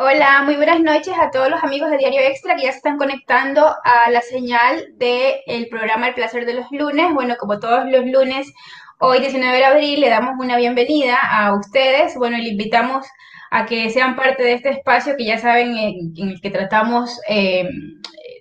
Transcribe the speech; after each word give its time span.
Hola, 0.00 0.42
muy 0.44 0.54
buenas 0.54 0.80
noches 0.80 1.12
a 1.20 1.32
todos 1.32 1.50
los 1.50 1.62
amigos 1.64 1.90
de 1.90 1.98
Diario 1.98 2.20
Extra 2.20 2.54
que 2.54 2.62
ya 2.62 2.70
se 2.70 2.76
están 2.76 2.98
conectando 2.98 3.66
a 3.82 4.08
la 4.10 4.20
señal 4.20 4.96
del 4.96 5.68
programa 5.68 6.06
El 6.06 6.14
Placer 6.14 6.46
de 6.46 6.54
los 6.54 6.70
Lunes. 6.70 7.12
Bueno, 7.12 7.34
como 7.36 7.58
todos 7.58 7.84
los 7.90 8.06
lunes, 8.06 8.52
hoy 9.00 9.18
19 9.18 9.58
de 9.58 9.64
abril 9.64 10.00
le 10.00 10.08
damos 10.08 10.34
una 10.38 10.56
bienvenida 10.56 11.16
a 11.16 11.52
ustedes. 11.54 12.14
Bueno, 12.16 12.38
le 12.38 12.50
invitamos 12.50 13.06
a 13.50 13.66
que 13.66 13.90
sean 13.90 14.14
parte 14.14 14.44
de 14.44 14.52
este 14.52 14.70
espacio 14.70 15.16
que 15.16 15.24
ya 15.24 15.38
saben 15.38 15.76
en, 15.76 16.12
el 16.16 16.40
que 16.40 16.50
tratamos 16.50 17.20
eh, 17.28 17.68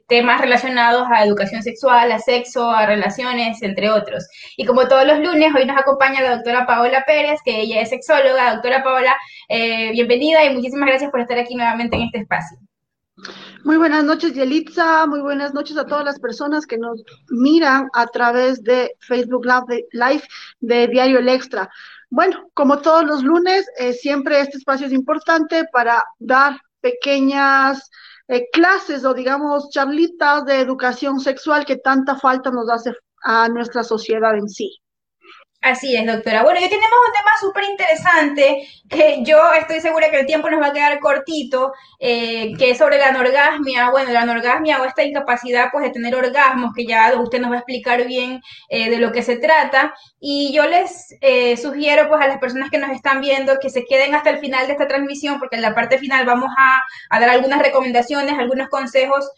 temas 0.08 0.42
relacionados 0.42 1.08
a 1.12 1.26
educación 1.26 1.62
sexual, 1.62 2.12
a 2.12 2.20
sexo, 2.20 2.72
a 2.72 2.86
relaciones, 2.86 3.62
entre 3.62 3.90
otros. 3.90 4.28
Y 4.56 4.66
como 4.66 4.88
todos 4.88 5.06
los 5.06 5.20
lunes, 5.20 5.54
hoy 5.56 5.66
nos 5.66 5.78
acompaña 5.78 6.22
la 6.22 6.36
doctora 6.36 6.66
Paola 6.66 7.04
Pérez, 7.06 7.40
que 7.44 7.62
ella 7.62 7.82
es 7.82 7.90
sexóloga. 7.90 8.54
Doctora 8.54 8.84
Paola, 8.84 9.16
eh, 9.50 9.92
bienvenida 9.92 10.44
y 10.46 10.56
muchísimas 10.56 10.88
gracias 10.88 11.12
por 11.12 11.20
estar 11.20 11.38
aquí 11.38 11.56
nuevamente 11.56 11.96
en 11.98 12.04
este 12.04 12.20
espacio. 12.20 12.58
Muy 13.64 13.78
buenas 13.78 14.04
noches, 14.04 14.34
Yelitza. 14.34 15.08
Muy 15.08 15.22
buenas 15.22 15.54
noches 15.54 15.76
a 15.78 15.86
todas 15.86 16.06
las 16.06 16.20
personas 16.20 16.66
que 16.66 16.78
nos 16.78 17.04
miran 17.30 17.90
a 17.94 18.06
través 18.08 18.64
de 18.64 18.92
Facebook 19.00 19.46
Live 19.46 20.24
de 20.60 20.88
Diario 20.88 21.20
El 21.20 21.28
Extra. 21.28 21.70
Bueno, 22.10 22.48
como 22.54 22.80
todos 22.80 23.04
los 23.04 23.24
lunes, 23.24 23.66
eh, 23.78 23.94
siempre 23.94 24.40
este 24.40 24.58
espacio 24.58 24.88
es 24.88 24.94
importante 24.94 25.66
para 25.74 26.04
dar 26.20 26.58
pequeñas 26.80 27.90
eh, 28.28 28.50
clases 28.52 29.06
o 29.06 29.14
digamos 29.14 29.70
charlitas 29.70 30.46
de 30.46 30.60
educación 30.60 31.20
sexual 31.20 31.66
que 31.66 31.78
tanta 31.78 32.16
falta 32.16 32.52
nos 32.52 32.70
hace 32.70 32.94
a 33.24 33.48
nuestra 33.50 33.84
sociedad 33.84 34.36
en 34.36 34.50
sí. 34.50 34.80
Así 35.68 35.98
es, 35.98 36.06
doctora. 36.06 36.44
Bueno, 36.44 36.62
hoy 36.62 36.70
tenemos 36.70 36.98
un 37.08 37.14
tema 37.14 37.32
súper 37.42 37.66
interesante 37.66 38.66
que 38.90 39.22
yo 39.24 39.38
estoy 39.60 39.82
segura 39.82 40.10
que 40.10 40.22
el 40.22 40.26
tiempo 40.26 40.50
nos 40.50 40.62
va 40.62 40.68
a 40.68 40.74
quedar 40.74 40.98
cortito, 41.02 41.74
eh, 42.00 42.54
que 42.58 42.70
es 42.70 42.78
sobre 42.78 42.98
la 42.98 43.10
anorgasmia. 43.10 43.90
Bueno, 43.90 44.14
la 44.14 44.22
anorgasmia 44.22 44.82
o 44.82 44.86
esta 44.86 45.04
incapacidad 45.04 45.68
pues 45.70 45.84
de 45.84 45.90
tener 45.90 46.16
orgasmos, 46.16 46.72
que 46.74 46.86
ya 46.86 47.14
usted 47.20 47.42
nos 47.42 47.52
va 47.52 47.56
a 47.56 47.60
explicar 47.60 48.08
bien 48.08 48.42
eh, 48.70 48.90
de 48.90 48.98
lo 48.98 49.12
que 49.12 49.24
se 49.24 49.36
trata. 49.38 49.94
Y 50.22 50.54
yo 50.54 50.66
les 50.68 51.14
eh, 51.20 51.58
sugiero 51.58 52.08
pues 52.08 52.22
a 52.22 52.28
las 52.28 52.40
personas 52.40 52.70
que 52.72 52.78
nos 52.78 52.92
están 52.92 53.20
viendo 53.20 53.60
que 53.60 53.70
se 53.70 53.84
queden 53.84 54.16
hasta 54.16 54.30
el 54.30 54.40
final 54.40 54.68
de 54.68 54.74
esta 54.74 54.88
transmisión, 54.88 55.38
porque 55.38 55.58
en 55.58 55.64
la 55.64 55.76
parte 55.76 55.98
final 55.98 56.26
vamos 56.26 56.50
a, 56.58 57.20
dar 57.20 57.30
algunas 57.30 57.60
recomendaciones, 57.62 58.40
algunos 58.40 58.70
consejos, 58.70 59.30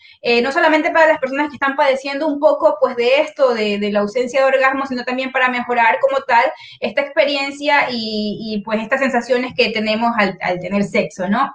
no 0.43 0.51
solamente 0.51 0.91
para 0.91 1.07
las 1.07 1.19
personas 1.19 1.49
que 1.49 1.55
están 1.55 1.75
padeciendo 1.75 2.27
un 2.27 2.39
poco 2.39 2.77
pues 2.79 2.95
de 2.97 3.21
esto, 3.21 3.53
de, 3.53 3.79
de 3.79 3.91
la 3.91 4.01
ausencia 4.01 4.41
de 4.41 4.47
orgasmos, 4.47 4.89
sino 4.89 5.03
también 5.03 5.31
para 5.31 5.49
mejorar 5.49 5.97
como 5.99 6.18
esta 6.79 7.01
experiencia 7.01 7.87
y, 7.91 8.61
pues 8.65 8.81
estas 8.81 8.99
sensaciones 8.99 9.53
que 9.55 9.71
tenemos 9.71 10.11
al, 10.17 10.37
tener 10.59 10.83
sexo, 10.83 11.27
¿no? 11.27 11.51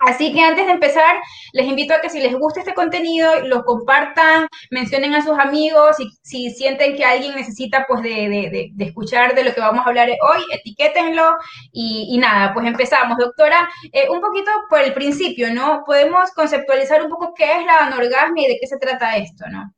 Así 0.00 0.34
que 0.34 0.40
antes 0.40 0.66
de 0.66 0.72
empezar, 0.72 1.16
les 1.52 1.66
invito 1.66 1.94
a 1.94 2.00
que 2.00 2.10
si 2.10 2.20
les 2.20 2.34
gusta 2.34 2.60
este 2.60 2.74
contenido, 2.74 3.40
lo 3.44 3.64
compartan, 3.64 4.48
mencionen 4.70 5.14
a 5.14 5.24
sus 5.24 5.38
amigos, 5.38 5.98
y 5.98 6.10
si 6.22 6.50
sienten 6.50 6.96
que 6.96 7.04
alguien 7.04 7.34
necesita 7.34 7.86
pues 7.88 8.02
de, 8.02 8.72
escuchar 8.80 9.34
de 9.34 9.44
lo 9.44 9.54
que 9.54 9.60
vamos 9.60 9.86
a 9.86 9.88
hablar 9.88 10.08
hoy, 10.08 10.42
etiquétenlo 10.50 11.36
y, 11.72 12.18
nada, 12.18 12.52
pues 12.52 12.66
empezamos. 12.66 13.16
Doctora, 13.16 13.68
eh, 13.92 14.08
un 14.10 14.20
poquito 14.20 14.50
por 14.68 14.80
el 14.80 14.92
principio, 14.92 15.54
¿no? 15.54 15.84
Podemos 15.86 16.30
conceptualizar 16.32 17.02
un 17.02 17.08
poco 17.08 17.32
qué 17.34 17.60
es 17.60 17.64
la 17.64 17.86
anorgasmia 17.86 18.46
y 18.46 18.52
de 18.52 18.58
qué 18.60 18.66
se 18.66 18.78
trata 18.78 19.16
esto, 19.16 19.46
¿no? 19.50 19.72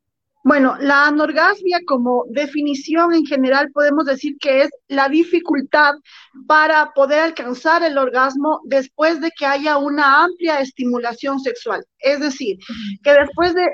Bueno, 0.49 0.77
la 0.79 1.09
anorgasmia 1.09 1.81
como 1.89 2.25
definición 2.29 3.13
en 3.13 3.27
general 3.27 3.73
podemos 3.73 4.05
decir 4.05 4.37
que 4.41 4.63
es 4.63 4.71
la 4.87 5.09
dificultad 5.09 5.95
para 6.47 6.93
poder 6.93 7.19
alcanzar 7.19 7.83
el 7.83 7.99
orgasmo 7.99 8.61
después 8.63 9.21
de 9.21 9.33
que 9.37 9.45
haya 9.45 9.77
una 9.77 10.23
amplia 10.23 10.61
estimulación 10.61 11.41
sexual. 11.41 11.85
Es 11.99 12.21
decir, 12.21 12.59
que 13.03 13.13
después 13.13 13.55
de 13.55 13.67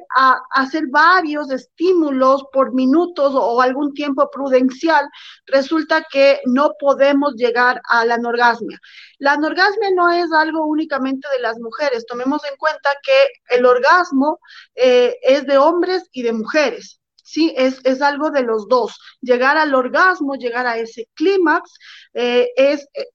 hacer 0.55 0.85
varios 0.91 1.51
estímulos 1.51 2.43
por 2.55 2.73
minutos 2.73 3.35
o 3.35 3.61
algún 3.61 3.93
tiempo 3.93 4.31
prudencial, 4.33 5.07
resulta 5.49 6.07
que 6.11 6.41
no 6.47 6.71
podemos 6.81 7.35
llegar 7.35 7.83
a 7.91 8.07
la 8.07 8.15
anorgasmia. 8.15 8.79
La 9.23 9.35
anorgasmia 9.35 9.93
no 9.93 10.11
es 10.11 10.33
algo 10.33 10.67
únicamente 10.67 11.29
de 11.33 11.39
las 11.39 11.57
mujeres. 11.61 12.07
Tomemos 12.07 12.43
en 12.45 12.57
cuenta 12.57 12.91
que 13.05 13.57
el 13.57 13.65
orgasmo 13.65 14.41
eh, 14.75 15.17
es 15.23 15.47
de 15.47 15.59
hombres 15.59 16.09
y 16.11 16.23
de 16.23 16.33
mujeres. 16.33 17.01
Sí, 17.23 17.55
es, 17.57 17.79
es, 17.85 18.03
algo 18.03 18.33
de 18.33 18.43
los 18.43 18.67
dos. 18.67 18.99
Llegar 19.21 19.57
al 19.57 19.77
orgasmo, 19.77 20.35
llegar 20.35 20.67
a 20.67 20.77
ese 20.77 21.09
clímax, 21.15 21.71
eh, 22.15 22.49
es 22.57 22.89
eh, 22.95 23.07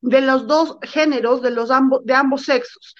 de 0.00 0.22
los 0.22 0.46
dos 0.46 0.78
géneros, 0.80 1.42
de, 1.42 1.50
los 1.50 1.68
de 1.68 2.14
ambos 2.14 2.46
sexos. 2.46 2.94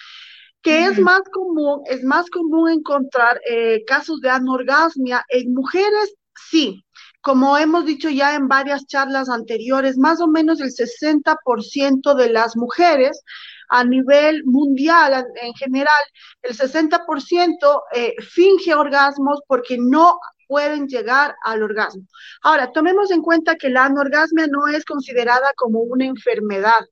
Que 0.61 0.85
es 0.85 0.99
más 0.99 1.23
común, 1.33 1.85
es 1.87 2.05
más 2.05 2.29
común 2.29 2.69
encontrar 2.69 3.41
casos 3.87 4.21
de 4.21 4.29
anorgasmia 4.29 5.25
en 5.31 5.55
mujeres, 5.55 6.15
sí, 6.51 6.85
como 7.27 7.59
hemos 7.59 7.85
dicho 7.85 8.09
ya 8.09 8.37
en 8.37 8.47
varias 8.47 8.87
charlas 8.87 9.29
anteriores, 9.29 9.99
más 9.99 10.21
o 10.21 10.29
menos 10.29 10.61
el 10.61 10.71
60% 10.71 12.15
de 12.15 12.31
las 12.31 12.57
mujeres 12.57 13.25
a 13.69 13.83
nivel 13.83 14.45
mundial 14.45 15.27
en 15.43 15.53
general, 15.55 16.05
el 16.43 16.57
60% 16.57 17.83
eh, 17.95 18.15
finge 18.21 18.77
orgasmos 18.77 19.41
porque 19.49 19.77
no 19.77 20.21
pueden 20.47 20.87
llegar 20.87 21.35
al 21.43 21.65
orgasmo. 21.65 22.05
Ahora, 22.43 22.71
tomemos 22.71 23.11
en 23.11 23.23
cuenta 23.23 23.57
que 23.57 23.71
la 23.71 23.87
anorgasmia 23.87 24.47
no 24.47 24.69
es 24.69 24.85
considerada 24.85 25.49
como 25.57 25.81
una 25.81 26.05
enfermedad 26.05 26.87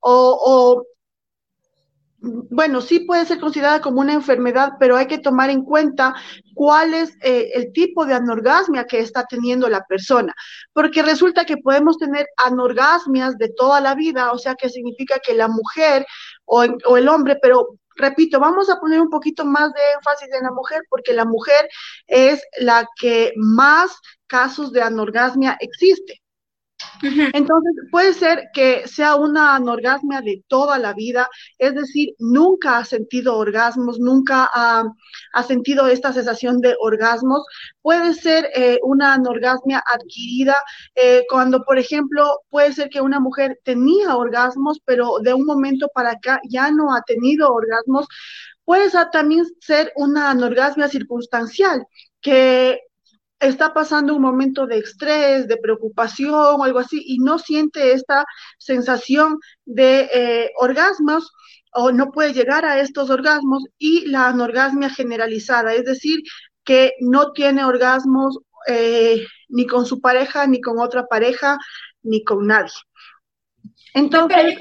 o, 0.00 0.82
bueno, 2.50 2.80
sí 2.80 3.00
puede 3.00 3.26
ser 3.26 3.38
considerada 3.38 3.80
como 3.80 4.00
una 4.00 4.14
enfermedad, 4.14 4.72
pero 4.78 4.96
hay 4.96 5.06
que 5.06 5.18
tomar 5.18 5.50
en 5.50 5.62
cuenta 5.62 6.14
cuál 6.54 6.94
es 6.94 7.16
eh, 7.22 7.50
el 7.54 7.72
tipo 7.72 8.06
de 8.06 8.14
anorgasmia 8.14 8.84
que 8.84 9.00
está 9.00 9.24
teniendo 9.24 9.68
la 9.68 9.84
persona, 9.84 10.34
porque 10.72 11.02
resulta 11.02 11.44
que 11.44 11.58
podemos 11.58 11.98
tener 11.98 12.26
anorgasmias 12.36 13.36
de 13.36 13.50
toda 13.50 13.80
la 13.80 13.94
vida, 13.94 14.32
o 14.32 14.38
sea 14.38 14.54
que 14.54 14.68
significa 14.68 15.18
que 15.18 15.34
la 15.34 15.48
mujer 15.48 16.06
o, 16.46 16.64
o 16.86 16.96
el 16.96 17.08
hombre, 17.08 17.38
pero 17.40 17.78
repito, 17.96 18.40
vamos 18.40 18.70
a 18.70 18.80
poner 18.80 19.00
un 19.00 19.10
poquito 19.10 19.44
más 19.44 19.72
de 19.72 19.80
énfasis 19.96 20.28
en 20.32 20.44
la 20.44 20.52
mujer, 20.52 20.82
porque 20.88 21.12
la 21.12 21.24
mujer 21.24 21.68
es 22.06 22.42
la 22.58 22.88
que 23.00 23.32
más 23.36 23.98
casos 24.26 24.72
de 24.72 24.82
anorgasmia 24.82 25.56
existe. 25.60 26.23
Entonces, 27.02 27.72
puede 27.90 28.14
ser 28.14 28.48
que 28.52 28.86
sea 28.86 29.16
una 29.16 29.56
anorgasmia 29.56 30.20
de 30.20 30.42
toda 30.48 30.78
la 30.78 30.92
vida, 30.94 31.28
es 31.58 31.74
decir, 31.74 32.14
nunca 32.18 32.78
ha 32.78 32.84
sentido 32.84 33.36
orgasmos, 33.36 33.98
nunca 33.98 34.48
ha, 34.52 34.84
sentido 35.46 35.86
esta 35.86 36.12
sensación 36.12 36.60
de 36.60 36.74
orgasmos. 36.80 37.44
Puede 37.82 38.14
ser 38.14 38.48
eh, 38.54 38.78
una 38.82 39.14
anorgasmia 39.14 39.82
adquirida 39.92 40.56
eh, 40.94 41.24
cuando, 41.28 41.62
por 41.64 41.78
ejemplo, 41.78 42.40
puede 42.50 42.72
ser 42.72 42.88
que 42.88 43.00
una 43.00 43.20
mujer 43.20 43.58
tenía 43.64 44.16
orgasmos, 44.16 44.80
pero 44.84 45.18
de 45.22 45.34
un 45.34 45.44
momento 45.44 45.88
para 45.94 46.12
acá 46.12 46.40
ya 46.48 46.70
no 46.70 46.94
ha 46.94 47.02
tenido 47.02 47.52
orgasmos. 47.52 48.06
Puede 48.64 48.90
también 49.12 49.44
ser 49.60 49.92
una 49.96 50.30
anorgasmia 50.30 50.88
circunstancial, 50.88 51.86
que 52.22 52.80
está 53.40 53.74
pasando 53.74 54.14
un 54.14 54.22
momento 54.22 54.66
de 54.66 54.78
estrés, 54.78 55.48
de 55.48 55.56
preocupación 55.56 56.34
o 56.34 56.64
algo 56.64 56.78
así 56.78 57.02
y 57.04 57.18
no 57.18 57.38
siente 57.38 57.92
esta 57.92 58.24
sensación 58.58 59.38
de 59.64 60.08
eh, 60.12 60.50
orgasmos 60.58 61.32
o 61.72 61.92
no 61.92 62.10
puede 62.12 62.32
llegar 62.32 62.64
a 62.64 62.80
estos 62.80 63.10
orgasmos 63.10 63.64
y 63.78 64.06
la 64.06 64.28
anorgasmia 64.28 64.90
generalizada, 64.90 65.74
es 65.74 65.84
decir, 65.84 66.20
que 66.64 66.92
no 67.00 67.32
tiene 67.32 67.64
orgasmos 67.64 68.38
eh, 68.66 69.26
ni 69.48 69.66
con 69.66 69.84
su 69.84 70.00
pareja, 70.00 70.46
ni 70.46 70.60
con 70.60 70.78
otra 70.78 71.06
pareja, 71.06 71.58
ni 72.02 72.24
con 72.24 72.46
nadie. 72.46 72.72
Entonces, 73.92 74.56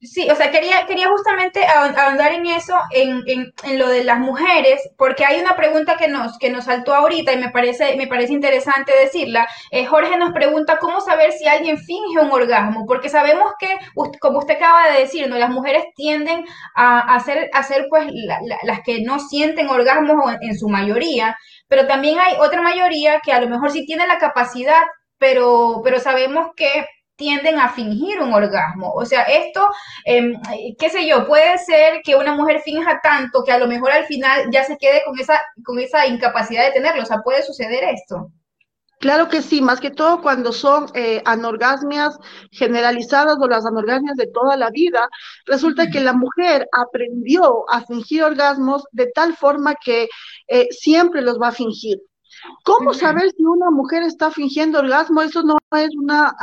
Sí, 0.00 0.28
o 0.30 0.36
sea, 0.36 0.50
quería, 0.50 0.84
quería 0.86 1.08
justamente 1.08 1.64
ahondar 1.66 2.32
en 2.32 2.46
eso, 2.46 2.74
en, 2.90 3.22
en, 3.26 3.52
en, 3.64 3.78
lo 3.78 3.88
de 3.88 4.04
las 4.04 4.18
mujeres, 4.18 4.78
porque 4.98 5.24
hay 5.24 5.40
una 5.40 5.56
pregunta 5.56 5.96
que 5.96 6.06
nos, 6.06 6.38
que 6.38 6.50
nos 6.50 6.64
saltó 6.66 6.94
ahorita 6.94 7.32
y 7.32 7.38
me 7.38 7.48
parece, 7.50 7.96
me 7.96 8.06
parece 8.06 8.34
interesante 8.34 8.92
decirla. 9.02 9.48
Eh, 9.70 9.86
Jorge 9.86 10.18
nos 10.18 10.32
pregunta 10.32 10.78
cómo 10.78 11.00
saber 11.00 11.32
si 11.32 11.46
alguien 11.48 11.78
finge 11.78 12.20
un 12.20 12.30
orgasmo, 12.30 12.84
porque 12.86 13.08
sabemos 13.08 13.52
que, 13.58 13.68
como 14.20 14.40
usted 14.40 14.56
acaba 14.56 14.92
de 14.92 15.00
decir, 15.00 15.28
¿no? 15.30 15.38
las 15.38 15.50
mujeres 15.50 15.84
tienden 15.94 16.44
a, 16.74 17.14
hacer, 17.14 17.48
a 17.54 17.62
ser 17.62 17.86
pues 17.88 18.06
las 18.64 18.80
que 18.82 19.00
no 19.02 19.18
sienten 19.18 19.68
orgasmos 19.68 20.30
en, 20.30 20.50
en 20.50 20.58
su 20.58 20.68
mayoría, 20.68 21.36
pero 21.68 21.86
también 21.86 22.18
hay 22.20 22.34
otra 22.38 22.60
mayoría 22.60 23.20
que 23.24 23.32
a 23.32 23.40
lo 23.40 23.48
mejor 23.48 23.70
sí 23.72 23.86
tiene 23.86 24.06
la 24.06 24.18
capacidad, 24.18 24.82
pero, 25.18 25.80
pero 25.82 26.00
sabemos 26.00 26.48
que 26.54 26.84
tienden 27.16 27.58
a 27.58 27.70
fingir 27.70 28.20
un 28.20 28.32
orgasmo. 28.32 28.92
O 28.92 29.04
sea, 29.04 29.22
esto, 29.22 29.68
eh, 30.04 30.34
qué 30.78 30.90
sé 30.90 31.06
yo, 31.06 31.26
puede 31.26 31.58
ser 31.58 32.00
que 32.04 32.14
una 32.14 32.34
mujer 32.34 32.60
finja 32.60 33.00
tanto 33.02 33.42
que 33.44 33.52
a 33.52 33.58
lo 33.58 33.66
mejor 33.66 33.90
al 33.90 34.04
final 34.06 34.48
ya 34.50 34.64
se 34.64 34.76
quede 34.78 35.02
con 35.04 35.18
esa, 35.18 35.40
con 35.64 35.78
esa 35.78 36.06
incapacidad 36.06 36.64
de 36.64 36.72
tenerlo. 36.72 37.02
O 37.02 37.06
sea, 37.06 37.22
puede 37.22 37.42
suceder 37.42 37.84
esto. 37.84 38.30
Claro 38.98 39.28
que 39.28 39.42
sí, 39.42 39.60
más 39.60 39.80
que 39.80 39.90
todo 39.90 40.22
cuando 40.22 40.52
son 40.52 40.86
eh, 40.94 41.20
anorgasmias 41.26 42.18
generalizadas 42.50 43.36
o 43.38 43.46
las 43.46 43.66
anorgasmias 43.66 44.16
de 44.16 44.26
toda 44.26 44.56
la 44.56 44.70
vida, 44.70 45.08
resulta 45.44 45.90
que 45.90 46.00
la 46.00 46.14
mujer 46.14 46.66
aprendió 46.72 47.70
a 47.70 47.84
fingir 47.84 48.22
orgasmos 48.24 48.84
de 48.92 49.08
tal 49.08 49.36
forma 49.36 49.74
que 49.74 50.08
eh, 50.48 50.68
siempre 50.70 51.20
los 51.20 51.38
va 51.38 51.48
a 51.48 51.52
fingir. 51.52 51.98
¿Cómo 52.64 52.94
saber 52.94 53.30
si 53.36 53.44
una 53.44 53.70
mujer 53.70 54.02
está 54.02 54.30
fingiendo 54.30 54.78
orgasmo? 54.78 55.20
Eso 55.20 55.42
no 55.42 55.58
es 55.76 55.90
una 55.96 56.34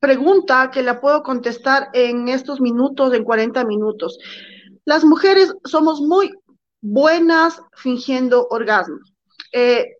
pregunta 0.00 0.70
que 0.70 0.82
la 0.82 1.00
puedo 1.00 1.22
contestar 1.22 1.88
en 1.92 2.28
estos 2.28 2.60
minutos, 2.60 3.12
en 3.14 3.24
40 3.24 3.64
minutos. 3.64 4.18
Las 4.84 5.04
mujeres 5.04 5.54
somos 5.64 6.00
muy 6.00 6.30
buenas 6.80 7.60
fingiendo 7.74 8.46
orgasmos. 8.50 9.12
Eh, 9.52 9.96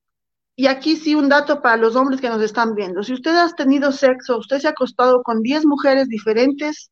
y 0.56 0.66
aquí 0.66 0.96
sí 0.96 1.14
un 1.14 1.28
dato 1.28 1.62
para 1.62 1.76
los 1.76 1.94
hombres 1.94 2.20
que 2.20 2.28
nos 2.28 2.42
están 2.42 2.74
viendo. 2.74 3.02
Si 3.02 3.12
usted 3.12 3.36
ha 3.36 3.48
tenido 3.54 3.92
sexo, 3.92 4.38
usted 4.38 4.58
se 4.58 4.66
ha 4.66 4.70
acostado 4.70 5.22
con 5.22 5.42
10 5.42 5.66
mujeres 5.66 6.08
diferentes, 6.08 6.90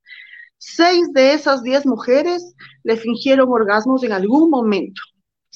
seis 0.59 1.13
de 1.13 1.33
esas 1.33 1.63
10 1.63 1.87
mujeres 1.87 2.55
le 2.85 2.97
fingieron 2.97 3.49
orgasmos 3.51 4.03
en 4.05 4.13
algún 4.13 4.51
momento. 4.51 5.01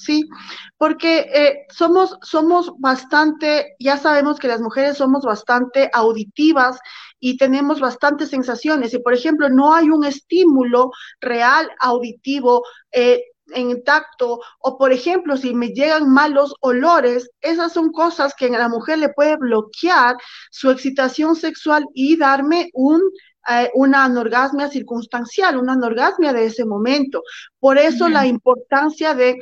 ¿sí? 0.00 0.28
Porque 0.76 1.30
eh, 1.32 1.66
somos, 1.70 2.16
somos 2.22 2.72
bastante, 2.78 3.76
ya 3.78 3.96
sabemos 3.96 4.38
que 4.38 4.48
las 4.48 4.60
mujeres 4.60 4.96
somos 4.96 5.24
bastante 5.24 5.90
auditivas 5.92 6.80
y 7.20 7.36
tenemos 7.36 7.80
bastantes 7.80 8.30
sensaciones. 8.30 8.92
Y, 8.94 8.98
por 8.98 9.14
ejemplo, 9.14 9.48
no 9.48 9.74
hay 9.74 9.90
un 9.90 10.04
estímulo 10.04 10.90
real 11.20 11.70
auditivo 11.80 12.64
eh, 12.90 13.22
en 13.52 13.82
tacto, 13.82 14.40
o 14.60 14.78
por 14.78 14.92
ejemplo, 14.92 15.36
si 15.36 15.54
me 15.54 15.68
llegan 15.68 16.08
malos 16.08 16.54
olores, 16.60 17.30
esas 17.40 17.72
son 17.72 17.90
cosas 17.90 18.34
que 18.34 18.46
a 18.46 18.58
la 18.58 18.68
mujer 18.68 18.98
le 18.98 19.08
puede 19.08 19.36
bloquear 19.36 20.16
su 20.50 20.70
excitación 20.70 21.34
sexual 21.36 21.84
y 21.92 22.16
darme 22.16 22.70
un 22.74 23.00
eh, 23.48 23.70
una 23.74 24.04
anorgasmia 24.04 24.68
circunstancial, 24.68 25.56
una 25.56 25.72
anorgasmia 25.72 26.32
de 26.32 26.46
ese 26.46 26.64
momento. 26.64 27.22
Por 27.58 27.78
eso 27.78 28.08
la 28.08 28.26
importancia 28.26 29.14
de 29.14 29.38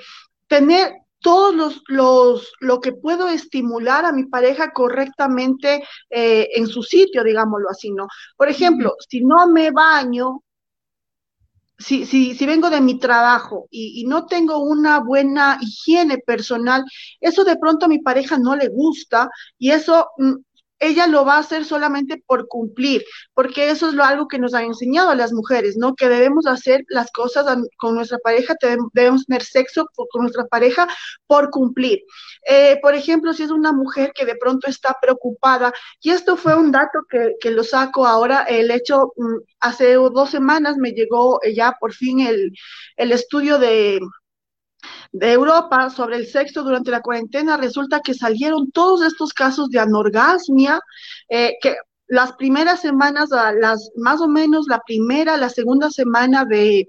tener 0.47 0.93
todos 1.20 1.55
los, 1.55 1.82
los, 1.88 2.53
lo 2.61 2.81
que 2.81 2.93
puedo 2.93 3.29
estimular 3.29 4.05
a 4.05 4.12
mi 4.12 4.26
pareja 4.26 4.70
correctamente 4.73 5.82
eh, 6.11 6.49
en 6.55 6.67
su 6.67 6.82
sitio, 6.82 7.25
digámoslo 7.25 7.69
así, 7.70 7.91
¿no? 7.91 8.06
Por 8.37 8.49
ejemplo, 8.49 8.94
si 9.09 9.25
no 9.25 9.47
me 9.49 9.70
baño, 9.70 10.43
si, 11.79 12.06
si, 12.06 12.35
si 12.35 12.47
vengo 12.47 12.70
de 12.70 12.81
mi 12.81 12.99
trabajo 12.99 13.69
y, 13.70 14.00
y, 14.00 14.05
no 14.06 14.26
tengo 14.26 14.59
una 14.59 15.00
buena 15.00 15.59
higiene 15.61 16.19
personal, 16.19 16.85
eso 17.20 17.44
de 17.44 17.56
pronto 17.56 17.87
a 17.87 17.88
mi 17.88 18.00
pareja 18.00 18.37
no 18.38 18.56
le 18.56 18.69
gusta 18.69 19.31
y 19.59 19.70
eso 19.70 20.09
mm, 20.19 20.35
ella 20.81 21.07
lo 21.07 21.25
va 21.25 21.37
a 21.37 21.41
hacer 21.41 21.65
solamente 21.65 22.23
por 22.27 22.49
cumplir, 22.49 23.05
porque 23.35 23.71
eso 23.71 23.89
es 23.89 23.95
lo 23.95 24.05
algo 24.05 24.29
que 24.29 24.39
nos 24.39 24.55
han 24.55 24.65
enseñado 24.65 25.15
las 25.15 25.33
mujeres, 25.33 25.77
¿no? 25.77 25.95
Que 25.95 26.09
debemos 26.09 26.47
hacer 26.47 26.85
las 26.89 27.11
cosas 27.11 27.47
con 27.79 27.95
nuestra 27.95 28.19
pareja, 28.19 28.55
debemos 28.93 29.25
tener 29.27 29.43
sexo 29.43 29.87
con 29.95 30.23
nuestra 30.23 30.47
pareja 30.47 30.89
por 31.27 31.51
cumplir. 31.51 32.01
Eh, 32.49 32.79
por 32.81 32.95
ejemplo, 32.95 33.33
si 33.33 33.43
es 33.43 33.51
una 33.51 33.73
mujer 33.73 34.13
que 34.15 34.25
de 34.25 34.37
pronto 34.37 34.69
está 34.69 34.97
preocupada, 35.01 35.73
y 36.01 36.11
esto 36.11 36.37
fue 36.37 36.55
un 36.55 36.73
dato 36.73 37.01
que, 37.09 37.35
que 37.41 37.51
lo 37.51 37.65
saco 37.65 38.07
ahora, 38.07 38.43
el 38.43 38.71
hecho, 38.71 39.13
mm, 39.17 39.37
hace 39.61 39.95
dos 39.95 40.31
semanas 40.31 40.77
me 40.77 40.93
llegó 40.93 41.41
ya 41.55 41.77
por 41.81 41.93
fin 41.93 42.21
el, 42.21 42.53
el 42.97 43.13
estudio 43.13 43.59
de 43.59 44.01
de 45.13 45.33
Europa 45.33 45.91
sobre 45.91 46.17
el 46.17 46.27
sexo 46.27 46.63
durante 46.63 46.91
la 46.91 47.01
cuarentena, 47.01 47.57
resulta 47.57 48.01
que 48.01 48.15
salieron 48.15 48.71
todos 48.71 49.03
estos 49.03 49.33
casos 49.33 49.69
de 49.71 49.81
anorgasmia, 49.81 50.81
eh, 51.29 51.55
que 51.61 51.77
las 52.07 52.33
primeras 52.35 52.81
semanas, 52.81 53.29
las 53.31 53.91
más 53.97 54.21
o 54.21 54.29
menos 54.29 54.67
la 54.69 54.81
primera, 54.87 55.37
la 55.37 55.51
segunda 55.51 55.91
semana 55.91 56.45
de, 56.45 56.89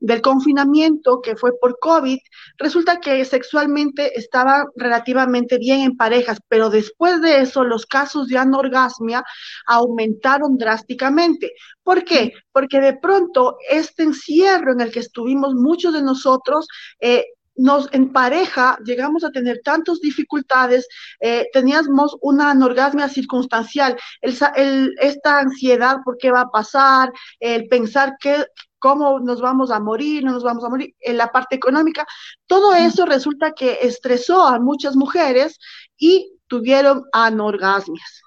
del 0.00 0.22
confinamiento, 0.22 1.20
que 1.20 1.36
fue 1.36 1.52
por 1.60 1.78
COVID, 1.78 2.18
resulta 2.58 3.00
que 3.00 3.24
sexualmente 3.24 4.18
estaba 4.18 4.64
relativamente 4.76 5.58
bien 5.58 5.82
en 5.82 5.96
parejas, 5.96 6.38
pero 6.48 6.70
después 6.70 7.20
de 7.20 7.42
eso 7.42 7.64
los 7.64 7.86
casos 7.86 8.28
de 8.28 8.38
anorgasmia 8.38 9.22
aumentaron 9.66 10.56
drásticamente. 10.56 11.52
¿Por 11.82 12.04
qué? 12.04 12.32
Porque 12.52 12.80
de 12.80 12.96
pronto 12.96 13.56
este 13.70 14.02
encierro 14.02 14.72
en 14.72 14.80
el 14.80 14.90
que 14.90 15.00
estuvimos 15.00 15.54
muchos 15.54 15.92
de 15.92 16.02
nosotros, 16.02 16.66
eh, 17.00 17.24
nos 17.56 17.92
en 17.92 18.10
pareja 18.12 18.78
llegamos 18.84 19.22
a 19.22 19.30
tener 19.30 19.60
tantas 19.62 20.00
dificultades, 20.00 20.88
eh, 21.20 21.46
teníamos 21.52 22.16
una 22.22 22.50
anorgasmia 22.50 23.08
circunstancial, 23.08 23.96
el, 24.22 24.94
esta 24.98 25.40
ansiedad 25.40 25.98
por 26.04 26.16
qué 26.16 26.30
va 26.30 26.42
a 26.42 26.50
pasar, 26.50 27.12
el 27.38 27.68
pensar 27.68 28.16
que, 28.18 28.46
cómo 28.80 29.20
nos 29.20 29.40
vamos 29.40 29.70
a 29.70 29.78
morir, 29.78 30.24
no 30.24 30.32
nos 30.32 30.42
vamos 30.42 30.64
a 30.64 30.68
morir, 30.68 30.94
en 31.00 31.16
la 31.16 31.28
parte 31.28 31.54
económica, 31.54 32.04
todo 32.46 32.74
eso 32.74 33.06
resulta 33.06 33.52
que 33.52 33.78
estresó 33.82 34.42
a 34.42 34.58
muchas 34.58 34.96
mujeres 34.96 35.58
y 35.96 36.32
tuvieron 36.48 37.04
anorgasmias. 37.12 38.22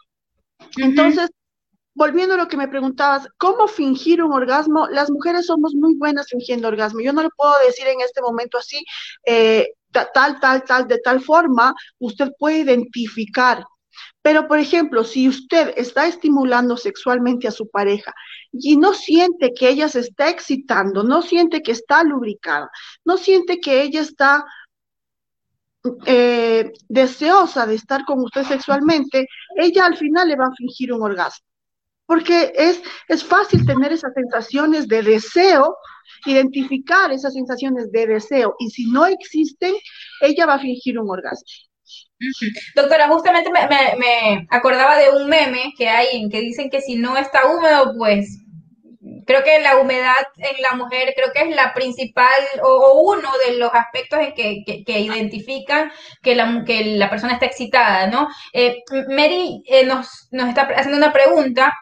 Entonces, 0.78 1.30
volviendo 1.96 2.36
a 2.36 2.38
lo 2.38 2.48
que 2.48 2.58
me 2.58 2.68
preguntabas, 2.68 3.28
¿cómo 3.38 3.68
fingir 3.68 4.24
un 4.24 4.32
orgasmo? 4.32 4.88
Las 4.88 5.12
mujeres 5.12 5.46
somos 5.46 5.76
muy 5.76 5.96
buenas 5.98 6.28
fingiendo 6.30 6.68
orgasmo. 6.68 7.02
Yo 7.02 7.14
no 7.14 7.24
lo 7.24 7.30
puedo 7.36 7.54
decir 7.66 7.88
en 7.88 8.02
este 8.02 8.22
momento 8.22 8.58
así, 8.58 8.84
eh, 9.26 9.74
tal, 9.92 10.40
tal, 10.40 10.64
tal, 10.64 10.88
de 10.88 11.00
tal 11.00 11.22
forma, 11.22 11.74
usted 12.00 12.30
puede 12.40 12.60
identificar. 12.60 13.64
Pero, 14.24 14.48
por 14.48 14.58
ejemplo, 14.58 15.04
si 15.04 15.30
usted 15.30 15.74
está 15.78 16.08
estimulando 16.08 16.78
sexualmente 16.78 17.48
a 17.48 17.52
su 17.52 17.70
pareja 17.70 18.14
y 18.52 18.78
no 18.78 18.94
siente 18.94 19.54
que 19.54 19.70
ella 19.70 19.88
se 19.90 20.00
está 20.00 20.30
excitando, 20.30 21.04
no 21.04 21.22
siente 21.22 21.62
que 21.62 21.74
está 21.74 22.04
lubricada, 22.04 22.72
no 23.06 23.18
siente 23.18 23.60
que 23.60 23.84
ella 23.84 24.02
está 24.02 24.46
eh, 26.06 26.72
deseosa 26.88 27.68
de 27.68 27.76
estar 27.76 28.06
con 28.06 28.20
usted 28.24 28.44
sexualmente, 28.46 29.28
ella 29.58 29.86
al 29.86 29.98
final 29.98 30.30
le 30.30 30.38
va 30.38 30.46
a 30.46 30.56
fingir 30.58 30.94
un 30.94 31.04
orgasmo 31.04 31.46
porque 32.06 32.54
es, 32.56 32.82
es 33.08 33.24
fácil 33.24 33.66
tener 33.66 33.92
esas 33.92 34.14
sensaciones 34.14 34.88
de 34.88 35.04
deseo, 35.04 35.78
identificar 36.26 37.12
esas 37.12 37.34
sensaciones 37.34 37.92
de 37.92 38.08
deseo, 38.08 38.56
y 38.60 38.70
si 38.70 38.86
no 38.92 39.06
existen, 39.06 39.74
ella 40.22 40.46
va 40.46 40.56
a 40.56 40.60
fingir 40.60 41.00
un 41.00 41.10
orgasmo. 41.10 41.48
Doctora, 42.76 43.08
justamente 43.08 43.50
me, 43.52 43.68
me, 43.98 44.48
acordaba 44.50 44.98
de 44.98 45.10
un 45.10 45.28
meme 45.28 45.74
que 45.78 45.90
hay 45.90 46.18
en 46.18 46.30
que 46.30 46.42
dicen 46.42 46.70
que 46.70 46.82
si 46.82 46.96
no 46.96 47.18
está 47.18 47.46
húmedo, 47.46 47.94
pues 47.98 48.40
creo 49.26 49.44
que 49.44 49.60
la 49.60 49.78
humedad 49.78 50.26
en 50.38 50.62
la 50.62 50.76
mujer 50.76 51.14
creo 51.16 51.32
que 51.34 51.50
es 51.50 51.56
la 51.56 51.74
principal 51.74 52.28
o, 52.62 53.02
uno 53.02 53.30
de 53.46 53.58
los 53.58 53.72
aspectos 53.74 54.20
en 54.20 54.34
que, 54.34 54.84
que, 54.86 55.00
identifican 55.00 55.92
que 56.22 56.36
la, 56.36 56.64
que 56.66 56.98
la 56.98 57.10
persona 57.10 57.34
está 57.34 57.46
excitada, 57.46 58.08
¿no? 58.08 58.28
Eh, 58.54 58.78
Mary 59.10 59.64
eh, 59.66 59.86
nos, 59.86 60.28
nos 60.32 60.50
está 60.50 60.64
haciendo 60.76 60.98
una 60.98 61.14
pregunta 61.14 61.74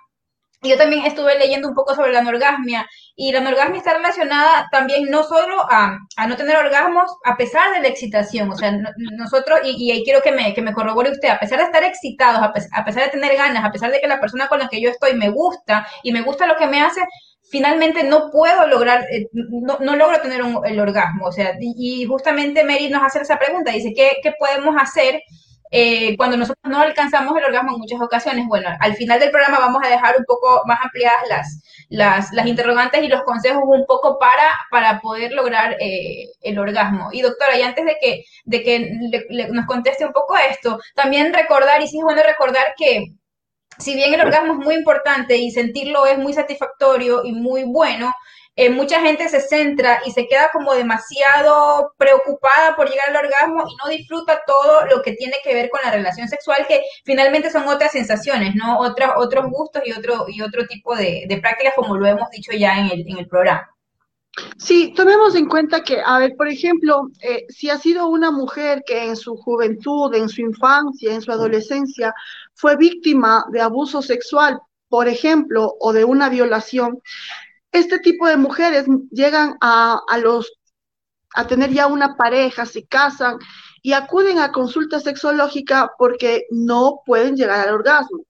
yo 0.64 0.78
también 0.78 1.06
estuve 1.06 1.38
leyendo 1.40 1.68
un 1.68 1.74
poco 1.74 1.96
sobre 1.96 2.14
la 2.14 2.20
anorgasmia 2.20 2.88
y 3.16 3.32
la 3.32 3.40
anorgasmia 3.40 3.80
está 3.80 3.96
relacionada 3.96 4.68
también 4.72 5.10
no 5.10 5.24
solo 5.24 5.58
a, 5.70 5.98
no 6.28 6.36
tener 6.38 6.56
orgasmos 6.56 7.12
a 7.26 7.36
pesar 7.36 7.74
de 7.74 7.82
la 7.82 7.88
excitación, 7.88 8.52
o 8.52 8.56
sea, 8.56 8.72
nosotros, 9.18 9.60
y, 9.64 9.92
ahí 9.92 10.04
quiero 10.04 10.22
que 10.22 10.32
me, 10.32 10.54
que 10.54 10.62
me 10.62 10.74
corrobore 10.74 11.12
usted, 11.12 11.30
a 11.30 11.40
pesar 11.40 11.60
de 11.60 11.66
estar 11.66 11.84
excitados, 11.84 12.42
a, 12.44 12.84
pesar 12.86 13.06
de 13.06 13.10
tener 13.10 13.36
ganas, 13.36 13.66
a 13.66 13.72
pesar 13.72 13.92
de 13.92 14.00
que 14.00 14.08
la 14.08 14.20
persona 14.20 14.48
con 14.48 14.60
la 14.60 14.70
que 14.70 14.82
yo 14.82 14.90
estoy 14.90 15.16
me 15.16 15.30
gusta 15.30 15.88
y 16.04 16.12
me 16.12 16.22
gusta 16.22 16.46
lo 16.46 16.56
que 16.56 16.68
me 16.68 16.82
hace, 16.82 17.02
finalmente 17.50 18.04
no 18.04 18.30
puedo 18.32 18.68
lograr, 18.68 19.06
eh, 19.12 19.28
no, 19.34 19.80
no, 19.80 19.96
logro 19.96 20.22
tener 20.22 20.42
el 20.66 20.80
orgasmo, 20.80 21.26
o 21.26 21.32
sea, 21.32 21.54
y, 21.60 22.06
justamente 22.06 22.64
Mary 22.64 22.90
nos 22.90 23.04
hace 23.04 23.20
esa 23.20 23.40
pregunta, 23.40 23.72
dice, 23.72 23.94
¿qué, 23.96 24.18
qué 24.22 24.34
podemos 24.38 24.76
hacer? 24.80 25.22
Eh, 25.72 26.18
cuando 26.18 26.36
nosotros 26.38 26.70
no 26.70 26.82
alcanzamos 26.82 27.38
el 27.38 27.46
orgasmo 27.46 27.74
en 27.74 27.80
muchas 27.80 28.02
ocasiones. 28.02 28.46
Bueno, 28.48 28.70
al 28.80 28.96
final 28.96 29.20
del 29.20 29.32
programa 29.32 29.60
vamos 29.60 29.82
a 29.84 29.90
dejar 29.90 30.16
un 30.18 30.26
poco 30.26 30.62
más 30.66 30.80
ampliadas 30.84 31.22
las, 31.30 31.64
las, 31.90 32.32
las 32.34 32.46
interrogantes 32.46 33.04
y 33.04 33.08
los 33.08 33.24
consejos 33.24 33.64
un 33.66 33.86
poco 33.86 34.20
para, 34.20 34.52
para 34.70 35.00
poder 35.00 35.32
lograr 35.32 35.78
eh, 35.80 36.28
el 36.42 36.60
orgasmo. 36.60 37.10
Y 37.14 37.22
doctora, 37.22 37.58
y 37.58 37.62
antes 37.62 37.86
de 37.86 37.98
que, 38.02 38.24
de 38.44 38.64
que 38.64 39.48
nos 39.52 39.66
conteste 39.66 40.06
un 40.06 40.14
poco 40.14 40.36
esto, 40.38 40.80
también 40.94 41.34
recordar, 41.34 41.82
y 41.82 41.88
sí 41.88 41.98
es 42.00 42.04
bueno 42.04 42.22
recordar 42.22 42.74
que 42.78 43.14
si 43.78 43.96
bien 43.96 44.14
el 44.14 44.22
orgasmo 44.22 44.54
es 44.54 44.60
muy 44.60 44.76
importante 44.76 45.38
y 45.38 45.52
sentirlo 45.52 46.06
es 46.06 46.18
muy 46.18 46.34
satisfactorio 46.34 47.24
y 47.24 47.32
muy 47.32 47.64
bueno, 47.64 48.14
eh, 48.56 48.70
mucha 48.70 49.00
gente 49.02 49.30
se 49.30 49.40
centra 49.40 50.02
y 50.06 50.12
se 50.12 50.28
queda 50.28 50.50
como 50.52 50.74
demasiado 50.74 51.94
preocupada 51.98 52.76
por 52.76 52.90
llegar 52.90 53.10
al 53.10 53.26
orgasmo 53.26 53.64
y 53.68 53.76
no 53.78 53.90
disfruta 53.90 54.42
todo 54.46 54.86
lo 54.88 55.02
que 55.02 55.14
tiene 55.14 55.36
que 55.44 55.54
ver 55.54 55.70
con 55.70 55.80
la 55.84 55.92
relación 55.92 56.28
sexual, 56.28 56.66
que 56.68 56.82
finalmente 57.06 57.50
son 57.50 57.68
otras 57.68 57.92
sensaciones, 57.92 58.54
¿no? 58.56 58.80
Otros, 58.80 59.12
otros 59.16 59.46
gustos 59.50 59.84
y 59.86 59.94
otro, 59.94 60.26
y 60.28 60.42
otro 60.42 60.68
tipo 60.68 60.96
de, 60.96 61.26
prácticas, 61.42 61.74
como 61.76 61.96
lo 61.96 62.06
hemos 62.06 62.30
dicho 62.30 62.52
ya 62.52 62.78
en 62.78 62.92
el, 62.92 63.08
en 63.08 63.18
el 63.20 63.28
programa. 63.28 63.68
Sí, 64.58 64.94
tomemos 64.96 65.36
en 65.36 65.48
cuenta 65.48 65.84
que, 65.84 66.02
a 66.06 66.20
ver, 66.20 66.36
por 66.38 66.48
ejemplo, 66.48 67.10
eh, 67.22 67.46
si 67.50 67.70
ha 67.70 67.78
sido 67.78 68.08
una 68.08 68.32
mujer 68.32 68.84
que 68.86 69.06
en 69.06 69.16
su 69.16 69.36
juventud, 69.36 70.14
en 70.16 70.30
su 70.30 70.42
infancia, 70.42 71.14
en 71.14 71.22
su 71.22 71.32
adolescencia, 71.32 72.14
fue 72.54 72.78
víctima 72.78 73.46
de 73.52 73.62
abuso 73.62 74.02
sexual, 74.02 74.60
por 74.88 75.08
ejemplo, 75.08 75.76
o 75.80 75.92
de 75.92 76.06
una 76.06 76.30
violación, 76.30 77.02
este 77.72 78.00
tipo 78.00 78.28
de 78.28 78.38
mujeres 78.38 78.86
llegan 79.12 79.56
a, 79.62 80.02
los 80.22 80.52
a 81.34 81.48
tener 81.48 81.72
ya 81.72 81.88
una 81.88 82.16
pareja, 82.16 82.66
se 82.66 82.86
casan 82.86 83.38
y 83.82 83.94
acuden 83.94 84.40
a 84.40 84.52
consulta 84.52 85.00
sexológica 85.00 85.92
porque 85.98 86.46
no 86.52 87.02
pueden 87.06 87.36
llegar 87.36 87.68
al 87.68 87.76
orgasmo. 87.76 88.26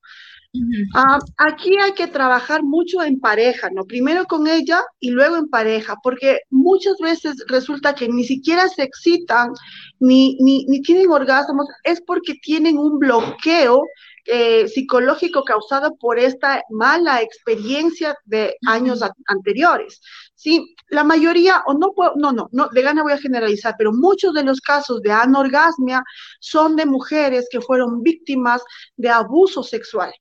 Ah, 0.93 1.17
aquí 1.37 1.77
hay 1.77 1.93
que 1.93 2.07
trabajar 2.07 2.61
mucho 2.61 3.01
en 3.01 3.21
pareja, 3.21 3.69
¿no? 3.71 3.85
Primero 3.85 4.25
con 4.25 4.47
ella 4.47 4.83
y 4.99 5.11
luego 5.11 5.37
en 5.37 5.47
pareja, 5.47 5.95
porque 6.03 6.41
muchas 6.49 6.97
veces 7.01 7.45
resulta 7.47 7.95
que 7.95 8.09
ni 8.09 8.25
siquiera 8.25 8.67
se 8.67 8.83
excitan 8.83 9.53
ni, 9.99 10.35
ni, 10.41 10.65
ni 10.65 10.81
tienen 10.81 11.09
orgasmos, 11.09 11.67
es 11.83 12.01
porque 12.01 12.35
tienen 12.35 12.77
un 12.77 12.99
bloqueo 12.99 13.85
eh, 14.25 14.67
psicológico 14.67 15.43
causado 15.43 15.95
por 15.97 16.19
esta 16.19 16.63
mala 16.69 17.21
experiencia 17.21 18.15
de 18.25 18.55
años 18.67 19.01
anteriores. 19.27 20.01
Sí, 20.35 20.75
la 20.89 21.03
mayoría, 21.03 21.63
o 21.67 21.73
no 21.73 21.93
puedo, 21.93 22.13
no, 22.15 22.31
no, 22.31 22.49
no, 22.51 22.67
de 22.69 22.81
gana 22.81 23.03
voy 23.03 23.13
a 23.13 23.17
generalizar, 23.17 23.75
pero 23.77 23.93
muchos 23.93 24.33
de 24.33 24.43
los 24.43 24.59
casos 24.59 25.01
de 25.01 25.11
anorgasmia 25.11 26.03
son 26.39 26.75
de 26.75 26.85
mujeres 26.85 27.47
que 27.51 27.61
fueron 27.61 28.01
víctimas 28.01 28.63
de 28.97 29.09
abuso 29.09 29.63
sexual. 29.63 30.11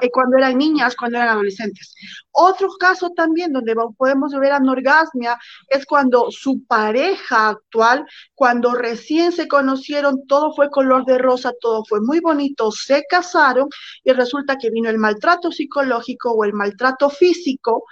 Eh, 0.00 0.10
cuando 0.12 0.38
eran 0.38 0.58
niñas, 0.58 0.94
cuando 0.96 1.18
eran 1.18 1.30
adolescentes. 1.30 1.94
Otro 2.30 2.68
caso 2.78 3.10
también 3.10 3.52
donde 3.52 3.74
podemos 3.96 4.32
ver 4.32 4.52
anorgasmia 4.52 5.38
es 5.68 5.84
cuando 5.86 6.30
su 6.30 6.64
pareja 6.66 7.48
actual, 7.48 8.06
cuando 8.34 8.74
recién 8.74 9.32
se 9.32 9.48
conocieron, 9.48 10.26
todo 10.26 10.54
fue 10.54 10.70
color 10.70 11.04
de 11.04 11.18
rosa, 11.18 11.52
todo 11.60 11.84
fue 11.84 12.00
muy 12.00 12.20
bonito, 12.20 12.70
se 12.70 13.04
casaron 13.08 13.68
y 14.04 14.12
resulta 14.12 14.56
que 14.56 14.70
vino 14.70 14.88
el 14.88 14.98
maltrato 14.98 15.50
psicológico 15.50 16.30
o 16.32 16.44
el 16.44 16.52
maltrato 16.52 17.10
físico 17.10 17.84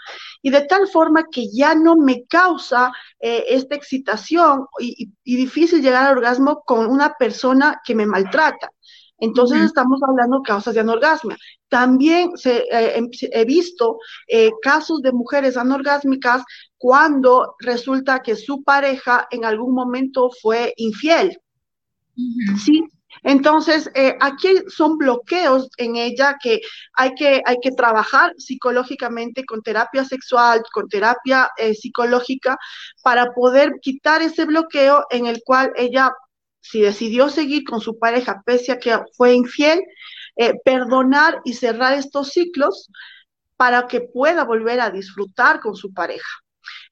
y 0.43 0.51
de 0.51 0.63
tal 0.63 0.89
forma 0.89 1.25
que 1.31 1.49
ya 1.53 1.75
no 1.75 1.97
me 1.97 2.25
causa 2.27 2.93
eh, 3.21 3.45
esta 3.49 3.75
excitación 3.75 4.67
y 4.79 5.13
difícil 5.25 5.83
llegar 5.83 6.07
al 6.07 6.17
orgasmo 6.17 6.63
con 6.65 6.87
una 6.87 7.15
persona 7.15 7.81
que 7.85 7.95
me 7.95 8.07
maltrata. 8.07 8.71
Entonces 9.23 9.63
estamos 9.63 10.01
hablando 10.03 10.39
de 10.39 10.43
causas 10.43 10.75
de 10.75 10.81
anorgasmia. 10.81 11.39
También 11.69 12.37
se, 12.37 12.65
eh, 12.73 12.99
em, 12.99 13.09
he 13.21 13.45
visto 13.45 13.99
eh, 14.27 14.51
casos 14.63 15.01
de 15.01 15.13
mujeres 15.13 15.57
anorgásmicas 15.57 16.43
cuando 16.77 17.55
resulta 17.61 18.21
que 18.21 18.35
su 18.35 18.65
pareja 18.65 19.29
en 19.31 19.45
algún 19.45 19.77
momento 19.77 20.29
fue 20.43 20.75
infiel. 20.77 21.39
Sí, 22.65 22.85
entonces, 23.23 23.89
eh, 23.95 24.17
aquí 24.21 24.57
son 24.67 24.99
bloqueos 24.99 25.69
en 25.77 25.95
ella 25.95 26.37
que 26.43 26.61
hay 26.95 27.15
que, 27.15 27.43
hay 27.47 27.59
que 27.63 27.71
trabajar 27.71 28.35
psicológicamente 28.39 29.45
con 29.45 29.63
terapia 29.63 30.05
sexual, 30.05 30.65
con 30.73 30.89
terapia 30.89 31.49
psicológica, 31.81 32.59
para 33.05 33.33
poder 33.33 33.75
quitar 33.81 34.21
ese 34.21 34.47
bloqueo 34.47 35.05
en 35.11 35.27
el 35.27 35.43
cual 35.45 35.73
ella 35.77 36.11
si 36.63 36.81
decidió 36.81 37.29
seguir 37.29 37.65
con 37.65 37.81
su 37.81 37.99
pareja 37.99 38.43
pese 38.47 38.73
a 38.73 38.79
que 38.79 38.99
fue 39.17 39.35
infiel, 39.35 39.83
eh, 40.37 40.55
perdonar 40.65 41.41
y 41.45 41.55
cerrar 41.55 41.93
estos 41.95 42.29
ciclos 42.29 42.89
para 43.57 43.87
que 43.87 44.01
pueda 44.01 44.45
volver 44.45 44.81
a 44.81 44.91
disfrutar 44.91 45.61
con 45.61 45.77
su 45.77 45.93
pareja. 45.93 46.29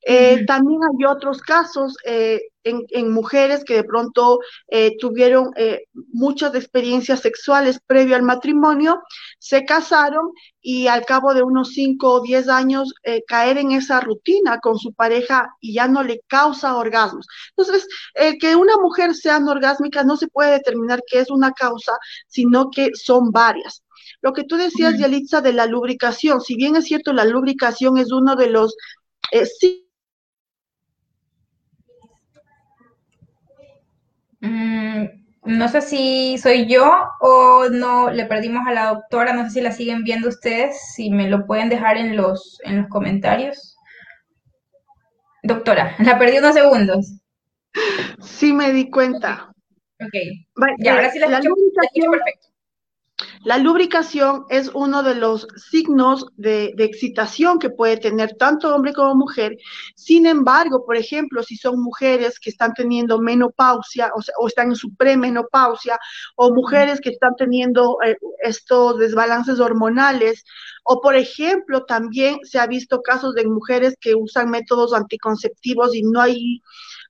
Eh, 0.03 0.47
también 0.47 0.81
hay 0.83 1.05
otros 1.05 1.43
casos 1.43 1.95
eh, 2.05 2.41
en, 2.65 3.13
mujeres 3.13 3.65
que 3.65 3.75
de 3.75 3.85
pronto 3.85 4.41
eh, 4.69 4.97
tuvieron 4.99 5.51
muchas 6.13 6.55
experiencias 6.55 7.21
sexuales 7.21 7.81
previo 7.87 8.17
al 8.17 8.23
matrimonio, 8.23 9.03
se 9.39 9.65
casaron 9.65 10.31
y 10.61 10.87
al 10.87 11.05
cabo 11.07 11.33
de 11.33 11.43
unos 11.43 11.71
5 11.71 12.13
o 12.13 12.21
10 12.21 12.49
años 12.49 12.93
caer 13.27 13.57
en 13.59 13.73
esa 13.73 14.01
rutina 14.01 14.59
con 14.59 14.79
su 14.79 14.93
pareja 14.93 15.49
y 15.61 15.75
ya 15.75 15.89
no 15.89 16.03
le 16.03 16.21
causa 16.27 16.77
orgasmos. 16.77 17.27
Entonces, 17.57 17.87
que 18.39 18.57
una 18.57 18.77
mujer 18.77 19.15
sea 19.15 19.37
anorgásmica 19.37 20.05
no 20.05 20.19
se 20.19 20.29
puede 20.29 20.53
determinar 20.53 21.03
que 21.11 21.21
es 21.21 21.31
una 21.31 21.53
causa, 21.53 21.93
sino 22.27 22.71
que 22.71 22.91
son 22.95 23.31
varias. 23.31 23.83
Lo 24.21 24.35
que 24.35 24.45
tú 24.45 24.57
decías, 24.57 24.99
Yalitza, 24.99 25.41
de 25.41 25.55
la 25.55 25.65
lubricación, 25.65 26.43
si 26.43 26.57
bien 26.57 26.77
es 26.77 26.85
cierto, 26.85 27.15
la 27.15 27.25
lubricación 27.25 27.97
es 27.97 28.13
uno 28.13 28.37
de 28.37 28.51
los 28.51 28.77
sí, 29.59 29.90
Mm, 34.41 35.05
no 35.45 35.69
sé 35.69 35.81
si 35.81 36.39
soy 36.39 36.67
yo 36.67 36.93
o 37.21 37.69
no 37.71 38.11
le 38.11 38.27
perdimos 38.27 38.67
a 38.67 38.73
la 38.73 38.87
doctora, 38.89 39.33
no 39.33 39.45
sé 39.45 39.51
si 39.51 39.61
la 39.61 39.73
siguen 39.73 40.05
viendo 40.05 40.29
ustedes, 40.29 40.77
si 40.95 41.11
me 41.11 41.29
lo 41.29 41.47
pueden 41.47 41.69
dejar 41.69 41.97
en 41.97 42.17
los, 42.17 42.59
en 42.65 42.79
los 42.79 42.89
comentarios. 42.89 43.77
Doctora, 45.43 45.95
la 46.05 46.19
perdí 46.19 46.39
unos 46.39 46.55
segundos. 46.55 47.13
Sí 48.21 48.53
me 48.53 48.73
di 48.73 48.91
cuenta. 48.91 49.53
Ok. 50.01 50.15
ya, 50.79 50.95
ahora 50.95 51.11
sí 51.11 51.19
la, 51.19 51.27
escucho, 51.39 52.11
perfecto. 52.11 52.49
La 53.43 53.57
lubricación 53.57 54.45
es 54.51 54.71
uno 54.75 55.03
de 55.03 55.15
los 55.15 55.47
signos 55.57 56.27
de, 56.37 56.75
excitación 56.77 57.59
que 57.59 57.71
puede 57.71 57.97
tener 57.97 58.37
tanto 58.37 58.75
hombre 58.75 58.93
como 58.93 59.15
mujer. 59.15 59.57
Sin 59.95 60.27
embargo, 60.27 60.85
por 60.85 60.99
ejemplo, 60.99 61.43
si 61.43 61.57
son 61.57 61.81
mujeres 61.81 62.39
que 62.39 62.51
están 62.51 62.75
teniendo 62.75 63.19
menopausia 63.19 64.13
o, 64.39 64.47
están 64.47 64.69
en 64.69 64.77
su 64.77 64.95
premenopausia, 64.95 65.99
o 66.37 66.53
mujeres 66.53 67.01
que 67.01 67.11
están 67.11 67.35
teniendo 67.35 67.97
eh, 68.05 68.19
estos 68.43 68.99
desbalances 68.99 69.59
hormonales, 69.59 70.45
o 70.85 71.01
por 71.01 71.15
ejemplo, 71.17 71.85
también 71.87 72.41
se 72.43 72.59
ha 72.59 72.67
visto 72.67 73.01
casos 73.01 73.35
de 73.35 73.47
mujeres 73.47 73.97
que 73.99 74.15
usan 74.15 74.51
métodos 74.51 74.93
anticonceptivos 74.93 75.95
y 75.95 76.03
no 76.03 76.21
hay 76.21 76.61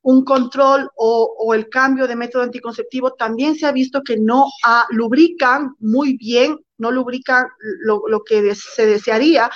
un 0.03 0.25
control 0.25 0.89
o, 0.97 1.55
el 1.55 1.69
cambio 1.69 2.07
de 2.07 2.17
método 2.17 2.43
anticonceptivo, 2.43 3.13
también 3.13 3.55
se 3.55 3.67
ha 3.67 3.73
visto 3.73 4.03
que 4.03 4.17
no 4.17 4.47
lubrican 4.91 5.75
muy 5.79 6.17
bien, 6.17 6.59
no 6.79 6.91
lubrican 6.91 7.47
lo, 7.85 8.23
que 8.25 8.55
se 8.55 8.87
desearía. 8.87 9.51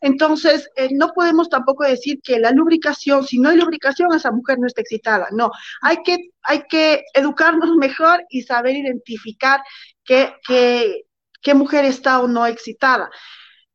Entonces, 0.00 0.70
eh, 0.76 0.90
no 0.92 1.12
podemos 1.12 1.48
tampoco 1.48 1.82
decir 1.82 2.20
que 2.22 2.38
la 2.38 2.52
lubricación, 2.52 3.26
si 3.26 3.40
no 3.40 3.48
hay 3.48 3.56
lubricación, 3.56 4.14
esa 4.14 4.30
mujer 4.30 4.58
no 4.60 4.68
está 4.68 4.80
excitada. 4.80 5.26
No, 5.32 5.50
hay 5.80 5.96
que, 6.04 6.30
hay 6.42 6.62
que 6.68 7.02
educarnos 7.14 7.74
mejor 7.74 8.24
y 8.30 8.42
saber 8.42 8.76
identificar 8.76 9.60
qué, 10.04 10.34
qué, 10.46 11.54
mujer 11.54 11.84
está 11.84 12.20
o 12.20 12.28
no 12.28 12.46
excitada. 12.46 13.10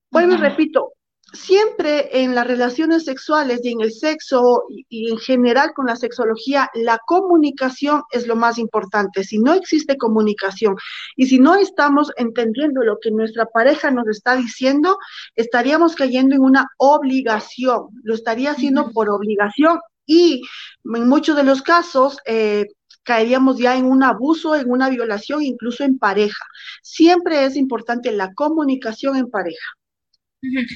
Vuelvo 0.10 0.36
y 0.36 0.38
repito, 0.38 0.94
siempre 1.34 2.22
en 2.22 2.36
las 2.36 2.48
relaciones 2.48 3.06
sexuales 3.06 3.60
y 3.64 3.72
en 3.72 3.82
el 3.82 3.92
sexo 3.92 4.64
y, 4.70 5.12
en 5.12 5.18
general 5.18 5.74
con 5.76 5.88
la 5.88 5.96
sexología, 5.96 6.70
la 6.76 7.00
comunicación 7.06 8.04
es 8.12 8.28
lo 8.28 8.36
más 8.36 8.58
importante. 8.58 9.24
Si 9.24 9.40
no 9.40 9.54
existe 9.54 9.98
comunicación 9.98 10.76
y 11.16 11.26
si 11.26 11.40
no 11.40 11.56
estamos 11.56 12.12
entendiendo 12.18 12.84
lo 12.84 12.98
que 13.02 13.12
nuestra 13.12 13.46
pareja 13.48 13.92
nos 13.92 14.08
está 14.08 14.36
diciendo, 14.36 14.98
estaríamos 15.36 15.96
cayendo 15.96 16.36
en 16.36 16.42
una 16.42 16.68
obligación, 16.78 17.88
lo 18.04 18.14
estaría 18.14 18.52
haciendo 18.52 18.92
por 18.92 19.10
obligación 19.10 19.80
y 20.06 20.44
en 20.86 21.10
muchos 21.10 21.36
de 21.36 21.44
los 21.44 21.62
casos... 21.62 22.18
Eh, 22.26 22.68
caeríamos 23.06 23.58
ya 23.58 23.76
en 23.76 23.84
un 23.84 24.02
abuso, 24.02 24.56
en 24.56 24.72
una 24.72 24.88
violación, 24.88 25.42
incluso 25.44 25.84
en 25.84 25.98
pareja. 25.98 26.46
Siempre 26.82 27.44
es 27.44 27.58
importante 27.58 28.14
la 28.14 28.34
comunicación 28.34 29.18
en 29.18 29.30
pareja. 29.30 29.74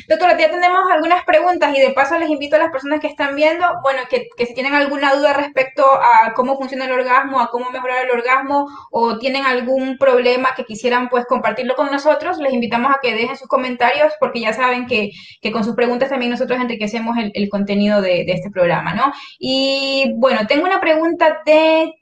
Doctora, 0.08 0.38
ya 0.38 0.50
tenemos 0.50 0.90
algunas 0.90 1.26
preguntas 1.26 1.76
y 1.76 1.82
de 1.82 1.92
paso 1.92 2.18
les 2.18 2.30
invito 2.30 2.56
a 2.56 2.60
las 2.60 2.72
personas 2.72 3.02
que 3.02 3.08
están 3.08 3.36
viendo, 3.36 3.66
bueno, 3.84 4.00
que, 4.10 4.28
que 4.38 4.46
si 4.46 4.54
tienen 4.54 4.74
alguna 4.74 5.14
duda 5.14 5.34
respecto 5.34 5.84
a 5.84 6.34
cómo 6.34 6.58
funciona 6.58 6.86
el 6.86 6.94
orgasmo, 6.94 7.42
a 7.42 7.50
cómo 7.50 7.70
mejorar 7.70 8.06
el 8.06 8.12
orgasmo 8.12 8.68
o 8.92 9.18
tienen 9.18 9.46
algún 9.46 9.98
problema 9.98 10.56
que 10.56 10.64
quisieran 10.64 11.10
pues 11.10 11.26
compartirlo 11.26 11.76
con 11.76 11.92
nosotros, 11.92 12.38
les 12.38 12.54
invitamos 12.54 12.92
a 12.94 13.00
que 13.02 13.14
dejen 13.14 13.36
sus 13.36 13.50
comentarios 13.50 14.14
porque 14.22 14.40
ya 14.40 14.54
saben 14.54 14.86
que, 14.88 15.12
que 15.42 15.52
con 15.52 15.66
sus 15.66 15.76
preguntas 15.76 16.10
también 16.10 16.32
nosotros 16.32 16.60
enriquecemos 16.62 17.18
el, 17.18 17.32
el 17.34 17.50
contenido 17.50 18.02
de, 18.02 18.24
de, 18.26 18.34
este 18.34 18.50
programa, 18.50 18.94
¿no? 18.94 19.12
Y 19.38 20.14
bueno, 20.16 20.48
tengo 20.48 20.66
una 20.66 20.80
pregunta 20.80 21.42
de... 21.46 21.94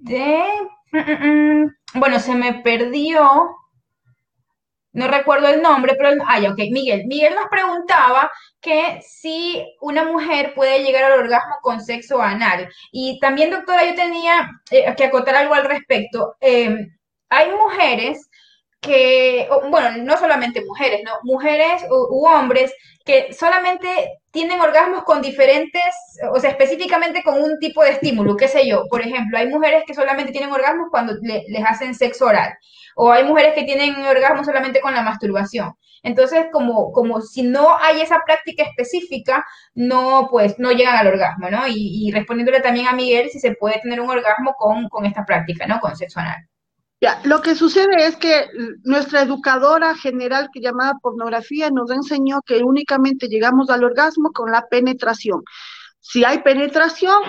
de 0.00 0.42
mm, 0.92 0.98
mm, 0.98 1.62
mm, 1.64 1.74
bueno, 1.94 2.18
se 2.18 2.34
me 2.34 2.54
perdió 2.62 3.57
no 4.98 5.08
recuerdo 5.08 5.48
el 5.48 5.62
nombre, 5.62 5.94
pero, 5.96 6.22
ay, 6.26 6.46
ok, 6.46 6.58
Miguel. 6.70 7.06
Miguel 7.06 7.34
nos 7.34 7.48
preguntaba 7.48 8.30
que 8.60 9.00
si 9.02 9.64
una 9.80 10.04
mujer 10.04 10.54
puede 10.54 10.82
llegar 10.82 11.04
al 11.04 11.20
orgasmo 11.20 11.56
con 11.62 11.80
sexo 11.80 12.20
anal. 12.20 12.68
Y 12.92 13.18
también, 13.20 13.50
doctora, 13.50 13.84
yo 13.84 13.94
tenía 13.94 14.50
eh, 14.70 14.94
que 14.96 15.04
acotar 15.04 15.36
algo 15.36 15.54
al 15.54 15.64
respecto. 15.64 16.36
Em, 16.40 16.96
hay 17.28 17.50
mujeres 17.52 18.28
que, 18.80 19.48
bueno, 19.70 19.98
no 20.04 20.16
solamente 20.16 20.64
mujeres, 20.64 21.02
¿no? 21.04 21.12
Mujeres 21.22 21.84
u, 21.90 22.26
hombres 22.26 22.72
que 23.04 23.32
solamente 23.32 24.20
tienen 24.30 24.60
orgasmos 24.60 25.02
con 25.04 25.22
diferentes, 25.22 25.82
o 26.32 26.38
sea, 26.38 26.50
específicamente 26.50 27.22
con 27.22 27.42
un 27.42 27.58
tipo 27.58 27.82
de 27.82 27.90
estímulo, 27.90 28.36
qué 28.36 28.48
sé 28.48 28.68
yo. 28.68 28.84
Por 28.88 29.00
ejemplo, 29.02 29.38
hay 29.38 29.48
mujeres 29.48 29.84
que 29.86 29.94
solamente 29.94 30.32
tienen 30.32 30.52
orgasmos 30.52 30.88
cuando 30.90 31.14
les 31.22 31.64
hacen 31.66 31.94
sexo 31.94 32.26
oral, 32.26 32.54
o 33.00 33.12
hay 33.12 33.24
mujeres 33.24 33.54
que 33.54 33.62
tienen 33.62 33.94
orgasmos 34.04 34.44
solamente 34.44 34.80
con 34.80 34.92
la 34.92 35.02
masturbación. 35.02 35.72
Entonces, 36.02 36.46
como, 36.52 36.90
como 36.90 37.20
si 37.20 37.42
no 37.42 37.78
hay 37.78 38.00
esa 38.00 38.18
práctica 38.26 38.64
específica, 38.64 39.44
no, 39.74 40.26
pues, 40.28 40.58
no 40.58 40.72
llegan 40.72 40.96
al 40.96 41.06
orgasmo, 41.06 41.48
¿no? 41.48 41.62
Y, 41.68 42.10
respondiéndole 42.12 42.60
también 42.60 42.88
a 42.88 42.92
Miguel 42.92 43.30
si 43.30 43.38
se 43.38 43.54
puede 43.54 43.80
tener 43.80 44.00
un 44.00 44.10
orgasmo 44.10 44.54
con, 44.58 44.88
con 44.88 45.06
esta 45.06 45.24
práctica, 45.24 45.64
¿no? 45.66 45.78
Con 45.78 45.94
sexo 45.94 46.18
anal. 46.18 46.38
Ya, 47.00 47.20
lo 47.22 47.40
que 47.40 47.54
sucede 47.54 48.04
es 48.04 48.16
que 48.16 48.46
nuestra 48.82 49.22
educadora 49.22 49.94
general 49.94 50.48
que 50.52 50.60
llamaba 50.60 50.98
pornografía 51.00 51.70
nos 51.70 51.92
enseñó 51.92 52.40
que 52.44 52.64
únicamente 52.64 53.28
llegamos 53.28 53.70
al 53.70 53.84
orgasmo 53.84 54.32
con 54.32 54.50
la 54.50 54.66
penetración. 54.68 55.42
Si 56.00 56.24
hay 56.24 56.38
penetración, 56.38 57.22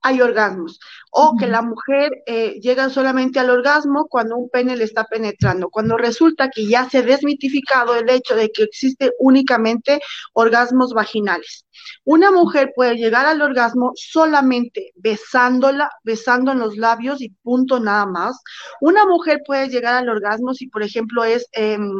hay 0.00 0.20
orgasmos. 0.20 0.80
O 1.16 1.36
que 1.36 1.46
la 1.46 1.62
mujer 1.62 2.24
eh, 2.26 2.58
llega 2.60 2.90
solamente 2.90 3.38
al 3.38 3.48
orgasmo 3.48 4.08
cuando 4.08 4.36
un 4.36 4.50
pene 4.50 4.76
le 4.76 4.82
está 4.82 5.04
penetrando, 5.04 5.70
cuando 5.70 5.96
resulta 5.96 6.50
que 6.50 6.66
ya 6.66 6.90
se 6.90 6.98
ha 6.98 7.02
desmitificado 7.02 7.94
el 7.94 8.10
hecho 8.10 8.34
de 8.34 8.50
que 8.50 8.64
existe 8.64 9.12
únicamente 9.20 10.00
orgasmos 10.32 10.92
vaginales. 10.92 11.66
Una 12.02 12.32
mujer 12.32 12.72
puede 12.74 12.96
llegar 12.96 13.26
al 13.26 13.42
orgasmo 13.42 13.92
solamente 13.94 14.90
besándola, 14.96 15.88
besando 16.02 16.50
en 16.50 16.58
los 16.58 16.76
labios 16.76 17.20
y 17.20 17.28
punto 17.30 17.78
nada 17.78 18.06
más. 18.06 18.42
Una 18.80 19.06
mujer 19.06 19.40
puede 19.46 19.68
llegar 19.68 19.94
al 19.94 20.08
orgasmo 20.08 20.52
si, 20.52 20.66
por 20.66 20.82
ejemplo, 20.82 21.22
es... 21.22 21.46
Em, 21.52 21.92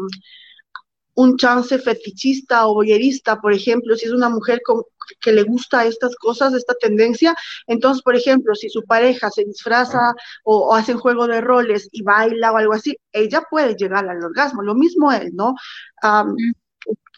un 1.14 1.36
chance 1.36 1.78
fetichista 1.78 2.66
o 2.66 2.74
boyerista, 2.74 3.40
por 3.40 3.52
ejemplo, 3.52 3.96
si 3.96 4.06
es 4.06 4.12
una 4.12 4.28
mujer 4.28 4.60
con, 4.64 4.82
que 5.20 5.32
le 5.32 5.42
gusta 5.42 5.84
estas 5.84 6.16
cosas, 6.16 6.54
esta 6.54 6.74
tendencia, 6.74 7.34
entonces, 7.66 8.02
por 8.02 8.16
ejemplo, 8.16 8.54
si 8.54 8.68
su 8.68 8.82
pareja 8.84 9.30
se 9.30 9.44
disfraza 9.44 10.14
o, 10.44 10.74
hace 10.74 10.94
un 10.94 11.00
juego 11.00 11.26
de 11.26 11.40
roles 11.40 11.88
y 11.92 12.02
baila 12.02 12.52
o 12.52 12.56
algo 12.56 12.74
así, 12.74 12.96
ella 13.12 13.42
puede 13.50 13.74
llegar 13.76 14.08
al 14.08 14.22
orgasmo, 14.22 14.62
lo 14.62 14.74
mismo 14.74 15.12
él, 15.12 15.30
¿no? 15.34 15.54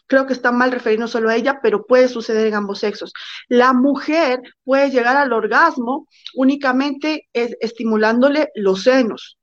creo 0.08 0.24
que 0.24 0.34
está 0.34 0.52
mal 0.52 0.70
referirnos 0.70 1.10
solo 1.10 1.28
a 1.28 1.34
ella, 1.34 1.58
pero 1.60 1.84
puede 1.84 2.08
suceder 2.08 2.46
en 2.46 2.54
ambos 2.54 2.78
sexos. 2.78 3.12
La 3.48 3.72
mujer 3.72 4.40
puede 4.62 4.90
llegar 4.90 5.16
al 5.16 5.32
orgasmo 5.32 6.06
únicamente 6.34 7.28
estimulándole 7.32 8.50
los 8.54 8.84
senos 8.84 9.36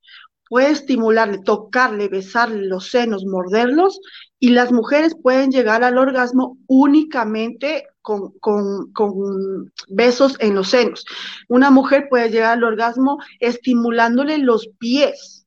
puede 0.48 0.70
estimularle, 0.70 1.38
tocarle, 1.38 2.08
besarle 2.08 2.66
los 2.66 2.88
senos, 2.88 3.24
morderlos, 3.24 4.00
y 4.44 4.50
las 4.50 4.70
mujeres 4.72 5.16
pueden 5.22 5.50
llegar 5.50 5.82
al 5.84 5.96
orgasmo 5.96 6.58
únicamente 6.66 7.86
con, 8.02 8.34
besos 9.88 10.36
en 10.38 10.54
los 10.54 10.68
senos. 10.68 11.06
Una 11.48 11.70
mujer 11.70 12.08
puede 12.10 12.28
llegar 12.28 12.52
al 12.52 12.64
orgasmo 12.64 13.16
estimulándole 13.40 14.36
los 14.36 14.68
pies, 14.78 15.46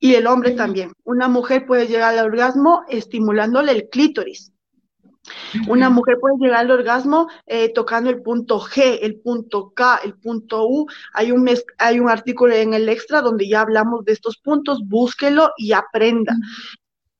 y 0.00 0.14
el 0.14 0.26
hombre 0.26 0.52
también. 0.52 0.92
Una 1.04 1.28
mujer 1.28 1.66
puede 1.66 1.88
llegar 1.88 2.14
al 2.14 2.24
orgasmo 2.24 2.84
estimulándole 2.88 3.72
el 3.72 3.90
clítoris. 3.90 4.50
Una 5.68 5.90
mujer 5.90 6.16
puede 6.18 6.36
llegar 6.40 6.60
al 6.60 6.70
orgasmo 6.70 7.28
eh, 7.44 7.70
tocando 7.74 8.08
el 8.08 8.22
punto 8.22 8.58
G, 8.58 9.00
el 9.02 9.20
punto 9.20 9.72
K, 9.74 10.00
el 10.04 10.14
punto 10.14 10.66
U. 10.66 10.86
Hay 11.12 11.32
un, 11.32 11.46
hay 11.76 12.00
un 12.00 12.08
artículo 12.08 12.54
en 12.54 12.72
el 12.72 12.88
extra 12.88 13.20
donde 13.20 13.46
ya 13.46 13.60
hablamos 13.60 14.06
de 14.06 14.12
estos 14.12 14.38
puntos, 14.38 14.80
búsquelo 14.86 15.50
y 15.58 15.72
aprenda. 15.72 16.34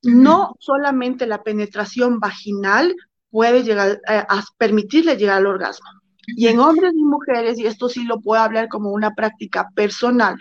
No 0.07 0.55
solamente 0.59 1.27
la 1.27 1.43
penetración 1.43 2.21
vaginal 2.21 2.95
puede 3.31 3.63
llegar 3.63 4.01
eh, 4.09 4.25
a 4.29 4.43
permitirle 4.57 5.17
llegar 5.17 5.39
al 5.39 5.47
orgasmo. 5.47 5.87
Y 6.29 6.49
en 6.49 6.59
hombres 6.59 6.93
y 6.95 7.05
mujeres, 7.05 7.59
y 7.59 7.67
esto 7.67 7.89
sí 7.89 8.05
lo 8.05 8.21
puedo 8.21 8.43
hablar 8.43 8.69
como 8.69 8.91
una 8.91 9.15
práctica 9.15 9.69
personal, 9.75 10.37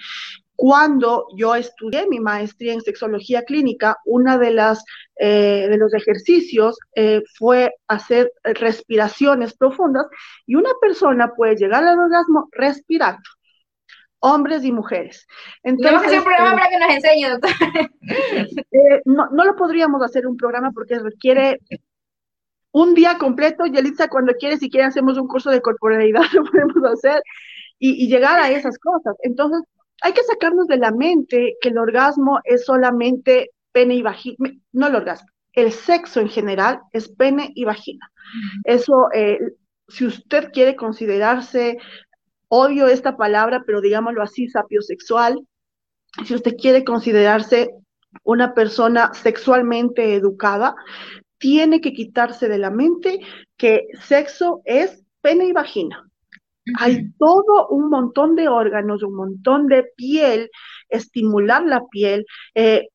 cuando 0.56 1.28
yo 1.36 1.54
estudié 1.56 2.08
mi 2.08 2.20
maestría 2.20 2.74
en 2.74 2.82
sexología 2.82 3.44
clínica, 3.44 3.98
una 4.06 4.38
de 4.38 4.52
las 4.52 4.84
eh, 5.18 5.68
de 5.70 5.78
los 5.78 5.94
ejercicios 5.94 6.78
eh, 6.96 7.22
fue 7.38 7.74
hacer 7.88 8.32
respiraciones 8.44 9.54
profundas 9.56 10.08
y 10.46 10.56
una 10.56 10.72
persona 10.82 11.32
puede 11.36 11.56
llegar 11.56 11.84
al 11.84 12.00
orgasmo 12.00 12.50
respirando, 12.52 13.24
hombres 14.20 14.64
y 14.64 14.72
mujeres. 14.72 15.28
Entonces, 15.64 16.08
hacer 16.08 16.20
un 16.20 16.26
programa 16.26 16.54
eh, 16.54 16.58
para 16.58 16.70
que 16.70 16.80
nos 16.80 16.90
enseñe, 16.96 17.30
doctor. 17.30 17.52
no, 19.06 19.30
no 19.32 19.46
lo 19.46 19.56
podríamos 19.56 20.02
hacer 20.02 20.28
un 20.28 20.38
programa 20.38 20.72
porque 20.72 21.00
requiere 21.00 21.60
un 22.72 22.94
día 22.94 23.18
completo. 23.18 23.66
Yelitza, 23.66 24.08
cuando 24.08 24.34
quiere, 24.34 24.58
si 24.58 24.70
quiere, 24.70 24.88
hacemos 24.88 25.18
un 25.18 25.28
curso 25.28 25.52
de 25.52 25.62
corporalidad, 25.62 26.22
lo 26.34 26.44
podemos 26.44 26.84
hacer 26.92 27.22
y, 27.80 28.04
y 28.04 28.08
llegar 28.08 28.40
a 28.40 28.50
esas 28.50 28.78
cosas. 28.80 29.16
Entonces, 29.22 29.62
hay 30.02 30.14
que 30.14 30.24
sacarnos 30.24 30.68
de 30.68 30.78
la 30.78 30.92
mente 30.92 31.56
que 31.62 31.70
el 31.70 31.78
orgasmo 31.78 32.40
es 32.44 32.66
solamente 32.66 33.52
pene 33.72 33.96
y 33.96 34.02
vagina, 34.02 34.52
no 34.72 34.88
el 34.88 34.96
orgasmo, 34.96 35.28
el 35.54 35.72
sexo 35.72 36.20
en 36.20 36.30
general 36.30 36.82
es 36.94 37.10
pene 37.10 37.52
y 37.56 37.66
vagina. 37.66 38.10
Eso, 38.64 39.10
eh, 39.14 39.40
si 39.88 40.06
usted 40.06 40.52
quiere 40.52 40.76
considerarse, 40.76 41.78
odio 42.48 42.88
esta 42.88 43.18
palabra, 43.18 43.64
pero 43.66 43.82
digámoslo 43.82 44.22
así, 44.22 44.48
sapiosexual, 44.50 45.40
si 46.26 46.36
usted 46.36 46.56
quiere 46.56 46.84
considerarse 46.84 47.72
una 48.24 48.54
persona 48.54 49.14
sexualmente 49.14 50.16
educada, 50.16 50.76
tiene 51.38 51.82
que 51.82 51.94
quitarse 51.94 52.48
de 52.48 52.58
la 52.58 52.72
mente 52.72 53.20
que 53.58 53.88
sexo 54.02 54.62
es 54.66 55.04
pene 55.22 55.46
y 55.46 55.52
vagina. 55.52 56.10
Hay 56.80 57.12
todo 57.20 57.68
un 57.70 57.90
montón 57.90 58.36
de 58.36 58.48
órganos, 58.48 59.04
un 59.04 59.16
montón 59.16 59.68
de 59.68 59.84
piel, 59.96 60.50
estimular 60.90 61.64
la 61.64 61.86
piel. 61.92 62.26
Eh, 62.56 62.88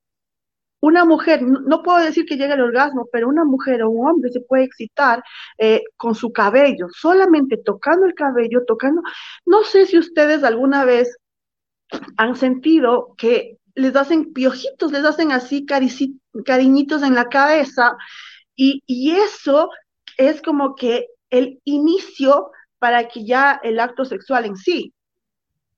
una 0.80 1.04
mujer, 1.04 1.42
no, 1.42 1.82
puedo 1.82 1.98
decir 1.98 2.24
que 2.26 2.36
llegue 2.36 2.54
al 2.54 2.62
orgasmo, 2.62 3.06
pero 3.12 3.28
una 3.28 3.44
mujer 3.44 3.82
o 3.82 3.90
un 3.90 4.08
hombre 4.08 4.30
se 4.30 4.40
puede 4.40 4.64
excitar 4.64 5.22
eh, 5.58 5.82
con 5.96 6.14
su 6.14 6.32
cabello, 6.32 6.88
solamente 6.90 7.58
tocando 7.58 8.06
el 8.06 8.14
cabello, 8.14 8.64
tocando. 8.66 9.02
No 9.46 9.62
sé 9.64 9.86
si 9.86 9.98
ustedes 9.98 10.42
alguna 10.44 10.84
vez 10.84 11.16
han 12.16 12.36
sentido 12.36 13.14
que 13.18 13.58
les 13.74 13.94
hacen 13.96 14.32
piojitos, 14.32 14.92
les 14.92 15.04
hacen 15.04 15.32
así 15.32 15.66
cariñitos 15.66 17.02
en 17.02 17.14
la 17.14 17.28
cabeza, 17.28 17.96
y 18.56 19.12
eso 19.12 19.70
es 20.18 20.42
como 20.42 20.74
que 20.74 21.06
el 21.30 21.60
inicio 21.64 22.50
para 22.78 23.08
que 23.08 23.24
ya 23.24 23.60
el 23.62 23.80
acto 23.80 24.04
sexual 24.04 24.44
en 24.46 24.56
sí. 24.56 24.92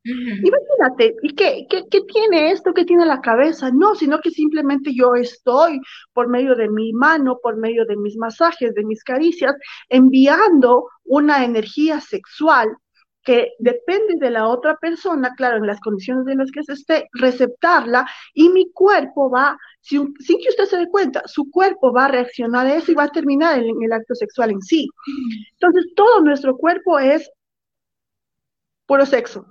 Imagínate, 0.05 1.15
¿y 1.23 1.35
qué, 1.35 1.67
qué, 1.71 1.85
qué, 1.89 2.01
tiene 2.03 2.51
esto? 2.51 2.73
¿Qué 2.75 2.85
tiene 2.85 3.07
la 3.07 3.21
cabeza? 3.21 3.71
No, 3.71 3.95
sino 3.95 4.21
que 4.21 4.31
simplemente 4.31 4.93
yo 4.95 5.15
estoy 5.15 5.81
por 6.13 6.29
medio 6.29 6.57
de 6.57 6.69
mi 6.69 6.93
mano, 6.93 7.39
por 7.41 7.57
medio 7.57 7.85
de 7.87 7.97
mis 7.97 8.17
masajes, 8.17 8.75
de 8.75 8.85
mis 8.85 9.05
caricias, 9.05 9.55
enviando 9.89 10.89
una 11.05 11.45
energía 11.45 12.01
sexual 12.01 12.77
que 13.25 13.53
depende 13.59 14.15
de 14.19 14.31
la 14.31 14.49
otra 14.49 14.77
persona, 14.77 15.33
claro, 15.37 15.59
en 15.59 15.67
las 15.67 15.81
condiciones 15.81 16.27
en 16.27 16.39
las 16.39 16.51
que 16.51 16.65
se 16.65 16.73
esté, 16.73 17.09
receptarla 17.13 18.07
y 18.35 18.49
mi 18.49 18.71
cuerpo 18.73 19.31
va, 19.31 19.57
sin, 19.81 20.13
que 20.15 20.49
usted 20.49 20.65
se 20.65 20.79
dé 20.79 20.89
cuenta, 20.89 21.23
su 21.27 21.49
cuerpo 21.51 21.93
va 21.93 22.07
a 22.07 22.09
reaccionar 22.09 22.67
a 22.67 22.75
eso 22.75 22.91
y 22.91 22.97
va 22.97 23.05
a 23.05 23.09
terminar 23.09 23.59
en, 23.59 23.83
el 23.83 23.93
acto 23.93 24.15
sexual 24.15 24.51
en 24.51 24.61
sí. 24.61 24.89
Entonces, 25.53 25.93
todo 25.95 26.21
nuestro 26.21 26.57
cuerpo 26.57 26.99
es 26.99 27.31
puro 28.93 29.07
sexo. 29.07 29.47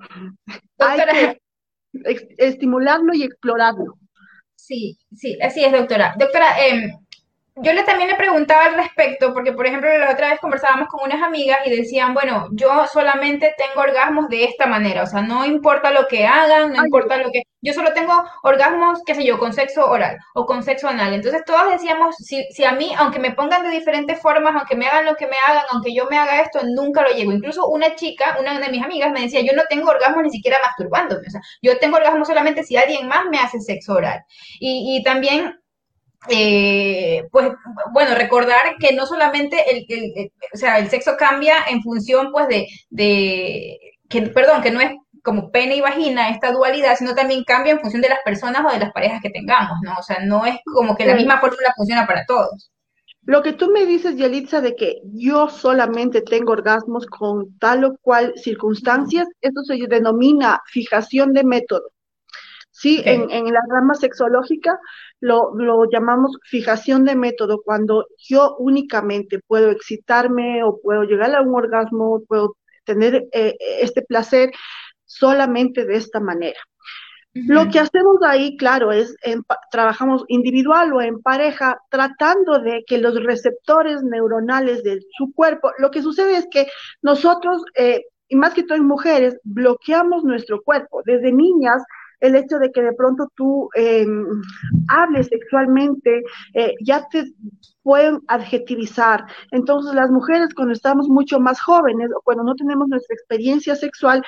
Hay 0.77 0.99
que 0.99 2.35
estimularlo 2.37 3.11
y 3.15 3.23
explorarlo. 3.23 3.97
Sí, 4.55 4.99
sí, 5.15 5.35
así 5.41 5.63
es, 5.65 5.71
doctora. 5.71 6.13
Doctora, 6.15 6.63
eh, 6.63 6.93
yo 7.55 7.73
le 7.73 7.83
también 7.83 8.09
le 8.09 8.15
preguntaba 8.15 8.65
al 8.65 8.75
respecto, 8.75 9.33
porque 9.33 9.51
por 9.51 9.67
ejemplo 9.67 9.89
la 9.97 10.11
otra 10.11 10.29
vez 10.29 10.39
conversábamos 10.39 10.87
con 10.87 11.03
unas 11.03 11.21
amigas 11.21 11.59
y 11.65 11.75
decían, 11.75 12.13
bueno, 12.13 12.47
yo 12.53 12.87
solamente 12.87 13.53
tengo 13.57 13.81
orgasmos 13.81 14.29
de 14.29 14.45
esta 14.45 14.67
manera, 14.67 15.03
o 15.03 15.05
sea, 15.05 15.21
no 15.21 15.45
importa 15.45 15.91
lo 15.91 16.07
que 16.07 16.25
hagan, 16.25 16.71
no 16.71 16.83
importa 16.83 17.17
lo 17.17 17.29
que, 17.29 17.43
yo 17.61 17.73
solo 17.73 17.93
tengo 17.93 18.13
orgasmos, 18.43 19.01
qué 19.05 19.15
sé 19.15 19.25
yo, 19.25 19.37
con 19.37 19.53
sexo 19.53 19.85
oral 19.85 20.17
o 20.33 20.45
con 20.45 20.63
sexo 20.63 20.87
anal. 20.87 21.13
Entonces 21.13 21.43
todos 21.45 21.71
decíamos, 21.71 22.15
si, 22.15 22.43
si 22.51 22.63
a 22.63 22.71
mí, 22.71 22.91
aunque 22.97 23.19
me 23.19 23.31
pongan 23.31 23.63
de 23.63 23.69
diferentes 23.69 24.19
formas, 24.19 24.55
aunque 24.55 24.75
me 24.75 24.87
hagan 24.87 25.05
lo 25.05 25.15
que 25.15 25.27
me 25.27 25.35
hagan, 25.47 25.65
aunque 25.71 25.93
yo 25.93 26.07
me 26.09 26.17
haga 26.17 26.41
esto, 26.41 26.61
nunca 26.63 27.03
lo 27.03 27.09
llego. 27.09 27.31
Incluso 27.31 27.67
una 27.67 27.95
chica, 27.95 28.37
una 28.39 28.59
de 28.59 28.69
mis 28.69 28.83
amigas 28.83 29.11
me 29.11 29.21
decía, 29.21 29.41
yo 29.41 29.53
no 29.55 29.63
tengo 29.69 29.89
orgasmos 29.91 30.23
ni 30.23 30.31
siquiera 30.31 30.57
masturbándome, 30.63 31.27
o 31.27 31.29
sea, 31.29 31.41
yo 31.61 31.77
tengo 31.77 31.97
orgasmos 31.97 32.27
solamente 32.27 32.63
si 32.63 32.77
alguien 32.77 33.07
más 33.07 33.25
me 33.29 33.37
hace 33.37 33.59
sexo 33.59 33.93
oral. 33.93 34.23
Y, 34.59 34.97
y 34.97 35.03
también 35.03 35.60
eh, 36.29 37.23
pues 37.31 37.51
bueno, 37.93 38.15
recordar 38.15 38.75
que 38.79 38.93
no 38.93 39.05
solamente 39.05 39.57
el, 39.71 40.31
o 40.53 40.57
sea, 40.57 40.77
el 40.79 40.89
sexo 40.89 41.17
cambia 41.17 41.55
en 41.67 41.81
función 41.81 42.31
pues 42.31 42.47
de, 42.47 42.67
de 42.89 43.77
que, 44.07 44.21
perdón, 44.23 44.61
que 44.61 44.71
no 44.71 44.81
es 44.81 44.91
como 45.23 45.51
pene 45.51 45.75
y 45.75 45.81
vagina 45.81 46.29
esta 46.29 46.51
dualidad, 46.51 46.95
sino 46.97 47.15
también 47.15 47.43
cambia 47.43 47.73
en 47.73 47.79
función 47.79 48.01
de 48.01 48.09
las 48.09 48.19
personas 48.25 48.63
o 48.65 48.71
de 48.71 48.79
las 48.79 48.91
parejas 48.91 49.21
que 49.21 49.29
tengamos, 49.29 49.77
¿no? 49.83 49.93
O 49.97 50.03
sea, 50.03 50.19
no 50.25 50.45
es 50.45 50.57
como 50.65 50.95
que 50.95 51.05
la 51.05 51.15
misma 51.15 51.39
fórmula 51.39 51.73
funciona 51.75 52.07
para 52.07 52.25
todos. 52.25 52.71
Lo 53.23 53.43
que 53.43 53.53
tú 53.53 53.69
me 53.69 53.85
dices, 53.85 54.15
Yelitza, 54.15 54.61
de 54.61 54.75
que 54.75 54.95
yo 55.13 55.47
solamente 55.49 56.21
tengo 56.21 56.53
orgasmos 56.53 57.05
con 57.05 57.55
tal 57.59 57.83
o 57.83 57.97
cual 58.01 58.33
circunstancias, 58.35 59.27
eso 59.41 59.61
se 59.63 59.77
denomina 59.87 60.59
fijación 60.65 61.33
de 61.33 61.43
método. 61.43 61.91
Sí, 62.71 63.01
en, 63.05 63.29
en, 63.29 63.45
la 63.53 63.59
rama 63.69 63.93
sexológica 63.93 64.79
lo, 65.21 65.55
lo, 65.55 65.89
llamamos 65.89 66.37
fijación 66.43 67.05
de 67.05 67.15
método, 67.15 67.61
cuando 67.63 68.07
yo 68.17 68.55
únicamente 68.57 69.39
puedo 69.39 69.71
excitarme 69.71 70.63
o 70.63 70.79
puedo 70.81 71.03
llegar 71.03 71.33
a 71.35 71.41
un 71.41 71.55
orgasmo, 71.55 72.21
puedo 72.27 72.57
tener 72.83 73.27
eh, 73.31 73.55
este 73.81 74.01
placer 74.01 74.51
solamente 75.05 75.85
de 75.85 75.95
esta 75.95 76.19
manera. 76.19 76.59
Lo 77.33 77.69
que 77.69 77.79
hacemos 77.79 78.17
ahí, 78.27 78.57
claro, 78.57 78.91
es 78.91 79.15
trabajamos 79.71 80.25
individual 80.27 80.91
o 80.91 81.01
en 81.01 81.21
pareja, 81.21 81.79
tratando 81.89 82.59
de 82.59 82.83
que 82.85 82.97
los 82.97 83.23
receptores 83.23 84.03
neuronales 84.03 84.83
de 84.83 84.99
su 85.17 85.31
cuerpo, 85.33 85.71
lo 85.77 85.91
que 85.91 86.01
sucede 86.01 86.35
es 86.35 86.47
que 86.51 86.67
nosotros, 87.01 87.63
eh, 87.77 88.01
y 88.27 88.35
más 88.35 88.53
que 88.53 88.63
todo 88.63 88.77
en 88.77 88.85
mujeres, 88.85 89.39
bloqueamos 89.45 90.25
nuestro 90.25 90.61
cuerpo. 90.61 91.03
Desde 91.05 91.31
niñas 91.31 91.81
el 92.21 92.35
hecho 92.35 92.57
de 92.59 92.71
que 92.71 92.81
de 92.81 92.93
pronto 92.93 93.27
tú 93.35 93.69
eh, 93.75 94.05
hables 94.87 95.27
sexualmente, 95.27 96.23
eh, 96.53 96.75
ya 96.83 97.07
te 97.09 97.25
pueden 97.83 98.19
adjetivizar. 98.27 99.25
Entonces, 99.51 99.93
las 99.95 100.11
mujeres 100.11 100.53
cuando 100.55 100.73
estamos 100.73 101.09
mucho 101.09 101.39
más 101.39 101.59
jóvenes 101.59 102.09
o 102.15 102.21
cuando 102.21 102.43
no 102.43 102.55
tenemos 102.55 102.87
nuestra 102.87 103.15
experiencia 103.15 103.75
sexual, 103.75 104.23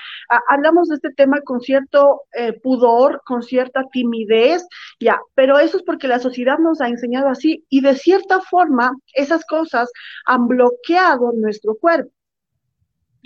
hablamos 0.50 0.90
de 0.90 0.96
este 0.96 1.12
tema 1.12 1.40
con 1.42 1.62
cierto 1.62 2.22
eh, 2.34 2.54
pudor, 2.62 3.22
con 3.26 3.44
cierta 3.44 3.84
timidez, 3.92 4.68
ya, 5.00 5.20
pero 5.36 5.60
eso 5.60 5.78
es 5.78 5.84
porque 5.84 6.08
la 6.08 6.20
sociedad 6.20 6.58
nos 6.58 6.82
ha 6.82 6.88
enseñado 6.88 7.30
así 7.30 7.64
y 7.70 7.82
de 7.82 7.96
cierta 7.96 8.42
forma 8.42 8.92
esas 9.14 9.46
cosas 9.46 9.92
han 10.26 10.48
bloqueado 10.48 11.32
nuestro 11.34 11.76
cuerpo. 11.76 12.12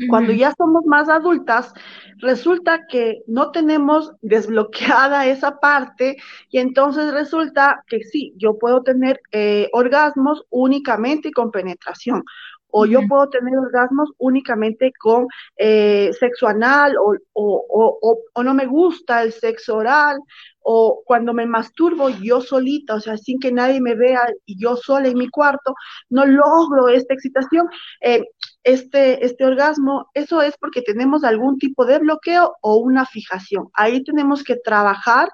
Cuando 0.10 0.32
ya 0.32 0.54
somos 0.58 0.86
más 0.86 1.10
adultas, 1.10 1.74
resulta 2.20 2.86
que 2.88 3.24
no 3.28 3.52
tenemos 3.52 4.12
desbloqueada 4.22 5.26
esa 5.28 5.60
parte 5.60 6.18
y 6.50 6.60
entonces 6.60 7.12
resulta 7.14 7.84
que 7.88 8.04
sí, 8.04 8.34
yo 8.38 8.58
puedo 8.58 8.84
tener 8.84 9.20
eh, 9.32 9.70
orgasmos 9.74 10.44
únicamente 10.50 11.32
con 11.32 11.52
penetración 11.52 12.24
o 12.70 12.86
yo 12.86 13.00
puedo 13.08 13.30
tener 13.30 13.58
orgasmos 13.58 14.12
únicamente 14.18 14.92
con 15.00 15.28
eh, 15.58 16.12
sexo 16.20 16.48
anal 16.48 16.96
o, 16.98 17.16
o, 17.34 18.20
o, 18.34 18.44
no 18.44 18.54
me 18.54 18.66
gusta 18.66 19.24
el 19.24 19.32
sexo 19.32 19.78
oral 19.78 20.20
o 20.62 21.02
cuando 21.06 21.34
me 21.34 21.46
masturbo 21.46 22.10
yo 22.10 22.42
solita, 22.42 22.96
o 22.96 23.00
sea, 23.00 23.18
sin 23.18 23.40
que 23.40 23.54
nadie 23.54 23.80
me 23.80 23.96
vea 23.96 24.28
y 24.46 24.62
yo 24.62 24.76
sola 24.76 25.08
en 25.08 25.18
mi 25.18 25.30
cuarto, 25.30 25.74
no 26.10 26.26
logro 26.26 26.90
esta 26.90 27.14
excitación. 27.14 27.70
Eh, 28.02 28.22
este, 28.68 29.26
este 29.26 29.46
orgasmo, 29.46 30.10
eso 30.14 30.42
es 30.42 30.56
porque 30.60 30.82
tenemos 30.82 31.24
algún 31.24 31.58
tipo 31.58 31.86
de 31.86 32.00
bloqueo 32.00 32.58
o 32.62 32.76
una 32.76 33.06
fijación. 33.06 33.70
Ahí 33.74 34.04
tenemos 34.04 34.44
que 34.44 34.58
trabajar 34.58 35.30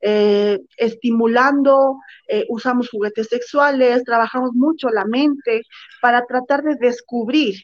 eh, 0.00 0.60
estimulando, 0.76 1.98
eh, 2.28 2.44
usamos 2.48 2.88
juguetes 2.88 3.26
sexuales, 3.26 4.04
trabajamos 4.04 4.52
mucho 4.52 4.88
la 4.90 5.04
mente 5.04 5.62
para 6.00 6.24
tratar 6.26 6.62
de 6.62 6.76
descubrir 6.76 7.56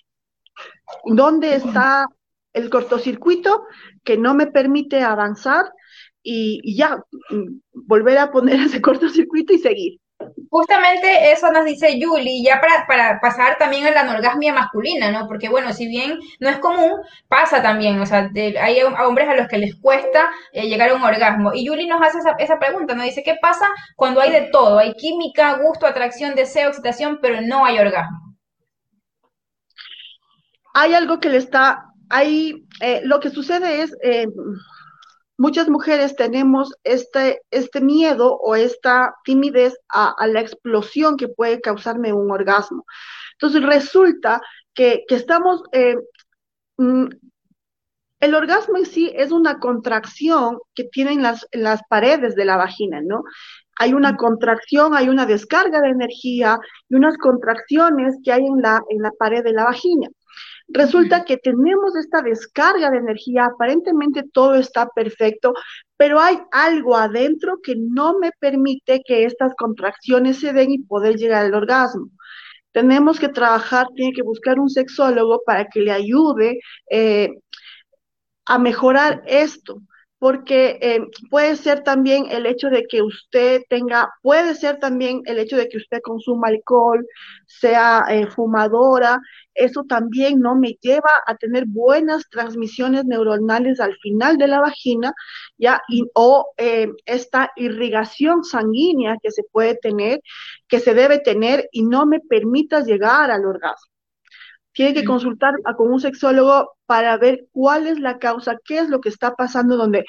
dónde 1.04 1.54
está 1.54 2.08
el 2.52 2.68
cortocircuito 2.68 3.64
que 4.02 4.18
no 4.18 4.34
me 4.34 4.48
permite 4.48 5.02
avanzar 5.02 5.66
y, 6.20 6.76
ya 6.76 6.96
mm, 7.30 7.60
volver 7.74 8.18
a 8.18 8.32
poner 8.32 8.58
ese 8.66 8.82
cortocircuito 8.82 9.52
y 9.52 9.58
seguir. 9.58 10.01
Justamente 10.50 11.32
eso 11.32 11.50
nos 11.50 11.64
dice 11.64 11.98
Julie, 12.00 12.42
ya 12.42 12.60
para, 12.60 12.86
para 12.86 13.20
pasar 13.20 13.58
también 13.58 13.86
a 13.86 13.90
la 13.90 14.00
anorgasmia 14.00 14.52
masculina, 14.52 15.10
¿no? 15.10 15.26
Porque 15.26 15.48
bueno, 15.48 15.72
si 15.72 15.86
bien 15.86 16.18
no 16.40 16.48
es 16.48 16.58
común, 16.58 16.92
pasa 17.28 17.62
también, 17.62 18.00
o 18.00 18.06
sea, 18.06 18.30
hay 18.60 18.82
hombres 18.82 19.28
a 19.28 19.34
los 19.34 19.48
que 19.48 19.58
les 19.58 19.76
cuesta 19.76 20.30
eh, 20.52 20.68
llegar 20.68 20.90
a 20.90 20.94
un 20.94 21.02
orgasmo. 21.02 21.52
Y 21.54 21.66
Julie 21.66 21.86
nos 21.86 22.02
hace 22.02 22.18
esa, 22.18 22.34
esa 22.38 22.58
pregunta, 22.58 22.94
¿no? 22.94 23.02
Dice, 23.02 23.22
¿qué 23.22 23.36
pasa 23.40 23.66
cuando 23.96 24.20
hay 24.20 24.30
de 24.30 24.48
todo? 24.52 24.78
Hay 24.78 24.94
química, 24.94 25.58
gusto, 25.58 25.86
atracción, 25.86 26.34
deseo, 26.34 26.68
excitación, 26.68 27.18
pero 27.22 27.40
no 27.40 27.64
hay 27.64 27.78
orgasmo. 27.78 28.18
Hay 30.74 30.94
algo 30.94 31.20
que 31.20 31.28
le 31.28 31.38
está, 31.38 31.84
hay, 32.08 32.66
eh, 32.80 33.00
lo 33.04 33.20
que 33.20 33.30
sucede 33.30 33.82
es, 33.82 33.94
eh, 34.02 34.26
muchas 35.42 35.68
mujeres 35.68 36.14
tenemos 36.14 36.72
este, 36.84 37.42
este 37.50 37.80
miedo 37.80 38.36
o 38.36 38.54
esta 38.54 39.16
timidez 39.24 39.76
a, 39.88 40.14
la 40.28 40.40
explosión 40.40 41.16
que 41.16 41.26
puede 41.26 41.60
causarme 41.60 42.12
un 42.12 42.30
orgasmo. 42.30 42.84
Entonces 43.32 43.60
resulta 43.64 44.40
que, 44.72 45.04
estamos, 45.08 45.64
eh, 45.72 45.96
mm, 46.76 47.06
el 48.20 48.34
orgasmo 48.36 48.76
en 48.76 48.86
sí 48.86 49.12
es 49.16 49.32
una 49.32 49.58
contracción 49.58 50.58
que 50.76 50.84
tienen 50.84 51.22
las, 51.22 51.44
las 51.50 51.80
paredes 51.88 52.36
de 52.36 52.44
la 52.44 52.56
vagina, 52.56 53.00
¿no? 53.02 53.24
Hay 53.80 53.94
una 53.94 54.16
contracción, 54.16 54.94
hay 54.94 55.08
una 55.08 55.26
descarga 55.26 55.80
de 55.80 55.88
energía 55.88 56.60
y 56.88 56.94
unas 56.94 57.18
contracciones 57.18 58.14
que 58.22 58.30
hay 58.30 58.46
en 58.46 58.62
la, 58.62 58.80
en 58.90 59.02
la 59.02 59.10
pared 59.18 59.42
de 59.42 59.52
la 59.52 59.64
vagina. 59.64 60.06
Resulta 60.68 61.24
que 61.24 61.36
tenemos 61.36 61.96
esta 61.96 62.22
descarga 62.22 62.90
de 62.90 62.98
energía, 62.98 63.46
aparentemente 63.46 64.24
todo 64.32 64.54
está 64.54 64.88
perfecto, 64.88 65.54
pero 65.96 66.20
hay 66.20 66.38
algo 66.52 66.96
adentro 66.96 67.58
que 67.62 67.74
no 67.76 68.18
me 68.18 68.30
permite 68.38 69.02
que 69.06 69.24
estas 69.24 69.54
contracciones 69.54 70.40
se 70.40 70.52
den 70.52 70.70
y 70.72 70.78
poder 70.78 71.16
llegar 71.16 71.44
al 71.46 71.54
orgasmo. 71.54 72.10
Tenemos 72.72 73.20
que 73.20 73.28
trabajar, 73.28 73.86
tiene 73.94 74.12
que 74.12 74.22
buscar 74.22 74.58
un 74.58 74.70
sexólogo 74.70 75.42
para 75.44 75.66
que 75.68 75.80
le 75.80 75.92
ayude 75.92 76.60
eh, 76.90 77.30
a 78.46 78.58
mejorar 78.58 79.22
esto 79.26 79.82
porque 80.22 80.78
eh, 80.80 81.00
puede 81.30 81.56
ser 81.56 81.82
también 81.82 82.26
el 82.30 82.46
hecho 82.46 82.70
de 82.70 82.84
que 82.88 83.02
usted 83.02 83.62
tenga, 83.68 84.08
puede 84.22 84.54
ser 84.54 84.78
también 84.78 85.20
el 85.24 85.40
hecho 85.40 85.56
de 85.56 85.68
que 85.68 85.78
usted 85.78 86.00
consuma 86.00 86.46
alcohol, 86.46 87.04
sea 87.48 88.04
eh, 88.08 88.28
fumadora, 88.28 89.18
eso 89.52 89.82
también 89.82 90.38
no 90.38 90.54
me 90.54 90.78
lleva 90.80 91.10
a 91.26 91.34
tener 91.34 91.64
buenas 91.66 92.30
transmisiones 92.30 93.04
neuronales 93.04 93.80
al 93.80 93.96
final 93.96 94.38
de 94.38 94.46
la 94.46 94.60
vagina, 94.60 95.12
ya, 95.58 95.82
o 96.14 96.52
eh, 96.56 96.86
esta 97.04 97.50
irrigación 97.56 98.44
sanguínea 98.44 99.16
que 99.20 99.32
se 99.32 99.42
puede 99.50 99.74
tener, 99.74 100.20
que 100.68 100.78
se 100.78 100.94
debe 100.94 101.18
tener 101.18 101.68
y 101.72 101.82
no 101.82 102.06
me 102.06 102.20
permita 102.20 102.84
llegar 102.84 103.32
al 103.32 103.44
orgasmo 103.44 103.92
tiene 104.72 104.94
que 104.94 105.04
consultar 105.04 105.54
con 105.76 105.92
un 105.92 106.00
sexólogo 106.00 106.72
para 106.86 107.16
ver 107.16 107.46
cuál 107.52 107.86
es 107.86 107.98
la 107.98 108.18
causa, 108.18 108.56
qué 108.64 108.78
es 108.78 108.88
lo 108.88 109.00
que 109.00 109.08
está 109.08 109.34
pasando, 109.34 109.76
donde 109.76 110.04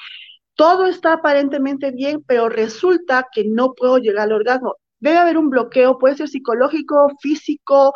todo 0.54 0.86
está 0.86 1.14
aparentemente 1.14 1.90
bien, 1.90 2.22
pero 2.26 2.48
resulta 2.48 3.26
que 3.32 3.44
no 3.46 3.74
puedo 3.74 3.98
llegar 3.98 4.24
al 4.24 4.32
orgasmo. 4.32 4.76
Debe 5.00 5.18
haber 5.18 5.38
un 5.38 5.50
bloqueo, 5.50 5.98
puede 5.98 6.16
ser 6.16 6.28
psicológico, 6.28 7.10
físico, 7.20 7.92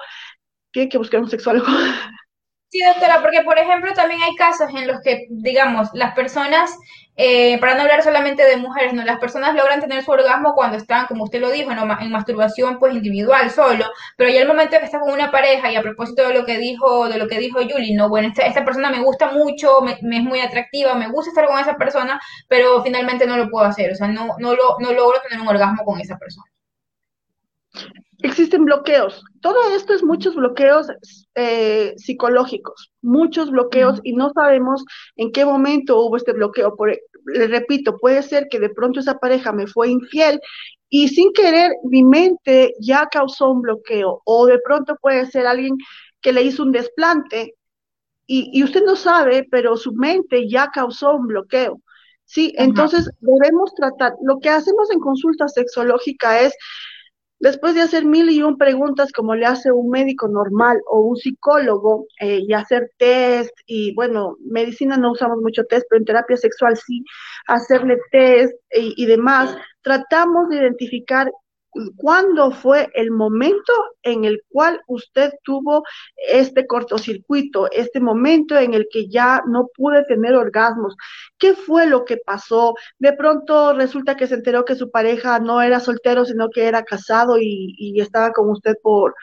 tiene 0.72 0.88
que 0.88 0.98
buscar 0.98 1.20
un 1.20 1.30
sexólogo. 1.30 1.66
Sí, 2.70 2.80
doctora, 2.86 3.22
porque 3.22 3.40
por 3.42 3.58
ejemplo 3.58 3.92
también 3.94 4.20
hay 4.22 4.34
casos 4.34 4.68
en 4.74 4.86
los 4.86 5.00
que, 5.00 5.26
digamos, 5.30 5.88
las 5.94 6.14
personas, 6.14 6.70
eh, 7.16 7.58
para 7.60 7.74
no 7.74 7.80
hablar 7.80 8.02
solamente 8.02 8.44
de 8.44 8.58
mujeres, 8.58 8.92
no, 8.92 9.04
las 9.06 9.18
personas 9.18 9.54
logran 9.54 9.80
tener 9.80 10.04
su 10.04 10.10
orgasmo 10.10 10.52
cuando 10.54 10.76
están, 10.76 11.06
como 11.06 11.24
usted 11.24 11.40
lo 11.40 11.50
dijo, 11.50 11.70
en 11.72 12.10
masturbación 12.10 12.78
pues 12.78 12.94
individual, 12.94 13.50
solo, 13.50 13.86
pero 14.18 14.28
ya 14.30 14.42
el 14.42 14.48
momento 14.48 14.72
de 14.74 14.80
que 14.80 14.84
está 14.84 15.00
con 15.00 15.12
una 15.12 15.30
pareja 15.30 15.72
y 15.72 15.76
a 15.76 15.82
propósito 15.82 16.28
de 16.28 16.34
lo 16.34 16.44
que 16.44 16.58
dijo, 16.58 17.08
de 17.08 17.16
lo 17.18 17.26
que 17.26 17.38
dijo 17.38 17.58
Julie, 17.60 17.96
no, 17.96 18.10
bueno, 18.10 18.28
esta, 18.28 18.42
esta 18.46 18.64
persona 18.66 18.90
me 18.90 19.00
gusta 19.02 19.30
mucho, 19.32 19.80
me, 19.80 19.92
es 19.92 20.22
muy 20.22 20.40
atractiva, 20.40 20.94
me 20.94 21.08
gusta 21.08 21.30
estar 21.30 21.46
con 21.46 21.58
esa 21.58 21.76
persona, 21.78 22.20
pero 22.48 22.82
finalmente 22.82 23.26
no 23.26 23.38
lo 23.38 23.48
puedo 23.48 23.64
hacer, 23.64 23.92
o 23.92 23.94
sea, 23.94 24.08
no, 24.08 24.34
no, 24.38 24.54
lo, 24.54 24.76
no 24.80 24.92
logro 24.92 25.18
tener 25.22 25.40
un 25.40 25.48
orgasmo 25.48 25.84
con 25.84 25.98
esa 26.00 26.18
persona. 26.18 26.44
Existen 28.22 28.64
bloqueos. 28.64 29.22
Todo 29.40 29.74
esto 29.74 29.92
es 29.92 30.02
muchos 30.02 30.34
bloqueos 30.34 30.88
eh, 31.34 31.94
psicológicos, 31.96 32.92
muchos 33.00 33.50
bloqueos 33.50 34.00
y 34.02 34.14
no 34.14 34.30
sabemos 34.30 34.84
en 35.16 35.32
qué 35.32 35.44
momento 35.44 36.00
hubo 36.00 36.16
este 36.16 36.32
bloqueo. 36.32 36.74
Por, 36.76 36.98
le 37.26 37.46
repito, 37.46 37.96
puede 37.98 38.22
ser 38.22 38.48
que 38.48 38.58
de 38.58 38.70
pronto 38.70 39.00
esa 39.00 39.18
pareja 39.18 39.52
me 39.52 39.66
fue 39.66 39.88
infiel 39.90 40.40
y 40.88 41.08
sin 41.08 41.32
querer 41.32 41.72
mi 41.84 42.02
mente 42.02 42.74
ya 42.80 43.06
causó 43.06 43.50
un 43.50 43.62
bloqueo 43.62 44.22
o 44.24 44.46
de 44.46 44.58
pronto 44.58 44.96
puede 45.00 45.26
ser 45.26 45.46
alguien 45.46 45.76
que 46.20 46.32
le 46.32 46.42
hizo 46.42 46.62
un 46.62 46.72
desplante 46.72 47.54
y, 48.26 48.50
y 48.52 48.64
usted 48.64 48.82
no 48.84 48.96
sabe, 48.96 49.46
pero 49.50 49.76
su 49.76 49.92
mente 49.92 50.48
ya 50.48 50.68
causó 50.72 51.14
un 51.14 51.28
bloqueo. 51.28 51.80
Sí, 52.24 52.52
entonces 52.58 53.08
debemos 53.20 53.74
tratar, 53.74 54.12
lo 54.22 54.38
que 54.38 54.50
hacemos 54.50 54.90
en 54.90 55.00
consulta 55.00 55.48
sexológica 55.48 56.42
es 56.42 56.52
Después 57.40 57.74
de 57.74 57.82
hacer 57.82 58.04
mil 58.04 58.28
y 58.30 58.42
un 58.42 58.58
preguntas 58.58 59.12
como 59.12 59.34
le 59.34 59.46
hace 59.46 59.70
un 59.70 59.90
médico 59.90 60.26
normal 60.26 60.80
o 60.90 61.00
un 61.00 61.16
psicólogo 61.16 62.06
eh, 62.20 62.40
y 62.46 62.52
hacer 62.52 62.90
test 62.98 63.52
y 63.66 63.94
bueno, 63.94 64.36
medicina 64.40 64.96
no 64.96 65.12
usamos 65.12 65.38
mucho 65.40 65.64
test, 65.64 65.86
pero 65.88 66.00
en 66.00 66.04
terapia 66.04 66.36
sexual 66.36 66.76
sí, 66.76 67.04
hacerle 67.46 67.98
test 68.10 68.54
y 68.72 69.06
demás, 69.06 69.56
tratamos 69.82 70.48
de 70.48 70.56
identificar 70.56 71.30
¿Cuándo 71.96 72.50
fue 72.50 72.88
el 72.94 73.10
momento 73.10 73.72
en 74.02 74.24
el 74.24 74.42
cual 74.48 74.80
usted 74.86 75.32
tuvo 75.42 75.84
este 76.16 76.66
cortocircuito, 76.66 77.70
este 77.70 78.00
momento 78.00 78.56
en 78.58 78.74
el 78.74 78.88
que 78.90 79.08
ya 79.08 79.42
no 79.46 79.68
pude 79.74 80.04
tener 80.04 80.34
orgasmos? 80.34 80.96
¿Qué 81.38 81.54
fue 81.54 81.86
lo 81.86 82.04
que 82.04 82.16
pasó? 82.16 82.74
De 82.98 83.12
pronto 83.12 83.72
resulta 83.74 84.16
que 84.16 84.26
se 84.26 84.34
enteró 84.34 84.64
que 84.64 84.74
su 84.76 84.90
pareja 84.90 85.38
no 85.40 85.62
era 85.62 85.80
soltero, 85.80 86.24
sino 86.24 86.48
que 86.50 86.66
era 86.66 86.84
casado 86.84 87.36
y, 87.40 88.00
estaba 88.00 88.32
con 88.32 88.50
usted 88.50 88.76
por, 88.82 89.14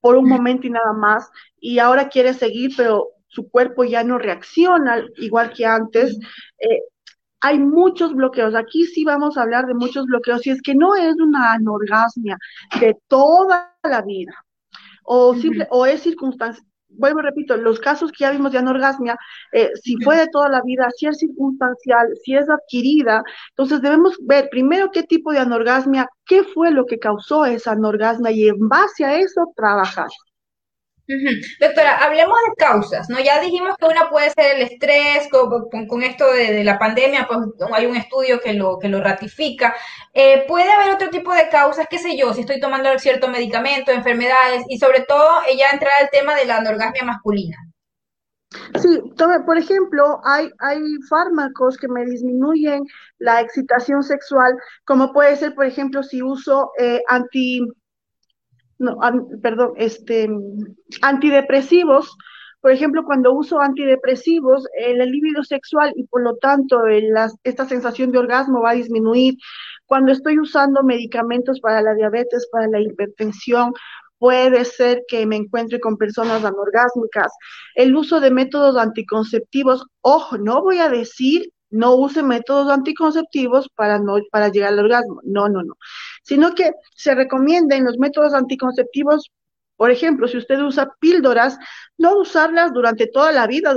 por 0.00 0.16
un 0.16 0.28
momento 0.28 0.66
y 0.66 0.70
nada 0.70 0.92
más, 0.92 1.30
y 1.60 1.78
ahora 1.78 2.08
quiere 2.08 2.34
seguir, 2.34 2.72
pero 2.76 3.10
su 3.28 3.50
cuerpo 3.50 3.84
ya 3.84 4.04
no 4.04 4.18
reacciona 4.18 5.04
igual 5.16 5.52
que 5.52 5.66
antes. 5.66 6.18
Eh, 6.58 6.82
hay 7.42 7.58
muchos 7.58 8.14
bloqueos. 8.14 8.54
Aquí 8.54 8.86
sí 8.86 9.04
vamos 9.04 9.36
a 9.36 9.42
hablar 9.42 9.66
de 9.66 9.74
muchos 9.74 10.06
bloqueos. 10.06 10.46
Y 10.46 10.50
es 10.50 10.62
que 10.62 10.74
no 10.74 10.94
es 10.94 11.16
una 11.20 11.52
anorgasmia 11.52 12.38
de 12.80 12.96
toda 13.08 13.74
la 13.82 14.02
vida. 14.02 14.32
O, 15.04 15.34
simple, 15.34 15.66
o 15.70 15.84
es 15.84 16.02
circunstancia. 16.02 16.64
Vuelvo 16.88 17.20
y 17.20 17.22
repito, 17.22 17.56
los 17.56 17.80
casos 17.80 18.12
que 18.12 18.18
ya 18.20 18.30
vimos 18.30 18.52
de 18.52 18.58
anorgasmia, 18.58 19.16
eh, 19.52 19.70
si 19.82 19.96
fue 20.04 20.16
de 20.18 20.28
toda 20.28 20.48
la 20.50 20.60
vida, 20.62 20.88
si 20.94 21.06
es 21.06 21.18
circunstancial, 21.18 22.06
si 22.22 22.36
es 22.36 22.48
adquirida, 22.50 23.24
entonces 23.50 23.80
debemos 23.80 24.16
ver 24.20 24.48
primero 24.50 24.90
qué 24.92 25.02
tipo 25.02 25.32
de 25.32 25.38
anorgasmia, 25.38 26.06
qué 26.26 26.44
fue 26.44 26.70
lo 26.70 26.84
que 26.84 26.98
causó 26.98 27.46
esa 27.46 27.72
anorgasmia 27.72 28.30
y 28.30 28.48
en 28.48 28.68
base 28.68 29.04
a 29.04 29.16
eso 29.16 29.52
trabajar. 29.56 30.08
Doctora, 31.60 31.98
hablemos 31.98 32.36
de 32.48 32.54
causas, 32.56 33.08
¿no? 33.08 33.18
Ya 33.20 33.40
dijimos 33.40 33.76
que 33.78 33.86
una 33.86 34.08
puede 34.10 34.30
ser 34.30 34.56
el 34.56 34.62
estrés, 34.62 35.28
con, 35.30 36.02
esto 36.02 36.32
de, 36.32 36.64
la 36.64 36.78
pandemia, 36.78 37.26
pues 37.26 37.40
hay 37.72 37.86
un 37.86 37.96
estudio 37.96 38.40
que 38.40 38.54
lo, 38.54 38.78
ratifica. 39.00 39.74
Eh, 40.14 40.44
puede 40.46 40.70
haber 40.70 40.94
otro 40.94 41.10
tipo 41.10 41.32
de 41.32 41.48
causas, 41.48 41.86
qué 41.88 41.98
sé 41.98 42.16
yo, 42.16 42.32
si 42.34 42.40
estoy 42.40 42.60
tomando 42.60 42.96
cierto 42.98 43.28
medicamento, 43.28 43.90
enfermedades, 43.90 44.64
y 44.68 44.78
sobre 44.78 45.00
todo 45.02 45.42
ella 45.48 45.70
entra 45.72 45.90
el 46.00 46.08
tema 46.10 46.34
de 46.34 46.46
la 46.46 46.58
anorgasmia 46.58 47.04
masculina. 47.04 47.56
Sí, 48.80 49.00
por 49.46 49.58
ejemplo, 49.58 50.20
hay, 50.24 50.50
hay 50.58 50.80
fármacos 51.08 51.76
que 51.78 51.88
me 51.88 52.04
disminuyen 52.04 52.84
la 53.18 53.40
excitación 53.40 54.02
sexual, 54.02 54.54
como 54.84 55.12
puede 55.12 55.36
ser, 55.36 55.54
por 55.54 55.64
ejemplo, 55.64 56.02
si 56.02 56.22
uso 56.22 56.70
eh, 56.78 57.02
anti 57.08 57.60
no, 58.82 58.98
perdón, 59.40 59.72
este, 59.76 60.28
antidepresivos. 61.00 62.16
Por 62.60 62.70
ejemplo, 62.70 63.04
cuando 63.04 63.32
uso 63.32 63.60
antidepresivos, 63.60 64.66
el 64.78 64.98
libido 65.10 65.42
sexual 65.42 65.92
y 65.96 66.04
por 66.04 66.22
lo 66.22 66.36
tanto 66.36 66.82
esta 67.42 67.66
sensación 67.66 68.12
de 68.12 68.18
orgasmo 68.18 68.62
va 68.62 68.70
a 68.70 68.74
disminuir. 68.74 69.34
Cuando 69.86 70.12
estoy 70.12 70.38
usando 70.38 70.82
medicamentos 70.82 71.60
para 71.60 71.82
la 71.82 71.94
diabetes, 71.94 72.48
para 72.52 72.68
la 72.68 72.80
hipertensión, 72.80 73.72
puede 74.18 74.64
ser 74.64 75.02
que 75.08 75.26
me 75.26 75.36
encuentre 75.36 75.80
con 75.80 75.96
personas 75.96 76.44
anorgásmicas. 76.44 77.32
El 77.74 77.96
uso 77.96 78.20
de 78.20 78.30
métodos 78.30 78.76
anticonceptivos, 78.76 79.84
ojo, 80.00 80.38
no 80.38 80.62
voy 80.62 80.78
a 80.78 80.88
decir 80.88 81.50
no 81.72 81.94
use 81.96 82.22
métodos 82.22 82.70
anticonceptivos 82.70 83.68
para, 83.74 83.98
no, 83.98 84.18
para 84.30 84.50
llegar 84.50 84.74
al 84.74 84.80
orgasmo. 84.80 85.20
No, 85.24 85.48
no, 85.48 85.62
no. 85.62 85.74
Sino 86.22 86.54
que 86.54 86.72
se 86.94 87.14
recomienda 87.14 87.76
en 87.76 87.84
los 87.84 87.98
métodos 87.98 88.34
anticonceptivos, 88.34 89.30
por 89.76 89.90
ejemplo, 89.90 90.28
si 90.28 90.38
usted 90.38 90.60
usa 90.60 90.94
píldoras, 91.00 91.58
no 91.98 92.18
usarlas 92.18 92.72
durante 92.72 93.06
toda 93.06 93.32
la 93.32 93.46
vida, 93.46 93.74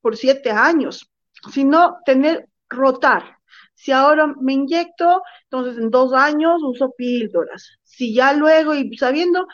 por 0.00 0.16
siete 0.16 0.50
años, 0.50 1.10
sino 1.50 1.96
tener, 2.04 2.46
rotar. 2.68 3.38
Si 3.74 3.90
ahora 3.92 4.26
me 4.40 4.52
inyecto, 4.52 5.22
entonces 5.44 5.78
en 5.78 5.90
dos 5.90 6.12
años 6.12 6.62
uso 6.62 6.92
píldoras. 6.96 7.78
Si 7.82 8.14
ya 8.14 8.32
luego 8.32 8.74
y 8.74 8.96
sabiendo, 8.96 9.46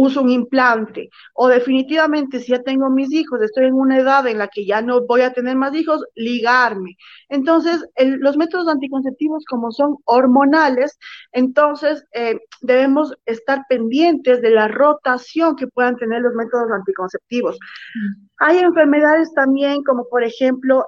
uso 0.00 0.22
un 0.22 0.30
implante 0.30 1.10
o 1.34 1.48
definitivamente 1.48 2.40
si 2.40 2.52
ya 2.52 2.62
tengo 2.62 2.88
mis 2.88 3.12
hijos, 3.12 3.42
estoy 3.42 3.66
en 3.66 3.74
una 3.74 3.98
edad 3.98 4.26
en 4.26 4.38
la 4.38 4.48
que 4.48 4.64
ya 4.64 4.80
no 4.80 5.06
voy 5.06 5.22
a 5.22 5.32
tener 5.32 5.56
más 5.56 5.74
hijos, 5.74 6.04
ligarme. 6.14 6.96
Entonces, 7.28 7.84
los 7.96 8.36
métodos 8.36 8.68
anticonceptivos 8.68 9.44
como 9.44 9.70
son 9.70 9.96
hormonales, 10.04 10.98
entonces 11.32 12.04
eh, 12.12 12.38
debemos 12.62 13.14
estar 13.26 13.64
pendientes 13.68 14.40
de 14.40 14.50
la 14.50 14.68
rotación 14.68 15.56
que 15.56 15.66
puedan 15.66 15.96
tener 15.96 16.22
los 16.22 16.34
métodos 16.34 16.70
anticonceptivos. 16.70 17.58
Mm. 17.94 18.26
Hay 18.38 18.58
enfermedades 18.58 19.32
también 19.34 19.82
como 19.82 20.08
por 20.08 20.24
ejemplo... 20.24 20.86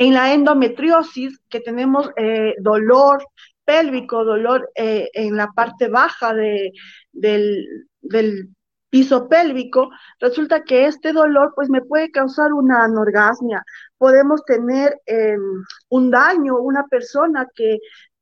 en 0.00 0.14
la 0.14 0.32
endometriosis, 0.32 1.40
que 1.48 1.58
tenemos 1.58 2.08
eh, 2.16 2.54
dolor 2.60 3.18
pélvico, 3.68 4.24
dolor 4.24 4.70
eh, 4.74 5.10
en 5.12 5.36
la 5.36 5.48
parte 5.54 5.88
baja 5.88 6.32
de, 6.32 6.72
del, 7.12 7.66
del, 8.00 8.48
piso 8.90 9.28
pélvico, 9.28 9.90
resulta 10.18 10.64
que 10.64 10.86
este 10.86 11.12
dolor 11.12 11.52
pues 11.54 11.68
me 11.68 11.82
puede 11.82 12.10
causar 12.10 12.54
una 12.54 12.84
anorgasmia. 12.84 13.62
Podemos 13.98 14.42
tener 14.46 14.98
em, 15.04 15.42
un 15.90 16.10
daño, 16.10 16.56
una 16.56 16.86
persona 16.86 17.46
que 17.54 17.76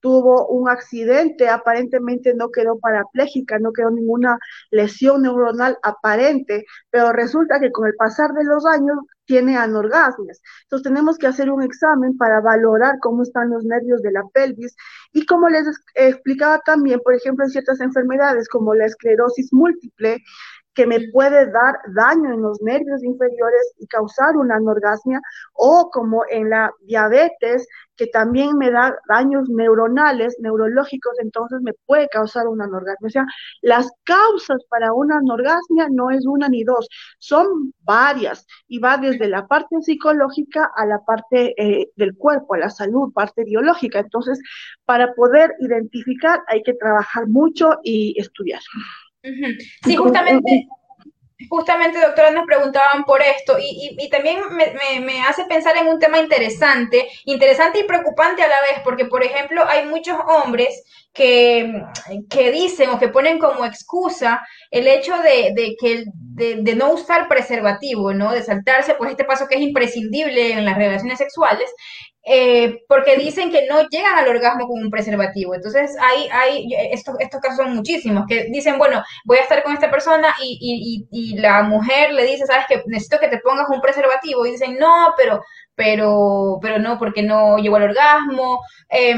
tuvo 0.07 0.47
un 0.47 0.69
accidente, 0.69 1.49
aparentemente 1.49 2.33
no 2.33 2.53
quedó 2.53 2.79
parapléjica, 2.79 3.59
no 3.59 3.73
quedó 3.73 3.91
ninguna 3.91 4.39
lesión 4.71 5.23
neuronal 5.23 5.79
aparente, 5.83 6.65
pero 6.91 7.11
resulta 7.11 7.59
que 7.59 7.73
con 7.73 7.89
el 7.89 7.97
pasar 7.97 8.31
de 8.33 8.45
los 8.45 8.65
años 8.67 8.99
tiene 9.25 9.57
anorgasmias. 9.57 10.41
Entonces 10.63 10.85
tenemos 10.85 11.19
que 11.19 11.27
hacer 11.27 11.51
un 11.51 11.61
examen 11.61 12.17
para 12.17 12.41
valorar 12.41 13.01
cómo 13.01 13.25
están 13.25 13.51
los 13.51 13.65
nervios 13.65 14.01
de 14.01 14.13
la 14.13 14.23
pelvis 14.33 14.77
y 15.13 15.27
como 15.27 15.49
les 15.49 15.67
explicaba 15.97 16.61
también, 16.61 17.01
por 17.01 17.15
ejemplo, 17.15 17.45
en 17.45 17.51
ciertas 17.51 17.81
enfermedades 17.81 18.49
como 18.49 18.77
la 18.77 18.87
esclerosis 18.87 19.53
múltiple, 19.53 20.23
que 20.77 20.87
me 20.87 21.01
puede 21.11 21.51
dar 21.51 21.75
daño 21.95 22.35
en 22.35 22.43
los 22.43 22.61
nervios 22.61 23.03
inferiores 23.03 23.75
y 23.79 23.87
causar 23.87 24.37
una 24.37 24.57
anorgasmia, 24.57 25.21
o 25.55 25.91
como 25.91 26.23
en 26.31 26.51
la 26.51 26.71
diabetes, 26.83 27.67
que 27.97 28.07
también 28.09 28.59
me 28.59 28.71
da 28.71 28.95
daños 29.09 29.49
neuronales, 29.49 30.37
neurológicos, 30.39 31.15
entonces 31.21 31.63
me 31.63 31.73
puede 31.87 32.09
causar 32.09 32.47
una 32.47 32.65
anorgasmia. 32.65 33.07
O 33.07 33.11
sea, 33.11 33.27
las 33.63 33.91
causas 34.05 34.63
para 34.69 34.93
una 34.93 35.17
anorgasmia 35.17 35.89
no 35.91 36.11
es 36.11 36.27
una 36.27 36.49
ni 36.49 36.63
dos, 36.63 36.89
son 37.19 37.73
varias 37.81 38.47
y 38.69 38.79
va 38.79 38.99
desde 38.99 39.29
la 39.29 39.47
parte 39.47 39.81
psicológica 39.81 40.71
a 40.77 40.85
la 40.85 41.03
parte 41.07 41.55
eh, 41.57 41.91
del 41.97 42.15
cuerpo, 42.17 42.55
a 42.55 42.59
la 42.59 42.71
salud, 42.71 43.15
parte 43.15 43.45
biológica. 43.45 44.01
Entonces, 44.01 44.39
para 44.85 45.15
poder 45.15 45.55
identificar 45.61 46.43
hay 46.49 46.63
que 46.63 46.75
trabajar 46.75 47.27
mucho 47.29 47.79
y 47.83 48.15
estudiar. 48.21 48.61
Sí, 49.85 49.97
justamente, 49.97 50.67
justamente, 51.49 52.01
doctora, 52.01 52.31
nos 52.31 52.47
preguntaban 52.47 53.05
por 53.05 53.21
esto 53.23 53.57
y, 53.59 53.97
y, 53.99 54.09
también 54.09 54.41
me, 54.51 55.01
me, 55.01 55.23
hace 55.23 55.45
pensar 55.45 55.77
en 55.77 55.89
un 55.89 55.99
tema 55.99 56.19
interesante, 56.19 57.09
interesante 57.25 57.81
y 57.81 57.85
preocupante 57.85 58.43
a 58.43 58.49
la 58.49 58.61
vez, 58.63 58.81
porque, 58.85 59.05
por 59.05 59.23
ejemplo, 59.23 59.65
hay 59.69 59.87
muchos 59.87 60.17
hombres 60.27 60.83
que, 61.13 61.83
que 62.29 62.53
dicen 62.53 62.91
o 62.91 62.99
que 62.99 63.09
ponen 63.09 63.39
como 63.39 63.65
excusa 63.65 64.47
el 64.71 64.87
hecho 64.87 65.17
de, 65.19 65.53
de 65.55 65.75
que 65.81 66.05
de, 66.15 66.57
de, 66.57 66.75
no 66.75 66.93
usar 66.93 67.27
preservativo, 67.29 68.13
¿no? 68.13 68.33
De 68.33 68.43
saltarse, 68.43 68.95
pues 68.95 69.11
este 69.11 69.25
paso 69.25 69.47
que 69.49 69.57
es 69.57 69.63
imprescindible 69.63 70.53
en 70.53 70.67
las 70.67 70.77
relaciones 70.77 71.19
sexuales, 71.19 71.71
eh, 72.29 72.83
porque 72.89 73.17
dicen 73.17 73.53
que 73.53 73.67
no 73.69 73.89
llegan 73.89 74.19
al 74.19 74.27
orgasmo 74.27 74.67
con 74.67 74.83
un 74.83 74.91
preservativo. 74.91 75.55
Entonces, 75.55 75.97
hay, 76.01 76.29
hay 76.33 76.69
estos, 76.91 77.15
estos 77.21 77.41
casos 77.41 77.65
son 77.65 77.77
muchísimos, 77.77 78.25
que 78.29 78.49
dicen, 78.51 78.79
bueno, 78.79 79.01
voy 79.25 79.39
a 79.39 79.43
estar 79.43 79.63
con 79.63 79.73
esta 79.73 79.91
persona 79.93 80.35
y, 80.43 80.59
y, 80.61 81.07
y, 81.13 81.39
la 81.39 81.63
mujer 81.63 82.13
le 82.13 82.25
dice, 82.25 82.45
sabes 82.45 82.67
que 82.69 82.83
necesito 82.87 83.21
que 83.21 83.29
te 83.29 83.39
pongas 83.39 83.69
un 83.71 83.81
preservativo. 83.81 84.45
Y 84.45 84.51
dicen, 84.51 84.77
no, 84.77 85.15
pero, 85.17 85.41
pero, 85.77 86.59
pero 86.61 86.81
no, 86.81 86.99
porque 86.99 87.23
no 87.23 87.59
llegó 87.59 87.77
al 87.77 87.85
orgasmo. 87.85 88.61
Eh, 88.91 89.15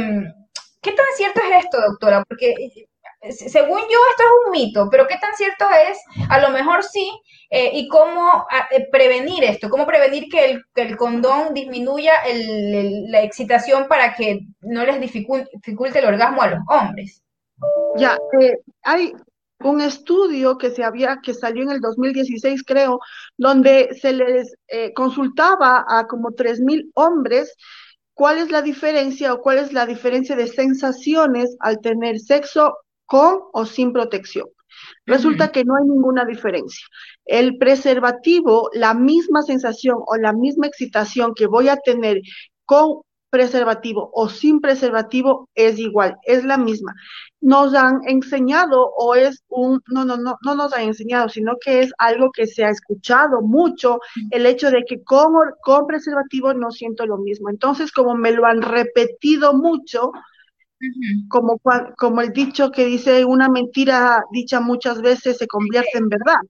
¿Qué 0.82 0.92
tan 0.92 1.06
cierto 1.16 1.40
es 1.40 1.64
esto, 1.64 1.80
doctora? 1.80 2.22
Porque 2.28 2.54
según 3.30 3.80
yo 3.80 3.98
esto 4.10 4.22
es 4.22 4.46
un 4.46 4.52
mito, 4.52 4.88
pero 4.90 5.06
¿qué 5.06 5.16
tan 5.18 5.34
cierto 5.34 5.66
es? 5.90 5.98
A 6.28 6.38
lo 6.40 6.50
mejor 6.50 6.84
sí, 6.84 7.10
eh, 7.50 7.70
y 7.72 7.88
cómo 7.88 8.46
eh, 8.70 8.88
prevenir 8.92 9.42
esto, 9.42 9.70
cómo 9.70 9.86
prevenir 9.86 10.28
que 10.30 10.44
el, 10.44 10.64
que 10.74 10.82
el 10.82 10.96
condón 10.98 11.54
disminuya 11.54 12.12
la 13.08 13.22
excitación 13.22 13.88
para 13.88 14.14
que 14.14 14.40
no 14.60 14.84
les 14.84 15.00
dificulte, 15.00 15.50
el 15.98 16.04
orgasmo 16.04 16.42
a 16.42 16.50
los 16.50 16.60
hombres. 16.68 17.22
Ya, 17.96 18.18
eh, 18.38 18.58
hay 18.82 19.14
un 19.60 19.80
estudio 19.80 20.58
que 20.58 20.70
se 20.70 20.84
había, 20.84 21.20
que 21.22 21.32
salió 21.32 21.62
en 21.62 21.70
el 21.70 21.80
2016, 21.80 22.62
creo, 22.64 23.00
donde 23.38 23.96
se 23.98 24.12
les 24.12 24.54
consultaba 24.94 25.84
a 25.88 26.06
como 26.06 26.30
3.000 26.30 26.90
hombres 26.94 27.56
cuál 28.12 28.38
es 28.38 28.50
la 28.50 28.62
diferencia 28.62 29.32
o 29.32 29.40
cuál 29.40 29.58
es 29.58 29.72
la 29.72 29.86
diferencia 29.86 30.36
de 30.36 30.48
sensaciones 30.48 31.56
al 31.60 31.80
tener 31.80 32.20
sexo 32.20 32.76
con 33.06 33.40
o 33.52 33.64
sin 33.64 33.92
protección. 33.92 34.48
Resulta 35.06 35.50
que 35.50 35.64
no 35.64 35.76
hay 35.76 35.84
ninguna 35.84 36.24
diferencia. 36.24 36.86
El 37.24 37.58
preservativo, 37.58 38.70
la 38.72 38.94
misma 38.94 39.42
sensación 39.42 39.96
o 40.06 40.16
la 40.16 40.32
misma 40.32 40.66
excitación 40.66 41.34
que 41.34 41.46
voy 41.46 41.68
a 41.68 41.76
tener 41.76 42.20
con 42.64 43.02
preservativo 43.30 44.10
o 44.12 44.28
sin 44.28 44.60
preservativo 44.60 45.48
es 45.54 45.78
igual, 45.78 46.16
es 46.24 46.44
la 46.44 46.56
misma. 46.58 46.94
Nos 47.40 47.74
han 47.74 48.00
enseñado 48.06 48.90
o 48.96 49.14
es 49.14 49.42
un, 49.48 49.80
no, 49.88 50.04
no, 50.04 50.16
no, 50.16 50.36
no 50.44 50.54
nos 50.54 50.72
han 50.72 50.82
enseñado, 50.82 51.28
sino 51.28 51.54
que 51.60 51.80
es 51.80 51.92
algo 51.98 52.30
que 52.32 52.46
se 52.46 52.64
ha 52.64 52.70
escuchado 52.70 53.42
mucho, 53.42 54.00
el 54.30 54.46
hecho 54.46 54.70
de 54.70 54.84
que 54.84 55.02
con, 55.02 55.32
con 55.62 55.86
preservativo 55.86 56.54
no 56.54 56.70
siento 56.70 57.06
lo 57.06 57.18
mismo. 57.18 57.50
Entonces, 57.50 57.92
como 57.92 58.14
me 58.14 58.32
lo 58.32 58.46
han 58.46 58.62
repetido 58.62 59.54
mucho, 59.54 60.10
como, 61.28 61.60
como 61.96 62.20
el 62.20 62.32
dicho 62.32 62.70
que 62.70 62.86
dice 62.86 63.24
una 63.24 63.48
mentira 63.48 64.22
dicha 64.32 64.60
muchas 64.60 65.00
veces 65.00 65.36
se 65.38 65.46
convierte 65.46 65.98
en 65.98 66.08
verdad. 66.08 66.40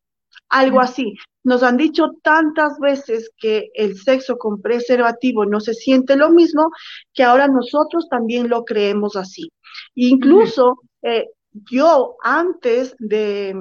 Algo 0.50 0.80
así. 0.80 1.14
Nos 1.44 1.62
han 1.62 1.76
dicho 1.76 2.10
tantas 2.22 2.78
veces 2.78 3.30
que 3.38 3.68
el 3.74 3.96
sexo 3.96 4.36
con 4.36 4.60
preservativo 4.60 5.46
no 5.46 5.60
se 5.60 5.74
siente 5.74 6.16
lo 6.16 6.30
mismo 6.30 6.70
que 7.14 7.22
ahora 7.22 7.48
nosotros 7.48 8.08
también 8.10 8.48
lo 8.48 8.64
creemos 8.64 9.16
así. 9.16 9.50
Incluso 9.94 10.80
eh, 11.02 11.26
yo 11.70 12.16
antes 12.22 12.94
de, 12.98 13.54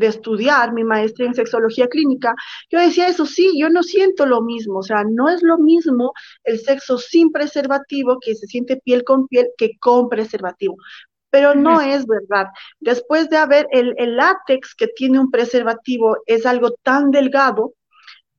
de 0.00 0.08
estudiar 0.08 0.72
mi 0.72 0.82
maestría 0.82 1.28
en 1.28 1.34
sexología 1.34 1.86
clínica, 1.88 2.34
yo 2.70 2.80
decía 2.80 3.06
eso, 3.06 3.26
sí, 3.26 3.52
yo 3.60 3.68
no 3.68 3.82
siento 3.82 4.26
lo 4.26 4.42
mismo, 4.42 4.78
o 4.78 4.82
sea, 4.82 5.04
no 5.08 5.28
es 5.28 5.42
lo 5.42 5.58
mismo 5.58 6.12
el 6.42 6.58
sexo 6.58 6.98
sin 6.98 7.30
preservativo 7.30 8.18
que 8.20 8.34
se 8.34 8.46
siente 8.46 8.78
piel 8.78 9.04
con 9.04 9.28
piel 9.28 9.48
que 9.56 9.78
con 9.78 10.08
preservativo. 10.08 10.76
Pero 11.32 11.54
no 11.54 11.80
es 11.80 12.06
verdad. 12.06 12.46
Después 12.80 13.28
de 13.30 13.36
haber 13.36 13.68
el, 13.70 13.94
el 13.98 14.16
látex 14.16 14.74
que 14.74 14.88
tiene 14.88 15.20
un 15.20 15.30
preservativo 15.30 16.16
es 16.26 16.44
algo 16.44 16.72
tan 16.82 17.12
delgado 17.12 17.74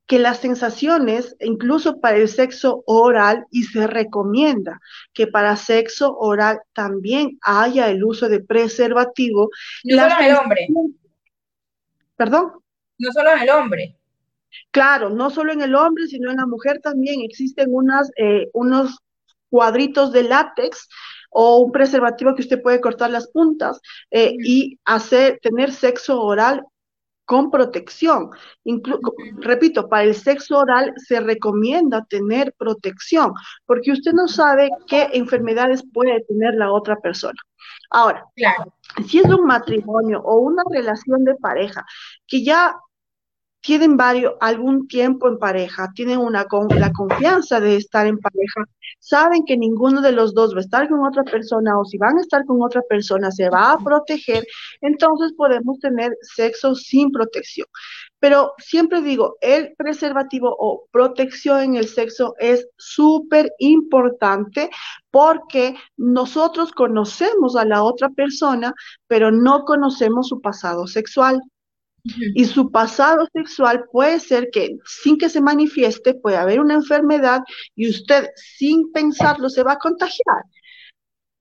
que 0.08 0.20
las 0.20 0.40
sensaciones, 0.40 1.38
incluso 1.40 2.02
para 2.02 2.18
el 2.18 2.28
sexo 2.28 2.84
oral, 2.86 3.46
y 3.50 3.64
se 3.64 3.88
recomienda 3.88 4.82
que 5.14 5.26
para 5.26 5.56
sexo 5.56 6.18
oral 6.18 6.60
también 6.74 7.40
haya 7.42 7.88
el 7.88 8.04
uso 8.04 8.28
de 8.28 8.42
preservativo. 8.42 9.50
No 9.86 10.06
el 10.20 10.36
hombre. 10.36 10.68
¿Perdón? 12.22 12.52
No 13.00 13.12
solo 13.12 13.32
en 13.32 13.42
el 13.42 13.50
hombre. 13.50 13.98
Claro, 14.70 15.10
no 15.10 15.32
solo 15.32 15.54
en 15.54 15.62
el 15.62 15.74
hombre, 15.74 16.06
sino 16.06 16.30
en 16.30 16.38
la 16.38 16.46
mujer 16.46 16.80
también 16.80 17.22
existen 17.22 17.70
unas, 17.72 18.12
eh, 18.16 18.48
unos 18.54 19.00
cuadritos 19.50 20.12
de 20.12 20.22
látex 20.22 20.88
o 21.32 21.58
un 21.62 21.72
preservativo 21.72 22.36
que 22.36 22.44
usted 22.44 22.62
puede 22.62 22.80
cortar 22.80 23.10
las 23.10 23.28
puntas 23.32 23.82
eh, 24.12 24.36
y 24.38 24.78
hacer, 24.86 25.40
tener 25.42 25.72
sexo 25.72 26.22
oral 26.22 26.64
con 27.26 27.50
protección. 27.50 28.30
repito, 29.38 29.90
para 29.90 30.04
el 30.04 30.14
sexo 30.14 30.60
oral 30.60 30.94
se 30.98 31.22
recomienda 31.22 32.06
tener 32.08 32.54
protección, 32.56 33.34
porque 33.66 33.94
usted 33.94 34.12
no 34.14 34.28
sabe 34.28 34.70
qué 34.86 35.10
enfermedades 35.14 35.84
puede 35.92 36.24
tener 36.26 36.54
la 36.54 36.72
otra 36.72 36.98
persona. 36.98 37.40
Ahora, 37.92 38.26
si 39.08 39.20
es 39.20 39.26
un 39.26 39.46
matrimonio 39.46 40.22
o 40.24 40.38
una 40.38 40.64
relación 40.72 41.26
de 41.26 41.36
pareja 41.36 41.86
que 42.26 42.44
ya 42.44 42.74
tienen 43.62 43.96
varios, 43.98 44.34
algún 44.40 44.88
tiempo 44.88 45.28
en 45.28 45.38
pareja, 45.38 45.90
tienen 45.94 46.18
una 46.18 46.46
con, 46.46 46.68
la 46.70 46.92
confianza 46.92 47.60
de 47.60 47.76
estar 47.76 48.08
en 48.08 48.18
pareja, 48.18 48.64
saben 49.00 49.44
que 49.46 49.58
ninguno 49.58 50.02
de 50.02 50.14
los 50.14 50.34
dos 50.34 50.54
va 50.56 50.60
a 50.60 50.62
estar 50.62 50.90
con 50.90 51.06
otra 51.06 51.24
persona 51.24 51.78
o 51.78 51.86
si 51.86 51.98
van 51.98 52.18
a 52.18 52.22
estar 52.22 52.46
con 52.46 52.62
otra 52.62 52.82
persona 52.90 53.30
se 53.30 53.50
va 53.50 53.74
a 53.74 53.78
proteger, 53.78 54.44
entonces 54.82 55.34
podemos 55.34 55.80
tener 55.80 56.18
sexo 56.22 56.74
sin 56.76 57.12
protección. 57.12 57.68
Pero 58.22 58.54
siempre 58.60 59.02
digo, 59.02 59.38
el 59.42 59.74
preservativo 59.76 60.56
o 60.60 60.86
protección 60.92 61.64
en 61.64 61.76
el 61.76 61.88
sexo 61.88 62.36
es 62.38 62.68
súper 62.78 63.52
importante 63.58 64.70
porque 65.10 65.76
nosotros 65.98 66.72
conocemos 66.72 67.56
a 67.56 67.66
la 67.66 67.82
otra 67.82 68.10
persona, 68.10 68.76
pero 69.08 69.32
no 69.32 69.64
conocemos 69.64 70.28
su 70.28 70.40
pasado 70.40 70.86
sexual. 70.86 71.42
Y 72.36 72.46
su 72.46 72.72
pasado 72.72 73.28
sexual 73.34 73.86
puede 73.92 74.20
ser 74.20 74.50
que 74.52 74.78
sin 74.86 75.18
que 75.18 75.30
se 75.30 75.42
manifieste 75.42 76.14
puede 76.14 76.38
haber 76.38 76.60
una 76.60 76.76
enfermedad 76.76 77.42
y 77.76 77.90
usted 77.90 78.30
sin 78.36 78.92
pensarlo 78.92 79.50
se 79.50 79.64
va 79.64 79.74
a 79.74 79.80
contagiar. 79.80 80.44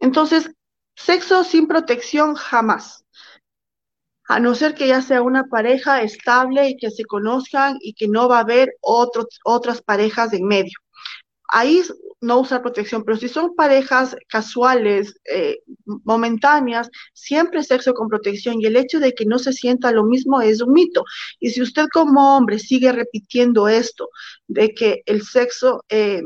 Entonces, 0.00 0.50
sexo 0.96 1.44
sin 1.44 1.66
protección 1.66 2.34
jamás. 2.34 3.04
A 4.30 4.38
no 4.38 4.54
ser 4.54 4.76
que 4.76 4.86
ya 4.86 5.02
sea 5.02 5.22
una 5.22 5.48
pareja 5.48 6.02
estable 6.02 6.68
y 6.68 6.76
que 6.76 6.92
se 6.92 7.04
conozcan 7.04 7.78
y 7.80 7.94
que 7.94 8.06
no 8.06 8.28
va 8.28 8.36
a 8.36 8.42
haber 8.42 8.76
otras 8.80 9.82
parejas 9.82 10.32
en 10.32 10.46
medio. 10.46 10.78
Ahí 11.48 11.82
no 12.20 12.38
usar 12.38 12.62
protección, 12.62 13.02
pero 13.02 13.16
si 13.16 13.28
son 13.28 13.56
parejas 13.56 14.14
casuales, 14.28 15.18
eh, 15.24 15.58
momentáneas, 16.04 16.88
siempre 17.12 17.64
sexo 17.64 17.92
con 17.92 18.08
protección 18.08 18.60
y 18.60 18.66
el 18.66 18.76
hecho 18.76 19.00
de 19.00 19.14
que 19.14 19.26
no 19.26 19.40
se 19.40 19.52
sienta 19.52 19.90
lo 19.90 20.04
mismo 20.04 20.40
es 20.40 20.62
un 20.62 20.74
mito. 20.74 21.02
Y 21.40 21.50
si 21.50 21.60
usted 21.60 21.86
como 21.92 22.36
hombre 22.36 22.60
sigue 22.60 22.92
repitiendo 22.92 23.66
esto, 23.66 24.10
de 24.46 24.68
que 24.74 25.02
el 25.06 25.22
sexo... 25.22 25.84
Eh, 25.88 26.22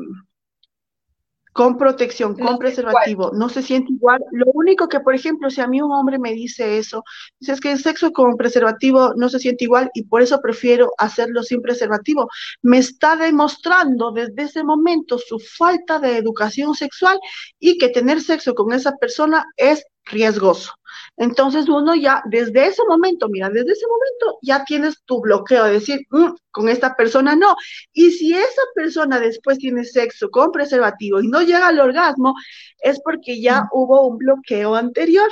con 1.55 1.79
protección, 1.79 2.37
con 2.37 2.59
preservativo, 2.59 3.31
no 3.33 3.49
se 3.49 3.63
siente 3.63 3.93
igual. 3.93 4.21
Lo 4.33 4.47
único 4.55 4.89
que, 4.89 4.99
por 4.99 5.15
ejemplo, 5.15 5.51
si 5.51 5.61
a 5.61 5.69
mí 5.69 5.81
un 5.81 5.93
hombre 5.93 6.19
me 6.19 6.33
dice 6.33 6.79
eso, 6.79 7.05
es 7.41 7.61
que 7.61 7.71
el 7.71 7.79
sexo 7.79 8.11
con 8.13 8.37
preservativo 8.37 9.15
no 9.15 9.29
se 9.29 9.39
siente 9.39 9.63
igual 9.63 9.89
y 9.95 10.03
por 10.03 10.21
eso 10.21 10.41
prefiero 10.43 10.91
hacerlo 10.99 11.45
sin 11.45 11.63
preservativo, 11.63 12.29
me 12.61 12.79
está 12.79 13.15
demostrando 13.15 14.11
desde 14.11 14.43
ese 14.43 14.65
momento 14.65 15.17
su 15.17 15.39
falta 15.39 16.01
de 16.01 16.17
educación 16.17 16.75
sexual 16.75 17.21
y 17.61 17.79
que 17.79 17.89
tener 17.89 18.21
sexo 18.21 18.57
con 18.57 18.73
esa 18.73 18.97
persona 18.97 19.45
es 19.57 19.85
riesgoso. 20.05 20.73
Entonces 21.17 21.69
uno 21.69 21.95
ya, 21.95 22.23
desde 22.27 22.67
ese 22.67 22.83
momento, 22.87 23.29
mira, 23.29 23.49
desde 23.49 23.73
ese 23.73 23.87
momento 23.87 24.39
ya 24.43 24.65
tienes 24.65 25.03
tu 25.05 25.21
bloqueo 25.21 25.65
de 25.65 25.73
decir, 25.73 26.01
mm, 26.11 26.35
con 26.51 26.69
esta 26.69 26.95
persona 26.97 27.37
no. 27.37 27.57
Y 27.93 28.11
si 28.11 28.35
esa 28.35 28.63
persona 28.75 29.21
después 29.21 29.59
tiene 29.59 29.85
sexo 29.85 30.31
con 30.31 30.51
preservativo 30.53 31.21
y 31.21 31.29
no 31.29 31.43
llega 31.43 31.69
al 31.69 31.81
orgasmo, 31.81 32.35
es 32.79 33.01
porque 33.03 33.41
ya 33.41 33.63
mm. 33.63 33.69
hubo 33.73 34.09
un 34.09 34.19
bloqueo 34.19 34.75
anterior. 34.75 35.31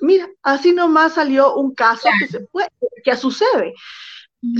Mira, 0.00 0.28
así 0.42 0.72
nomás 0.72 1.14
salió 1.14 1.54
un 1.56 1.74
caso 1.74 2.08
que 2.20 2.28
se 2.28 2.40
puede, 2.40 2.68
que 3.04 3.16
sucede. 3.16 3.74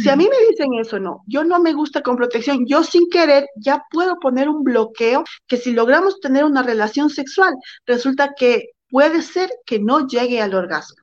Si 0.03 0.09
a 0.09 0.17
mí 0.17 0.29
me 0.29 0.49
dicen 0.49 0.75
eso, 0.75 0.99
no, 0.99 1.23
yo 1.27 1.45
no 1.45 1.61
me 1.61 1.73
gusta 1.73 2.03
con 2.03 2.17
protección, 2.17 2.67
yo 2.67 2.83
sin 2.83 3.09
querer 3.09 3.47
ya 3.55 3.85
puedo 3.93 4.19
poner 4.19 4.49
un 4.49 4.65
bloqueo 4.65 5.23
que 5.47 5.57
si 5.57 5.71
logramos 5.71 6.19
tener 6.19 6.45
una 6.45 6.65
relación 6.65 7.11
sexual, 7.11 7.55
resulta 7.87 8.35
que 8.37 8.71
puede 8.91 9.23
ser 9.23 9.51
que 9.67 9.79
no 9.79 10.07
llegue 10.07 10.41
al 10.41 10.55
orgasmo. 10.55 10.97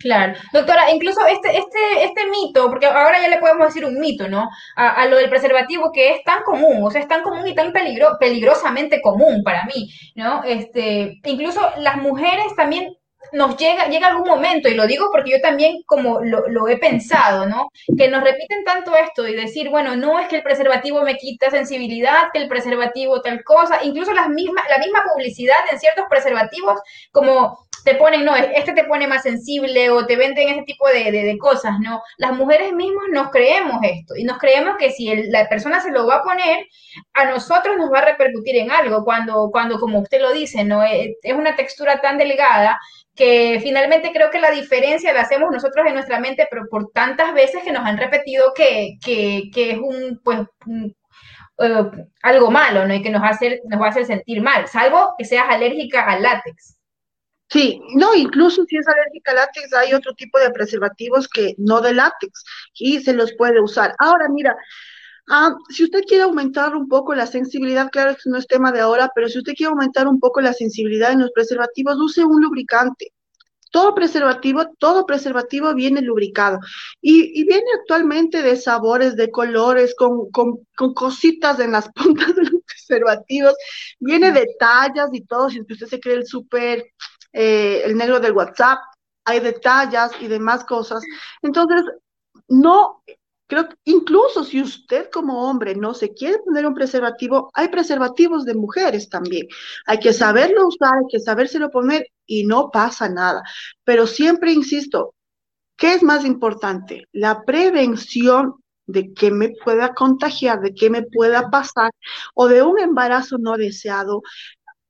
Claro. 0.00 0.32
Doctora, 0.54 0.90
incluso 0.90 1.20
este, 1.26 1.58
este, 1.58 2.04
este 2.04 2.26
mito, 2.30 2.70
porque 2.70 2.86
ahora 2.86 3.20
ya 3.20 3.28
le 3.28 3.36
podemos 3.36 3.66
decir 3.66 3.84
un 3.84 4.00
mito, 4.00 4.28
¿no? 4.28 4.48
A, 4.74 5.06
lo 5.06 5.18
del 5.18 5.28
preservativo 5.28 5.92
que 5.92 6.12
es 6.12 6.24
tan 6.24 6.42
común, 6.42 6.82
o 6.82 6.90
sea, 6.90 7.02
es 7.02 7.08
tan 7.08 7.22
común 7.22 7.46
y 7.46 7.54
tan 7.54 7.70
peligro, 7.70 8.16
peligrosamente 8.18 9.02
común 9.02 9.42
para 9.44 9.66
mí, 9.66 9.92
¿no? 10.14 10.42
Este, 10.42 11.20
incluso 11.24 11.60
las 11.76 11.98
mujeres 11.98 12.46
también 12.56 12.96
nos 13.32 13.56
llega, 13.56 13.86
llega 13.86 14.08
algún 14.08 14.28
momento, 14.28 14.68
y 14.68 14.74
lo 14.74 14.86
digo 14.86 15.08
porque 15.12 15.32
yo 15.32 15.40
también 15.40 15.82
como 15.86 16.20
lo, 16.20 16.68
he 16.68 16.78
pensado, 16.78 17.46
¿no? 17.46 17.70
Que 17.96 18.08
nos 18.08 18.22
repiten 18.24 18.64
tanto 18.64 18.94
esto 18.94 19.26
y 19.26 19.34
decir, 19.34 19.70
bueno, 19.70 19.96
no 19.96 20.18
es 20.18 20.28
que 20.28 20.36
el 20.36 20.42
preservativo 20.42 21.02
me 21.02 21.16
quita 21.16 21.50
sensibilidad, 21.50 22.30
que 22.32 22.40
el 22.40 22.48
preservativo 22.48 23.20
tal 23.20 23.42
cosa, 23.44 23.82
incluso 23.82 24.12
las 24.12 24.28
mismas, 24.28 24.64
la 24.68 24.78
misma 24.78 25.02
publicidad 25.12 25.58
en 25.70 25.78
ciertos 25.78 26.06
preservativos, 26.08 26.80
como 27.12 27.66
te 27.84 27.94
ponen, 27.94 28.24
no, 28.24 28.36
este 28.36 28.72
te 28.72 28.84
pone 28.84 29.06
más 29.06 29.22
sensible 29.22 29.90
o 29.90 30.06
te 30.06 30.16
venden 30.16 30.48
ese 30.50 30.62
tipo 30.62 30.86
de, 30.88 31.10
de, 31.10 31.38
cosas, 31.38 31.78
¿no? 31.80 32.02
Las 32.18 32.32
mujeres 32.32 32.72
mismas 32.72 33.06
nos 33.10 33.30
creemos 33.30 33.78
esto 33.82 34.16
y 34.16 34.24
nos 34.24 34.38
creemos 34.38 34.76
que 34.76 34.90
si 34.90 35.14
la 35.28 35.48
persona 35.48 35.80
se 35.80 35.90
lo 35.90 36.06
va 36.06 36.16
a 36.16 36.22
poner, 36.22 36.66
a 37.14 37.24
nosotros 37.26 37.76
nos 37.78 37.90
va 37.90 38.00
a 38.00 38.04
repercutir 38.04 38.56
en 38.56 38.70
algo, 38.70 39.04
cuando, 39.04 39.48
cuando 39.50 39.80
como 39.80 40.00
usted 40.00 40.20
lo 40.20 40.32
dice, 40.32 40.64
¿no? 40.64 40.82
Es, 40.82 41.16
es 41.22 41.34
una 41.34 41.56
textura 41.56 42.00
tan 42.00 42.18
delgada 42.18 42.78
que 43.20 43.60
finalmente 43.62 44.12
creo 44.14 44.30
que 44.30 44.40
la 44.40 44.50
diferencia 44.50 45.12
la 45.12 45.20
hacemos 45.20 45.50
nosotros 45.52 45.84
en 45.86 45.92
nuestra 45.92 46.18
mente, 46.18 46.48
pero 46.48 46.66
por 46.70 46.90
tantas 46.90 47.34
veces 47.34 47.62
que 47.62 47.70
nos 47.70 47.84
han 47.84 47.98
repetido 47.98 48.54
que, 48.54 48.96
que, 49.04 49.50
que 49.52 49.72
es 49.72 49.78
un, 49.78 50.18
pues, 50.24 50.40
eh, 51.58 51.84
algo 52.22 52.50
malo, 52.50 52.86
¿no? 52.86 52.94
Y 52.94 53.02
que 53.02 53.10
nos, 53.10 53.22
hace, 53.22 53.60
nos 53.68 53.78
va 53.78 53.88
a 53.88 53.90
hacer 53.90 54.06
sentir 54.06 54.40
mal, 54.40 54.66
salvo 54.68 55.12
que 55.18 55.26
seas 55.26 55.44
alérgica 55.50 56.06
al 56.06 56.22
látex. 56.22 56.78
Sí, 57.50 57.82
no, 57.94 58.14
incluso 58.14 58.64
si 58.64 58.78
es 58.78 58.88
alérgica 58.88 59.32
al 59.32 59.36
látex, 59.36 59.70
hay 59.74 59.92
otro 59.92 60.14
tipo 60.14 60.38
de 60.38 60.50
preservativos 60.52 61.28
que 61.28 61.54
no 61.58 61.82
de 61.82 61.92
látex 61.92 62.42
y 62.72 63.00
se 63.00 63.12
los 63.12 63.34
puede 63.34 63.60
usar. 63.60 63.94
Ahora, 63.98 64.30
mira, 64.30 64.56
ah, 65.30 65.56
si 65.70 65.84
usted 65.84 66.02
quiere 66.06 66.24
aumentar 66.24 66.74
un 66.76 66.88
poco 66.88 67.14
la 67.14 67.26
sensibilidad, 67.26 67.88
claro 67.90 68.14
que 68.14 68.28
no 68.28 68.36
es 68.36 68.46
tema 68.46 68.72
de 68.72 68.80
ahora, 68.80 69.10
pero 69.14 69.28
si 69.28 69.38
usted 69.38 69.54
quiere 69.54 69.70
aumentar 69.70 70.08
un 70.08 70.20
poco 70.20 70.40
la 70.40 70.52
sensibilidad 70.52 71.12
en 71.12 71.20
los 71.20 71.30
preservativos, 71.32 71.98
use 71.98 72.24
un 72.24 72.42
lubricante. 72.42 73.12
Todo 73.70 73.94
preservativo, 73.94 74.66
todo 74.78 75.06
preservativo 75.06 75.72
viene 75.74 76.02
lubricado. 76.02 76.58
Y, 77.00 77.44
viene 77.44 77.66
actualmente 77.80 78.42
de 78.42 78.56
sabores, 78.56 79.14
de 79.14 79.30
colores, 79.30 79.94
con, 79.96 80.30
con, 80.32 80.66
con, 80.76 80.92
cositas 80.92 81.60
en 81.60 81.72
las 81.72 81.88
puntas 81.94 82.34
de 82.34 82.42
los 82.42 82.62
preservativos. 82.66 83.54
Viene 84.00 84.32
de 84.32 84.46
tallas 84.58 85.10
y 85.12 85.20
todo. 85.22 85.48
Si 85.48 85.60
usted 85.60 85.86
se 85.86 86.00
cree 86.00 86.16
el 86.16 86.26
súper, 86.26 86.84
eh, 87.32 87.82
el 87.84 87.96
negro 87.96 88.18
del 88.18 88.32
WhatsApp, 88.32 88.78
hay 89.24 89.38
detalles 89.38 90.10
y 90.20 90.26
demás 90.26 90.64
cosas. 90.64 91.02
Entonces, 91.42 91.84
no 92.48 93.02
Creo 93.50 93.68
que 93.68 93.74
incluso 93.86 94.44
si 94.44 94.62
usted 94.62 95.10
como 95.10 95.50
hombre 95.50 95.74
no 95.74 95.92
se 95.92 96.14
quiere 96.14 96.38
poner 96.38 96.64
un 96.68 96.72
preservativo, 96.72 97.50
hay 97.52 97.66
preservativos 97.66 98.44
de 98.44 98.54
mujeres 98.54 99.08
también. 99.08 99.48
Hay 99.86 99.98
que 99.98 100.12
saberlo 100.12 100.68
usar, 100.68 100.92
hay 100.94 101.06
que 101.10 101.18
sabérselo 101.18 101.68
poner 101.68 102.06
y 102.26 102.46
no 102.46 102.70
pasa 102.70 103.08
nada. 103.08 103.42
Pero 103.82 104.06
siempre 104.06 104.52
insisto, 104.52 105.14
¿qué 105.76 105.94
es 105.94 106.04
más 106.04 106.24
importante? 106.24 107.08
La 107.10 107.42
prevención 107.44 108.54
de 108.86 109.12
que 109.12 109.32
me 109.32 109.48
pueda 109.64 109.94
contagiar, 109.94 110.60
de 110.60 110.72
que 110.72 110.88
me 110.88 111.02
pueda 111.02 111.50
pasar 111.50 111.90
o 112.34 112.46
de 112.46 112.62
un 112.62 112.78
embarazo 112.78 113.36
no 113.36 113.56
deseado. 113.56 114.22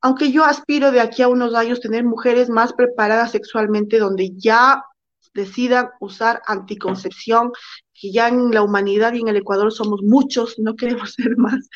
Aunque 0.03 0.33
yo 0.33 0.45
aspiro 0.45 0.93
de 0.93 1.01
aquí 1.01 1.23
a 1.23 1.29
unos 1.29 1.55
años 1.55 1.81
tener 1.81 2.05
mujeres 2.05 2.51
más 2.51 2.75
preparadas 2.75 3.31
sexualmente, 3.31 3.99
donde 3.99 4.33
ya 4.37 4.85
decidan 5.33 5.91
usar 6.01 6.43
anticoncepción, 6.47 7.53
que 8.01 8.11
ya 8.11 8.29
en 8.29 8.51
la 8.51 8.63
humanidad 8.63 9.13
y 9.13 9.21
en 9.21 9.29
el 9.29 9.37
Ecuador 9.37 9.73
somos 9.73 10.01
muchos, 10.03 10.59
no 10.59 10.75
queremos 10.75 11.13
ser 11.17 11.37
más. 11.37 11.69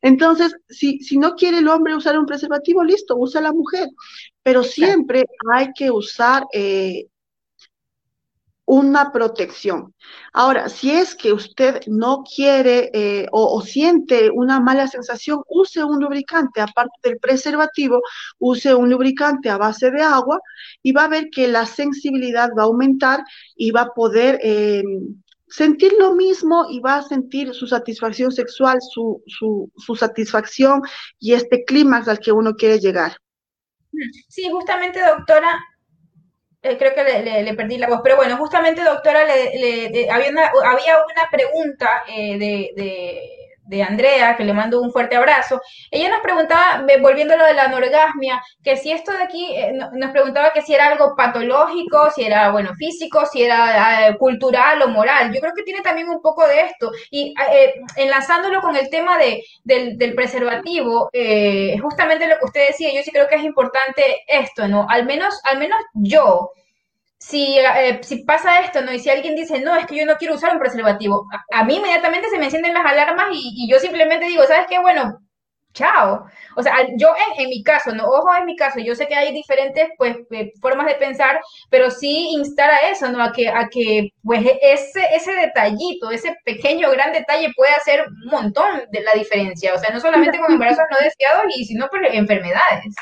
Entonces, 0.00 0.54
si, 0.68 1.00
si 1.00 1.18
no 1.18 1.34
quiere 1.34 1.58
el 1.58 1.68
hombre 1.68 1.96
usar 1.96 2.18
un 2.18 2.26
preservativo, 2.26 2.84
listo, 2.84 3.16
usa 3.16 3.40
la 3.40 3.52
mujer. 3.52 3.88
Pero 4.42 4.62
siempre 4.62 5.24
hay 5.52 5.72
que 5.74 5.90
usar 5.90 6.44
eh, 6.52 7.06
una 8.64 9.12
protección. 9.12 9.94
Ahora, 10.32 10.68
si 10.68 10.90
es 10.92 11.14
que 11.14 11.32
usted 11.32 11.80
no 11.88 12.22
quiere 12.24 12.90
eh, 12.94 13.26
o, 13.32 13.60
siente 13.60 14.30
una 14.30 14.60
mala 14.60 14.86
sensación, 14.86 15.42
use 15.48 15.82
un 15.84 16.00
lubricante, 16.00 16.60
aparte 16.60 16.96
del 17.02 17.18
preservativo, 17.18 18.00
use 18.38 18.74
un 18.74 18.88
lubricante 18.88 19.50
a 19.50 19.58
base 19.58 19.90
de 19.90 20.02
agua 20.02 20.40
y 20.82 20.92
va 20.92 21.04
a 21.04 21.08
ver 21.08 21.28
que 21.30 21.48
la 21.48 21.66
sensibilidad 21.66 22.50
va 22.56 22.62
a 22.62 22.66
aumentar 22.66 23.24
y 23.56 23.72
va 23.72 23.82
a 23.82 23.94
poder... 23.94 24.38
Eh, 24.42 24.82
sentir 25.52 25.92
lo 25.98 26.14
mismo 26.14 26.66
y 26.70 26.80
va 26.80 26.96
a 26.96 27.02
sentir 27.02 27.52
su 27.54 27.66
satisfacción 27.66 28.32
sexual, 28.32 28.78
su, 28.80 29.22
su, 29.26 29.70
su 29.76 29.94
satisfacción 29.94 30.82
y 31.18 31.34
este 31.34 31.64
clímax 31.64 32.08
al 32.08 32.18
que 32.18 32.32
uno 32.32 32.54
quiere 32.54 32.78
llegar. 32.78 33.16
Sí, 34.28 34.48
justamente, 34.50 35.00
doctora, 35.04 35.62
eh, 36.62 36.78
creo 36.78 36.94
que 36.94 37.04
le, 37.04 37.54
perdí 37.54 37.76
la 37.76 37.88
voz, 37.88 38.00
pero 38.02 38.16
bueno, 38.16 38.38
justamente, 38.38 38.82
doctora, 38.82 39.24
le, 39.24 40.10
había, 40.10 40.30
una, 40.30 40.46
había 40.46 40.96
una 40.96 41.28
pregunta 41.30 42.04
eh, 42.08 42.38
de 42.38 42.72
de 42.74 43.41
Andrea, 43.86 44.36
que 44.36 44.44
le 44.44 44.52
mando 44.52 44.80
un 44.80 44.92
fuerte 44.92 45.16
abrazo, 45.16 45.60
ella 45.90 46.08
nos 46.08 46.20
preguntaba, 46.20 46.84
volviendo 47.00 47.34
a 47.34 47.36
lo 47.36 47.44
de 47.46 47.54
la 47.54 47.64
anorgasmia, 47.64 48.42
que 48.62 48.76
si 48.76 48.92
esto 48.92 49.12
de 49.12 49.22
aquí, 49.22 49.54
eh, 49.54 49.72
nos 49.92 50.10
preguntaba 50.10 50.52
que 50.52 50.62
si 50.62 50.74
era 50.74 50.88
algo 50.88 51.14
patológico, 51.16 52.10
si 52.10 52.24
era, 52.24 52.50
bueno, 52.50 52.74
físico, 52.74 53.24
si 53.26 53.42
era 53.42 54.08
eh, 54.08 54.18
cultural 54.18 54.82
o 54.82 54.88
moral. 54.88 55.32
Yo 55.32 55.40
creo 55.40 55.54
que 55.54 55.62
tiene 55.62 55.80
también 55.80 56.08
un 56.08 56.20
poco 56.20 56.46
de 56.46 56.60
esto. 56.62 56.90
Y 57.10 57.34
eh, 57.52 57.74
enlazándolo 57.96 58.60
con 58.60 58.76
el 58.76 58.90
tema 58.90 59.18
de, 59.18 59.44
del, 59.64 59.96
del 59.96 60.14
preservativo, 60.14 61.10
justamente 61.80 62.26
lo 62.26 62.38
que 62.38 62.44
usted 62.44 62.66
decía, 62.68 62.92
yo 62.94 63.02
sí 63.02 63.10
creo 63.10 63.28
que 63.28 63.36
es 63.36 63.44
importante 63.44 64.22
esto, 64.26 64.68
¿no? 64.68 64.86
Al 64.88 65.06
menos, 65.06 65.40
al 65.44 65.58
menos 65.58 65.78
yo, 65.94 66.50
si, 67.22 67.56
eh, 67.56 68.00
si 68.02 68.24
pasa 68.24 68.60
esto, 68.60 68.82
¿no? 68.82 68.92
Y 68.92 68.98
si 68.98 69.08
alguien 69.08 69.36
dice, 69.36 69.60
no, 69.60 69.76
es 69.76 69.86
que 69.86 69.96
yo 69.96 70.04
no 70.04 70.16
quiero 70.16 70.34
usar 70.34 70.52
un 70.52 70.58
preservativo, 70.58 71.26
a, 71.52 71.64
mí 71.64 71.76
inmediatamente 71.76 72.28
se 72.28 72.38
me 72.38 72.46
encienden 72.46 72.74
las 72.74 72.84
alarmas 72.84 73.26
y, 73.32 73.68
yo 73.70 73.78
simplemente 73.78 74.26
digo, 74.26 74.42
¿sabes 74.44 74.66
qué? 74.68 74.80
Bueno, 74.80 75.18
chao. 75.72 76.26
O 76.56 76.62
sea, 76.62 76.74
yo 76.96 77.14
en, 77.38 77.48
mi 77.48 77.62
caso, 77.62 77.94
no, 77.94 78.04
ojo 78.06 78.28
en 78.36 78.44
mi 78.44 78.56
caso, 78.56 78.80
yo 78.80 78.96
sé 78.96 79.06
que 79.06 79.14
hay 79.14 79.32
diferentes 79.32 79.88
pues 79.96 80.16
eh, 80.32 80.50
formas 80.60 80.86
de 80.86 80.96
pensar, 80.96 81.40
pero 81.70 81.90
sí 81.90 82.30
instar 82.32 82.70
a 82.70 82.88
eso, 82.90 83.08
¿no? 83.08 83.22
A 83.22 83.32
que, 83.32 83.48
a 83.48 83.68
que 83.70 84.08
pues 84.24 84.44
ese, 84.60 85.00
ese 85.14 85.32
detallito, 85.32 86.10
ese 86.10 86.34
pequeño, 86.44 86.90
gran 86.90 87.12
detalle 87.12 87.52
puede 87.56 87.72
hacer 87.72 88.04
un 88.04 88.30
montón 88.30 88.82
de 88.90 89.00
la 89.00 89.12
diferencia. 89.12 89.74
O 89.74 89.78
sea, 89.78 89.90
no 89.94 90.00
solamente 90.00 90.40
con 90.40 90.52
embarazos 90.52 90.84
no 90.90 90.98
deseados, 90.98 91.44
y 91.56 91.64
sino 91.66 91.88
por 91.88 92.04
enfermedades. 92.04 92.94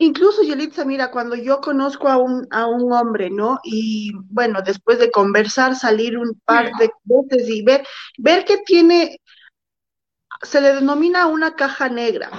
Incluso, 0.00 0.42
Yelitza, 0.42 0.84
mira, 0.84 1.10
cuando 1.10 1.34
yo 1.34 1.60
conozco 1.60 2.08
a 2.08 2.18
un, 2.18 2.46
a 2.50 2.66
un 2.66 2.92
hombre, 2.92 3.30
¿no? 3.30 3.58
Y 3.64 4.12
bueno, 4.30 4.62
después 4.62 5.00
de 5.00 5.10
conversar, 5.10 5.74
salir 5.74 6.16
un 6.16 6.40
par 6.44 6.70
de 6.78 6.90
veces 7.04 7.48
y 7.48 7.62
ver, 7.62 7.84
ver 8.16 8.44
que 8.44 8.58
tiene, 8.58 9.20
se 10.42 10.60
le 10.60 10.74
denomina 10.74 11.26
una 11.26 11.56
caja 11.56 11.88
negra, 11.88 12.30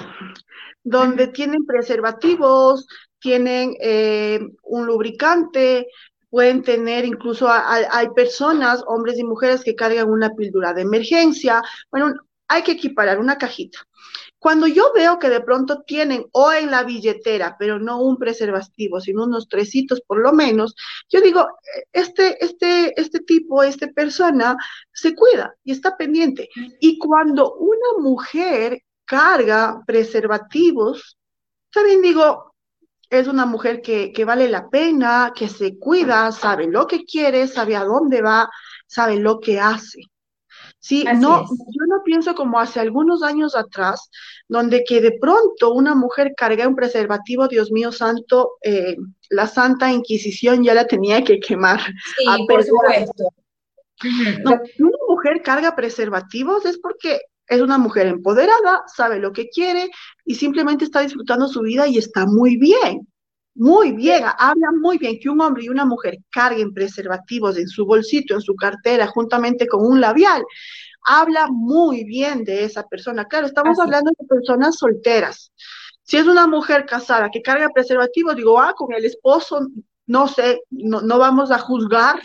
donde 0.83 1.27
tienen 1.27 1.65
preservativos, 1.65 2.87
tienen 3.19 3.75
eh, 3.81 4.39
un 4.63 4.85
lubricante, 4.85 5.87
pueden 6.29 6.63
tener 6.63 7.03
incluso, 7.03 7.49
hay 7.49 8.07
personas, 8.15 8.83
hombres 8.87 9.17
y 9.19 9.23
mujeres, 9.25 9.63
que 9.65 9.75
cargan 9.75 10.09
una 10.09 10.29
píldora 10.29 10.73
de 10.73 10.83
emergencia. 10.83 11.61
Bueno, 11.91 12.13
hay 12.47 12.63
que 12.63 12.73
equiparar 12.73 13.19
una 13.19 13.37
cajita. 13.37 13.79
Cuando 14.39 14.67
yo 14.67 14.91
veo 14.95 15.19
que 15.19 15.29
de 15.29 15.41
pronto 15.41 15.83
tienen 15.83 16.25
o 16.31 16.51
en 16.53 16.71
la 16.71 16.83
billetera, 16.83 17.57
pero 17.59 17.77
no 17.77 18.01
un 18.01 18.17
preservativo, 18.17 19.01
sino 19.01 19.25
unos 19.25 19.49
tresitos 19.49 20.01
por 20.01 20.19
lo 20.19 20.31
menos, 20.31 20.75
yo 21.09 21.19
digo, 21.19 21.45
este, 21.91 22.43
este, 22.43 22.99
este 22.99 23.19
tipo, 23.19 23.63
esta 23.63 23.87
persona 23.89 24.55
se 24.93 25.13
cuida 25.13 25.53
y 25.63 25.73
está 25.73 25.97
pendiente. 25.97 26.49
Y 26.79 26.97
cuando 26.97 27.53
una 27.55 28.01
mujer 28.01 28.81
carga 29.05 29.83
preservativos, 29.85 31.17
también 31.71 32.01
digo, 32.01 32.53
es 33.09 33.27
una 33.27 33.45
mujer 33.45 33.81
que, 33.81 34.13
que 34.13 34.23
vale 34.23 34.47
la 34.47 34.69
pena, 34.69 35.33
que 35.35 35.49
se 35.49 35.77
cuida, 35.77 36.31
sabe 36.31 36.67
lo 36.67 36.87
que 36.87 37.03
quiere, 37.05 37.47
sabe 37.47 37.75
a 37.75 37.83
dónde 37.83 38.21
va, 38.21 38.49
sabe 38.87 39.17
lo 39.17 39.39
que 39.39 39.59
hace. 39.59 40.03
Sí, 40.81 41.03
no, 41.17 41.43
yo 41.43 41.85
no 41.87 42.03
pienso 42.05 42.35
como 42.35 42.57
hace 42.57 42.79
algunos 42.79 43.21
años 43.21 43.55
atrás, 43.55 44.09
donde 44.47 44.85
que 44.85 45.01
de 45.01 45.17
pronto 45.19 45.73
una 45.73 45.93
mujer 45.93 46.33
carga 46.37 46.67
un 46.67 46.75
preservativo, 46.75 47.49
Dios 47.49 47.69
mío 47.71 47.91
santo, 47.91 48.53
eh, 48.63 48.95
la 49.29 49.47
Santa 49.47 49.91
Inquisición 49.91 50.63
ya 50.63 50.73
la 50.73 50.87
tenía 50.87 51.21
que 51.23 51.39
quemar. 51.39 51.81
Sí, 52.17 52.25
por 52.47 52.63
supuesto. 52.63 53.25
No, 54.45 54.51
una 54.79 54.97
mujer 55.09 55.41
carga 55.43 55.75
preservativos 55.75 56.65
es 56.65 56.77
porque 56.77 57.19
es 57.45 57.61
una 57.61 57.77
mujer 57.77 58.07
empoderada, 58.07 58.83
sabe 58.87 59.19
lo 59.19 59.33
que 59.33 59.49
quiere 59.49 59.89
y 60.23 60.35
simplemente 60.35 60.85
está 60.85 61.01
disfrutando 61.01 61.49
su 61.49 61.61
vida 61.61 61.87
y 61.87 61.97
está 61.97 62.25
muy 62.25 62.55
bien. 62.55 63.05
Muy 63.59 63.91
bien, 63.91 64.23
habla 64.37 64.71
muy 64.71 64.97
bien 64.97 65.19
que 65.19 65.27
un 65.27 65.41
hombre 65.41 65.65
y 65.65 65.67
una 65.69 65.83
mujer 65.83 66.19
carguen 66.31 66.73
preservativos 66.73 67.57
en 67.57 67.67
su 67.67 67.85
bolsito, 67.85 68.33
en 68.33 68.39
su 68.39 68.55
cartera, 68.55 69.05
juntamente 69.07 69.67
con 69.67 69.85
un 69.85 69.99
labial. 69.99 70.45
Habla 71.05 71.47
muy 71.51 72.05
bien 72.05 72.45
de 72.45 72.63
esa 72.63 72.87
persona. 72.87 73.25
Claro, 73.25 73.47
estamos 73.47 73.77
hablando 73.77 74.11
de 74.17 74.25
personas 74.27 74.77
solteras. 74.77 75.51
Si 76.03 76.15
es 76.15 76.25
una 76.25 76.47
mujer 76.47 76.85
casada 76.85 77.29
que 77.29 77.41
carga 77.41 77.67
preservativos, 77.73 78.37
digo, 78.37 78.61
ah, 78.61 78.73
con 78.77 78.93
el 78.93 79.03
esposo, 79.03 79.67
no 80.07 80.29
sé, 80.29 80.61
no, 80.69 81.01
no 81.01 81.19
vamos 81.19 81.51
a 81.51 81.59
juzgar, 81.59 82.17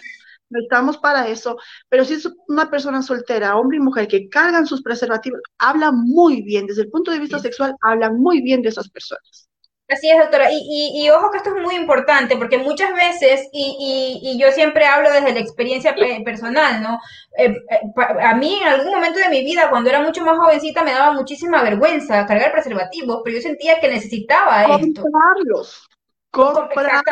no 0.51 0.61
estamos 0.61 0.99
para 0.99 1.27
eso, 1.27 1.57
pero 1.89 2.05
si 2.05 2.15
es 2.15 2.29
una 2.47 2.71
persona 2.71 3.03
soltera, 3.03 3.57
hombre 3.57 3.79
y 3.79 3.81
mujer, 3.81 4.07
que 4.07 4.29
cargan 4.29 4.69
sus 4.69 4.83
preservativos, 4.83 5.41
habla 5.59 5.91
muy 5.91 6.43
bien, 6.43 6.67
desde 6.67 6.83
el 6.83 6.91
punto 6.91 7.11
de 7.11 7.19
vista 7.19 7.41
sexual, 7.41 7.75
hablan 7.81 8.21
muy 8.21 8.41
bien 8.41 8.63
de 8.63 8.69
esas 8.69 8.89
personas. 8.89 9.49
Así 9.89 10.09
es, 10.11 10.19
doctora. 10.19 10.51
Y, 10.51 10.93
y, 10.95 11.11
ojo 11.11 11.31
que 11.31 11.39
esto 11.39 11.55
es 11.55 11.63
muy 11.63 11.75
importante, 11.75 12.37
porque 12.37 12.57
muchas 12.57 12.95
veces, 12.95 13.49
y, 13.53 14.19
y 14.23 14.39
yo 14.41 14.51
siempre 14.51 14.87
hablo 14.87 15.13
desde 15.13 15.35
la 15.35 15.41
experiencia 15.41 15.95
personal, 16.25 16.83
¿no? 16.83 16.99
Eh, 17.37 17.55
eh, 17.71 17.81
a 18.23 18.35
mí 18.35 18.61
en 18.63 18.69
algún 18.69 18.95
momento 18.95 19.19
de 19.19 19.29
mi 19.29 19.45
vida, 19.45 19.69
cuando 19.69 19.91
era 19.91 20.01
mucho 20.01 20.25
más 20.25 20.39
jovencita, 20.39 20.83
me 20.85 20.93
daba 20.93 21.13
muchísima 21.13 21.63
vergüenza 21.63 22.27
cargar 22.27 22.53
preservativos, 22.53 23.21
pero 23.23 23.37
yo 23.37 23.43
sentía 23.43 23.79
que 23.79 23.89
necesitaba 23.89 24.65
esto. 24.77 25.03
Comprarlos. 25.03 25.89
Comprarlos. 26.31 27.03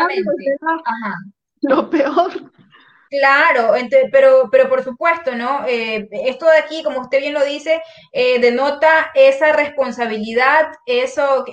Ajá. 0.84 1.14
Lo 1.60 1.90
peor. 1.90 2.52
Claro, 3.12 3.74
pero, 4.10 4.48
pero 4.50 4.70
por 4.70 4.82
supuesto, 4.82 5.34
¿no? 5.36 5.66
Eh, 5.68 6.08
esto 6.24 6.46
de 6.46 6.56
aquí, 6.56 6.82
como 6.82 7.00
usted 7.02 7.18
bien 7.20 7.34
lo 7.34 7.44
dice, 7.44 7.82
eh, 8.10 8.38
denota 8.40 9.10
esa 9.14 9.52
responsabilidad, 9.52 10.68
eso, 10.86 11.44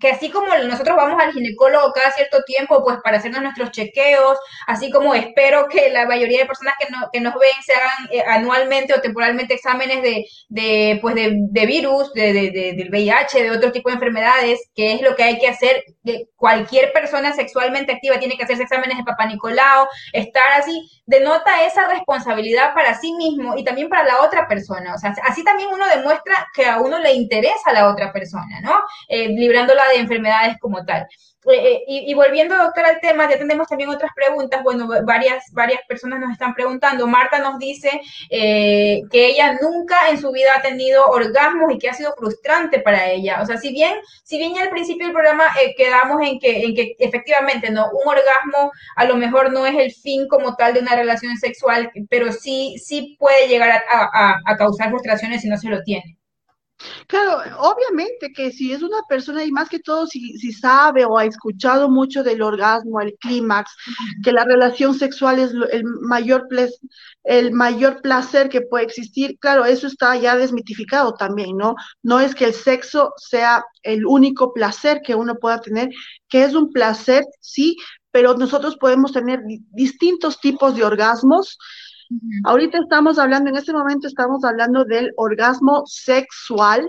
que, 0.00 0.10
así 0.10 0.30
como 0.30 0.48
nosotros 0.64 0.96
vamos 0.96 1.22
al 1.22 1.32
ginecólogo 1.32 1.92
cada 1.92 2.10
cierto 2.10 2.42
tiempo, 2.42 2.82
pues 2.82 2.96
para 3.04 3.18
hacernos 3.18 3.40
nuestros 3.42 3.70
chequeos, 3.70 4.36
así 4.66 4.90
como 4.90 5.14
espero 5.14 5.68
que 5.68 5.90
la 5.90 6.06
mayoría 6.06 6.40
de 6.40 6.46
personas 6.46 6.74
que, 6.80 6.90
no, 6.90 6.98
que 7.12 7.20
nos 7.20 7.34
ven 7.34 7.62
se 7.64 7.72
hagan 7.74 8.08
eh, 8.10 8.24
anualmente 8.26 8.92
o 8.92 9.00
temporalmente 9.00 9.54
exámenes 9.54 10.02
de, 10.02 10.24
de 10.48 10.98
pues 11.00 11.14
de, 11.14 11.66
virus, 11.66 12.12
de, 12.14 12.32
de, 12.32 12.50
del 12.76 12.90
VIH, 12.90 13.44
de 13.44 13.50
otro 13.52 13.70
tipo 13.70 13.90
de 13.90 13.94
enfermedades, 13.94 14.58
que 14.74 14.94
es 14.94 15.02
lo 15.02 15.14
que 15.14 15.22
hay 15.22 15.38
que 15.38 15.46
hacer, 15.48 15.84
cualquier 16.36 16.92
persona 16.92 17.32
sexualmente 17.32 17.92
activa 17.92 18.18
tiene 18.18 18.36
que 18.36 18.44
hacerse 18.44 18.64
exámenes 18.64 18.98
de 18.98 19.04
Papá 19.04 19.26
Nicolau, 19.26 19.86
estar 20.12 20.60
así 20.60 20.90
denota 21.06 21.64
esa 21.64 21.88
responsabilidad 21.88 22.74
para 22.74 22.94
sí 22.98 23.12
mismo 23.14 23.56
y 23.56 23.64
también 23.64 23.88
para 23.88 24.04
la 24.04 24.22
otra 24.22 24.48
persona. 24.48 24.94
O 24.94 24.98
sea, 24.98 25.14
así 25.24 25.44
también 25.44 25.68
uno 25.72 25.86
demuestra 25.86 26.48
que 26.54 26.66
a 26.66 26.80
uno 26.80 26.98
le 26.98 27.12
interesa 27.12 27.70
a 27.70 27.72
la 27.72 27.88
otra 27.88 28.12
persona, 28.12 28.60
¿no? 28.60 28.80
Eh, 29.08 29.28
librándola 29.28 29.88
de 29.88 29.98
enfermedades 29.98 30.56
como 30.60 30.84
tal. 30.84 31.06
Eh, 31.52 31.74
eh, 31.74 31.84
y, 31.86 32.14
volviendo, 32.14 32.56
doctor, 32.56 32.84
al 32.84 33.00
tema, 33.00 33.30
ya 33.30 33.38
tenemos 33.38 33.68
también 33.68 33.90
otras 33.90 34.10
preguntas. 34.14 34.62
Bueno, 34.62 34.88
varias, 35.04 35.44
varias 35.52 35.80
personas 35.88 36.20
nos 36.20 36.32
están 36.32 36.54
preguntando. 36.54 37.06
Marta 37.06 37.38
nos 37.38 37.58
dice 37.58 38.00
eh, 38.30 39.02
que 39.10 39.26
ella 39.28 39.56
nunca 39.60 40.08
en 40.10 40.20
su 40.20 40.32
vida 40.32 40.50
ha 40.56 40.62
tenido 40.62 41.06
orgasmos 41.06 41.72
y 41.72 41.78
que 41.78 41.88
ha 41.88 41.94
sido 41.94 42.14
frustrante 42.16 42.80
para 42.80 43.10
ella. 43.10 43.40
O 43.42 43.46
sea, 43.46 43.56
si 43.58 43.72
bien, 43.72 43.94
si 44.24 44.38
bien 44.38 44.54
ya 44.54 44.62
al 44.62 44.70
principio 44.70 45.06
del 45.06 45.14
programa 45.14 45.44
quedamos 45.76 46.20
en 46.22 46.38
que, 46.38 46.62
en 46.62 46.74
que 46.74 46.96
efectivamente 46.98 47.70
no, 47.70 47.86
un 47.92 48.08
orgasmo 48.08 48.72
a 48.96 49.04
lo 49.04 49.16
mejor 49.16 49.52
no 49.52 49.66
es 49.66 49.76
el 49.76 49.92
fin 49.92 50.26
como 50.28 50.56
tal 50.56 50.74
de 50.74 50.80
una 50.80 50.96
relación 50.96 51.36
sexual, 51.36 51.90
pero 52.10 52.32
sí, 52.32 52.76
sí 52.82 53.16
puede 53.18 53.48
llegar 53.48 53.84
a 53.88 54.56
causar 54.56 54.90
frustraciones 54.90 55.42
si 55.42 55.48
no 55.48 55.56
se 55.56 55.68
lo 55.68 55.82
tiene. 55.82 56.15
Claro, 57.06 57.38
obviamente 57.58 58.32
que 58.32 58.50
si 58.52 58.72
es 58.72 58.82
una 58.82 59.02
persona, 59.08 59.44
y 59.44 59.50
más 59.52 59.68
que 59.68 59.78
todo 59.78 60.06
si, 60.06 60.36
si 60.38 60.52
sabe 60.52 61.04
o 61.04 61.18
ha 61.18 61.24
escuchado 61.24 61.88
mucho 61.88 62.22
del 62.22 62.42
orgasmo, 62.42 63.00
el 63.00 63.14
clímax, 63.18 63.70
que 64.22 64.32
la 64.32 64.44
relación 64.44 64.94
sexual 64.94 65.38
es 65.38 65.52
el 65.72 65.84
mayor, 65.84 66.46
el 67.24 67.52
mayor 67.52 68.02
placer 68.02 68.48
que 68.48 68.60
puede 68.60 68.84
existir, 68.84 69.38
claro, 69.38 69.64
eso 69.64 69.86
está 69.86 70.16
ya 70.16 70.36
desmitificado 70.36 71.14
también, 71.14 71.56
¿no? 71.56 71.74
No 72.02 72.20
es 72.20 72.34
que 72.34 72.44
el 72.44 72.54
sexo 72.54 73.12
sea 73.16 73.64
el 73.82 74.04
único 74.04 74.52
placer 74.52 75.00
que 75.02 75.14
uno 75.14 75.36
pueda 75.36 75.60
tener, 75.60 75.88
que 76.28 76.44
es 76.44 76.54
un 76.54 76.72
placer, 76.72 77.24
sí, 77.40 77.76
pero 78.10 78.34
nosotros 78.34 78.76
podemos 78.76 79.12
tener 79.12 79.40
distintos 79.70 80.40
tipos 80.40 80.74
de 80.74 80.84
orgasmos 80.84 81.58
Ahorita 82.44 82.78
estamos 82.78 83.18
hablando, 83.18 83.50
en 83.50 83.56
este 83.56 83.72
momento 83.72 84.06
estamos 84.06 84.44
hablando 84.44 84.84
del 84.84 85.12
orgasmo 85.16 85.82
sexual, 85.86 86.88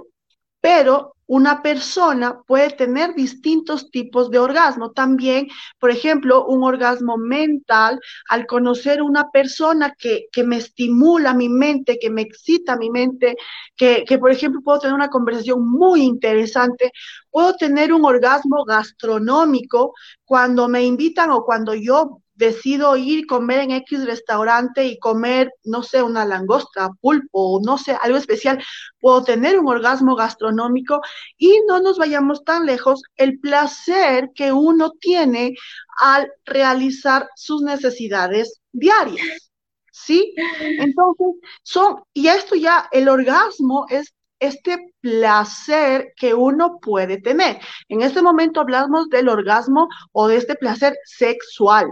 pero 0.62 1.14
una 1.28 1.62
persona 1.62 2.42
puede 2.48 2.70
tener 2.72 3.14
distintos 3.14 3.92
tipos 3.92 4.32
de 4.32 4.40
orgasmo. 4.40 4.92
También, 4.92 5.48
por 5.78 5.92
ejemplo, 5.92 6.46
un 6.46 6.64
orgasmo 6.64 7.18
mental, 7.18 8.00
al 8.30 8.46
conocer 8.48 9.02
una 9.02 9.30
persona 9.30 9.94
que, 9.98 10.28
que 10.32 10.44
me 10.44 10.58
estimula 10.58 11.34
mi 11.34 11.50
mente, 11.50 12.00
que 12.00 12.10
me 12.10 12.22
excita 12.22 12.78
mi 12.78 12.90
mente, 12.90 13.36
que, 13.76 14.06
que, 14.08 14.18
por 14.18 14.32
ejemplo, 14.32 14.62
puedo 14.64 14.80
tener 14.80 14.96
una 14.96 15.10
conversación 15.10 15.70
muy 15.70 16.02
interesante. 16.02 16.94
Puedo 17.30 17.56
tener 17.56 17.92
un 17.94 18.06
orgasmo 18.06 18.64
gastronómico 18.64 19.94
cuando 20.24 20.70
me 20.70 20.84
invitan 20.84 21.30
o 21.32 21.44
cuando 21.44 21.74
yo 21.76 22.22
decido 22.38 22.96
ir 22.96 23.26
comer 23.26 23.60
en 23.60 23.72
X 23.72 24.06
restaurante 24.06 24.86
y 24.86 25.00
comer, 25.00 25.52
no 25.64 25.84
sé, 25.84 26.02
una 26.04 26.24
langosta, 26.24 26.90
pulpo, 27.02 27.60
no 27.64 27.78
sé, 27.78 27.98
algo 28.02 28.18
especial, 28.18 28.64
puedo 29.00 29.24
tener 29.24 29.60
un 29.60 29.68
orgasmo 29.68 30.16
gastronómico 30.16 31.02
y 31.38 31.60
no 31.68 31.82
nos 31.82 31.98
vayamos 31.98 32.44
tan 32.44 32.66
lejos, 32.66 33.02
el 33.16 33.40
placer 33.40 34.30
que 34.36 34.52
uno 34.52 34.92
tiene 35.00 35.56
al 36.00 36.32
realizar 36.46 37.28
sus 37.36 37.62
necesidades 37.64 38.62
diarias. 38.72 39.52
¿Sí? 39.92 40.36
Entonces, 40.60 41.28
son, 41.64 42.04
y 42.14 42.28
esto 42.28 42.56
ya, 42.56 42.88
el 42.92 43.10
orgasmo 43.10 43.88
es 43.90 44.14
este 44.40 44.94
placer 45.02 46.14
que 46.16 46.36
uno 46.36 46.78
puede 46.80 47.20
tener. 47.20 47.60
En 47.90 48.04
este 48.04 48.22
momento 48.22 48.60
hablamos 48.60 49.10
del 49.10 49.28
orgasmo 49.28 49.88
o 50.12 50.28
de 50.28 50.38
este 50.38 50.54
placer 50.54 50.96
sexual 51.04 51.88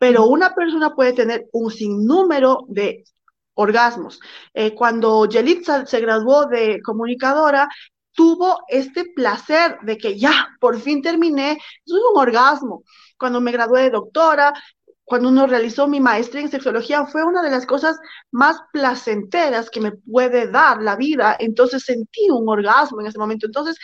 pero 0.00 0.24
una 0.24 0.54
persona 0.54 0.94
puede 0.94 1.12
tener 1.12 1.46
un 1.52 1.70
sinnúmero 1.70 2.64
de 2.68 3.04
orgasmos. 3.52 4.18
Eh, 4.54 4.74
cuando 4.74 5.26
Yelitza 5.26 5.84
se 5.84 6.00
graduó 6.00 6.46
de 6.46 6.80
comunicadora, 6.82 7.68
tuvo 8.12 8.60
este 8.68 9.04
placer 9.14 9.76
de 9.82 9.98
que 9.98 10.18
ya, 10.18 10.48
por 10.58 10.80
fin 10.80 11.02
terminé, 11.02 11.52
es 11.52 11.92
un 11.92 12.16
orgasmo. 12.18 12.82
Cuando 13.18 13.42
me 13.42 13.52
gradué 13.52 13.82
de 13.82 13.90
doctora, 13.90 14.54
cuando 15.04 15.28
uno 15.28 15.46
realizó 15.46 15.86
mi 15.86 16.00
maestría 16.00 16.40
en 16.40 16.50
sexología, 16.50 17.04
fue 17.04 17.22
una 17.22 17.42
de 17.42 17.50
las 17.50 17.66
cosas 17.66 17.98
más 18.30 18.56
placenteras 18.72 19.68
que 19.68 19.82
me 19.82 19.92
puede 19.92 20.50
dar 20.50 20.80
la 20.80 20.96
vida. 20.96 21.36
Entonces 21.38 21.82
sentí 21.84 22.30
un 22.30 22.48
orgasmo 22.48 23.02
en 23.02 23.06
ese 23.08 23.18
momento. 23.18 23.44
Entonces, 23.44 23.76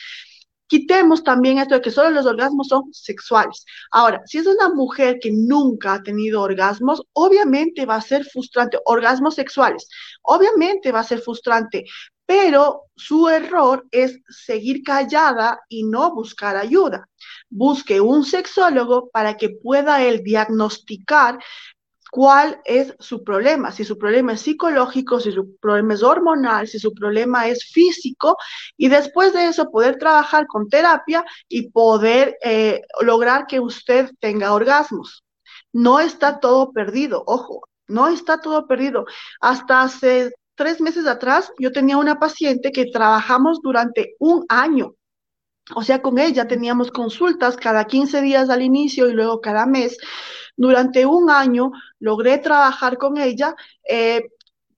quitemos 0.67 1.23
también 1.23 1.59
esto 1.59 1.75
de 1.75 1.81
que 1.81 1.91
solo 1.91 2.11
los 2.11 2.27
orgasmos 2.27 2.69
son 2.69 2.93
sexuales. 2.93 3.65
Ahora, 3.91 4.23
si 4.27 4.39
es 4.39 4.47
una 4.47 4.69
mujer 4.69 5.19
que 5.21 5.31
nunca 5.33 5.95
ha 5.95 6.03
tenido 6.03 6.43
orgasmos, 6.43 7.03
obviamente 7.13 7.87
va 7.87 7.97
a 7.97 8.01
ser 8.01 8.25
frustrante, 8.25 8.79
orgasmos 8.85 9.35
sexuales, 9.35 9.89
obviamente 10.23 10.93
va 10.93 11.01
a 11.01 11.05
ser 11.05 11.21
frustrante, 11.21 11.85
pero 12.27 12.83
su 12.97 13.29
error 13.29 13.87
es 13.93 14.19
seguir 14.29 14.83
callada 14.83 15.61
y 15.69 15.85
no 15.85 16.13
buscar 16.13 16.57
ayuda. 16.57 17.09
Busque 17.49 18.01
un 18.01 18.25
sexólogo 18.25 19.09
para 19.11 19.37
que 19.37 19.51
pueda 19.51 20.03
él 20.03 20.23
diagnosticar 20.25 21.39
cuál 22.11 22.61
es 22.65 22.95
su 22.99 23.23
problema, 23.25 23.73
si 23.73 23.85
su 23.85 23.99
problema 23.99 24.33
es 24.33 24.41
psicológico, 24.41 25.21
si 25.21 25.33
su 25.33 25.57
problema 25.57 25.95
es 25.95 26.03
hormonal, 26.03 26.69
si 26.69 26.79
su 26.79 26.93
problema 26.93 27.49
es 27.49 27.65
físico, 27.65 28.37
y 28.77 28.89
después 28.89 29.33
de 29.33 29.47
eso 29.49 29.71
poder 29.71 29.99
trabajar 29.99 30.47
con 30.47 30.69
terapia 30.69 31.25
y 31.49 31.71
poder 31.71 32.37
eh, 32.43 32.83
lograr 33.01 33.47
que 33.47 33.61
usted 33.61 34.11
tenga 34.21 34.55
orgasmos. 34.55 35.25
No 35.73 36.01
está 36.01 36.41
todo 36.41 36.73
perdido, 36.73 37.23
ojo, 37.27 37.69
no 37.89 38.09
está 38.09 38.41
todo 38.41 38.67
perdido. 38.67 39.05
Hasta 39.41 39.83
hace 39.83 40.33
tres 40.55 40.81
meses 40.81 41.07
atrás 41.07 41.53
yo 41.59 41.71
tenía 41.71 41.99
una 41.99 42.19
paciente 42.19 42.73
que 42.73 42.87
trabajamos 42.87 43.61
durante 43.63 44.15
un 44.19 44.45
año. 44.49 44.95
O 45.75 45.83
sea, 45.83 46.01
con 46.01 46.19
ella 46.19 46.47
teníamos 46.47 46.91
consultas 46.91 47.57
cada 47.57 47.87
15 47.87 48.23
días 48.23 48.51
al 48.51 48.63
inicio 48.63 49.09
y 49.09 49.13
luego 49.13 49.41
cada 49.41 49.67
mes 49.67 49.99
durante 50.57 51.07
un 51.07 51.29
año 51.29 51.73
logré 51.99 52.39
trabajar 52.39 52.99
con 52.99 53.19
ella 53.19 53.55
eh, 53.89 54.29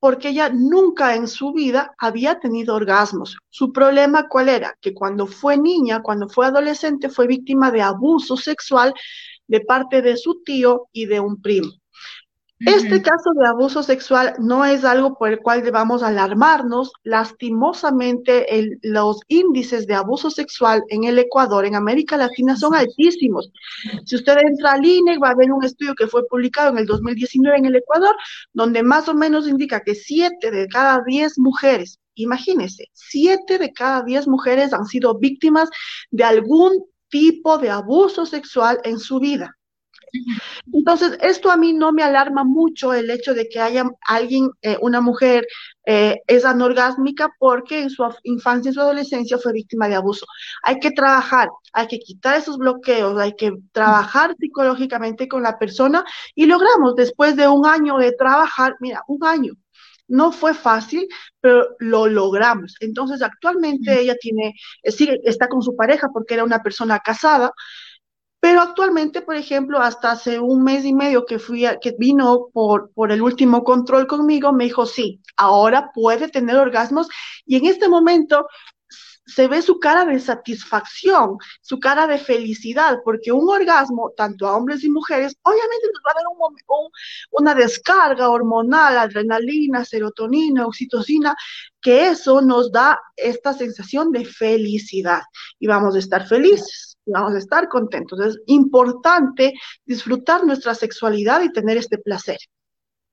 porque 0.00 0.28
ella 0.28 0.48
nunca 0.48 1.14
en 1.14 1.28
su 1.28 1.52
vida 1.52 1.94
había 1.98 2.38
tenido 2.38 2.74
orgasmos. 2.74 3.36
Su 3.50 3.72
problema 3.72 4.28
cuál 4.28 4.48
era? 4.48 4.76
Que 4.80 4.94
cuando 4.94 5.26
fue 5.26 5.58
niña, 5.58 6.02
cuando 6.02 6.28
fue 6.28 6.46
adolescente, 6.46 7.08
fue 7.08 7.26
víctima 7.26 7.70
de 7.70 7.82
abuso 7.82 8.36
sexual 8.36 8.94
de 9.46 9.60
parte 9.60 10.02
de 10.02 10.16
su 10.16 10.42
tío 10.42 10.88
y 10.92 11.06
de 11.06 11.20
un 11.20 11.40
primo. 11.42 11.72
Este 12.60 13.02
caso 13.02 13.30
de 13.36 13.46
abuso 13.46 13.84
sexual 13.84 14.34
no 14.40 14.64
es 14.64 14.84
algo 14.84 15.16
por 15.16 15.30
el 15.30 15.38
cual 15.38 15.62
debamos 15.62 16.02
alarmarnos. 16.02 16.92
Lastimosamente, 17.04 18.46
los 18.82 19.20
índices 19.28 19.86
de 19.86 19.94
abuso 19.94 20.28
sexual 20.30 20.82
en 20.88 21.04
el 21.04 21.20
Ecuador, 21.20 21.64
en 21.64 21.76
América 21.76 22.16
Latina, 22.16 22.56
son 22.56 22.74
altísimos. 22.74 23.52
Si 24.04 24.16
usted 24.16 24.38
entra 24.44 24.72
al 24.72 24.84
INE, 24.84 25.18
va 25.18 25.30
a 25.30 25.36
ver 25.36 25.52
un 25.52 25.64
estudio 25.64 25.94
que 25.94 26.08
fue 26.08 26.26
publicado 26.26 26.70
en 26.70 26.78
el 26.78 26.86
2019 26.86 27.58
en 27.58 27.66
el 27.66 27.76
Ecuador, 27.76 28.16
donde 28.52 28.82
más 28.82 29.08
o 29.08 29.14
menos 29.14 29.46
indica 29.46 29.82
que 29.84 29.94
siete 29.94 30.50
de 30.50 30.66
cada 30.66 31.00
diez 31.06 31.38
mujeres, 31.38 32.00
imagínense, 32.14 32.86
siete 32.92 33.58
de 33.58 33.72
cada 33.72 34.02
diez 34.02 34.26
mujeres 34.26 34.72
han 34.72 34.86
sido 34.86 35.16
víctimas 35.16 35.70
de 36.10 36.24
algún 36.24 36.84
tipo 37.08 37.58
de 37.58 37.70
abuso 37.70 38.26
sexual 38.26 38.80
en 38.82 38.98
su 38.98 39.20
vida. 39.20 39.57
Entonces, 40.72 41.18
esto 41.20 41.50
a 41.50 41.56
mí 41.56 41.72
no 41.72 41.92
me 41.92 42.02
alarma 42.02 42.44
mucho 42.44 42.92
el 42.92 43.10
hecho 43.10 43.34
de 43.34 43.48
que 43.48 43.60
haya 43.60 43.84
alguien, 44.06 44.50
eh, 44.62 44.76
una 44.80 45.00
mujer, 45.00 45.46
eh, 45.86 46.16
es 46.26 46.44
anorgásmica 46.44 47.30
porque 47.38 47.80
en 47.80 47.90
su 47.90 48.06
infancia, 48.24 48.68
en 48.68 48.74
su 48.74 48.80
adolescencia 48.80 49.38
fue 49.38 49.52
víctima 49.52 49.88
de 49.88 49.94
abuso. 49.94 50.26
Hay 50.62 50.78
que 50.80 50.90
trabajar, 50.90 51.48
hay 51.72 51.86
que 51.86 51.98
quitar 51.98 52.36
esos 52.36 52.58
bloqueos, 52.58 53.18
hay 53.18 53.34
que 53.36 53.52
trabajar 53.72 54.34
psicológicamente 54.38 55.28
con 55.28 55.42
la 55.42 55.58
persona 55.58 56.04
y 56.34 56.46
logramos 56.46 56.94
después 56.94 57.36
de 57.36 57.48
un 57.48 57.66
año 57.66 57.96
de 57.98 58.12
trabajar, 58.12 58.76
mira, 58.80 59.02
un 59.08 59.24
año, 59.24 59.54
no 60.08 60.32
fue 60.32 60.54
fácil, 60.54 61.06
pero 61.40 61.66
lo 61.78 62.06
logramos. 62.06 62.74
Entonces, 62.80 63.22
actualmente 63.22 64.00
ella 64.00 64.16
tiene, 64.20 64.54
eh, 64.82 64.90
sigue, 64.92 65.20
está 65.24 65.48
con 65.48 65.62
su 65.62 65.76
pareja 65.76 66.08
porque 66.12 66.34
era 66.34 66.44
una 66.44 66.62
persona 66.62 66.98
casada, 67.00 67.52
pero 68.40 68.60
actualmente, 68.60 69.22
por 69.22 69.36
ejemplo, 69.36 69.80
hasta 69.80 70.12
hace 70.12 70.38
un 70.38 70.62
mes 70.62 70.84
y 70.84 70.92
medio 70.92 71.26
que 71.26 71.38
fui 71.38 71.66
que 71.80 71.94
vino 71.98 72.48
por, 72.52 72.90
por 72.92 73.10
el 73.10 73.20
último 73.22 73.64
control 73.64 74.06
conmigo, 74.06 74.52
me 74.52 74.64
dijo, 74.64 74.86
sí, 74.86 75.20
ahora 75.36 75.90
puede 75.92 76.28
tener 76.28 76.56
orgasmos 76.56 77.08
y 77.44 77.56
en 77.56 77.66
este 77.66 77.88
momento 77.88 78.46
se 79.28 79.46
ve 79.46 79.60
su 79.60 79.78
cara 79.78 80.04
de 80.06 80.18
satisfacción, 80.18 81.36
su 81.60 81.78
cara 81.78 82.06
de 82.06 82.18
felicidad, 82.18 82.98
porque 83.04 83.30
un 83.30 83.48
orgasmo, 83.48 84.12
tanto 84.16 84.46
a 84.46 84.56
hombres 84.56 84.82
y 84.84 84.90
mujeres, 84.90 85.36
obviamente 85.42 85.86
nos 85.92 86.02
va 86.06 86.10
a 86.10 86.14
dar 86.14 86.24
un, 86.28 86.90
una 87.32 87.54
descarga 87.54 88.30
hormonal, 88.30 88.96
adrenalina, 88.96 89.84
serotonina, 89.84 90.66
oxitocina, 90.66 91.36
que 91.80 92.08
eso 92.08 92.40
nos 92.40 92.72
da 92.72 92.98
esta 93.16 93.52
sensación 93.52 94.10
de 94.12 94.24
felicidad. 94.24 95.22
Y 95.58 95.66
vamos 95.66 95.94
a 95.94 95.98
estar 95.98 96.26
felices, 96.26 96.97
vamos 97.12 97.34
a 97.34 97.38
estar 97.38 97.68
contentos. 97.68 98.20
Es 98.20 98.38
importante 98.46 99.54
disfrutar 99.84 100.44
nuestra 100.44 100.74
sexualidad 100.74 101.42
y 101.42 101.52
tener 101.52 101.76
este 101.76 101.98
placer. 101.98 102.38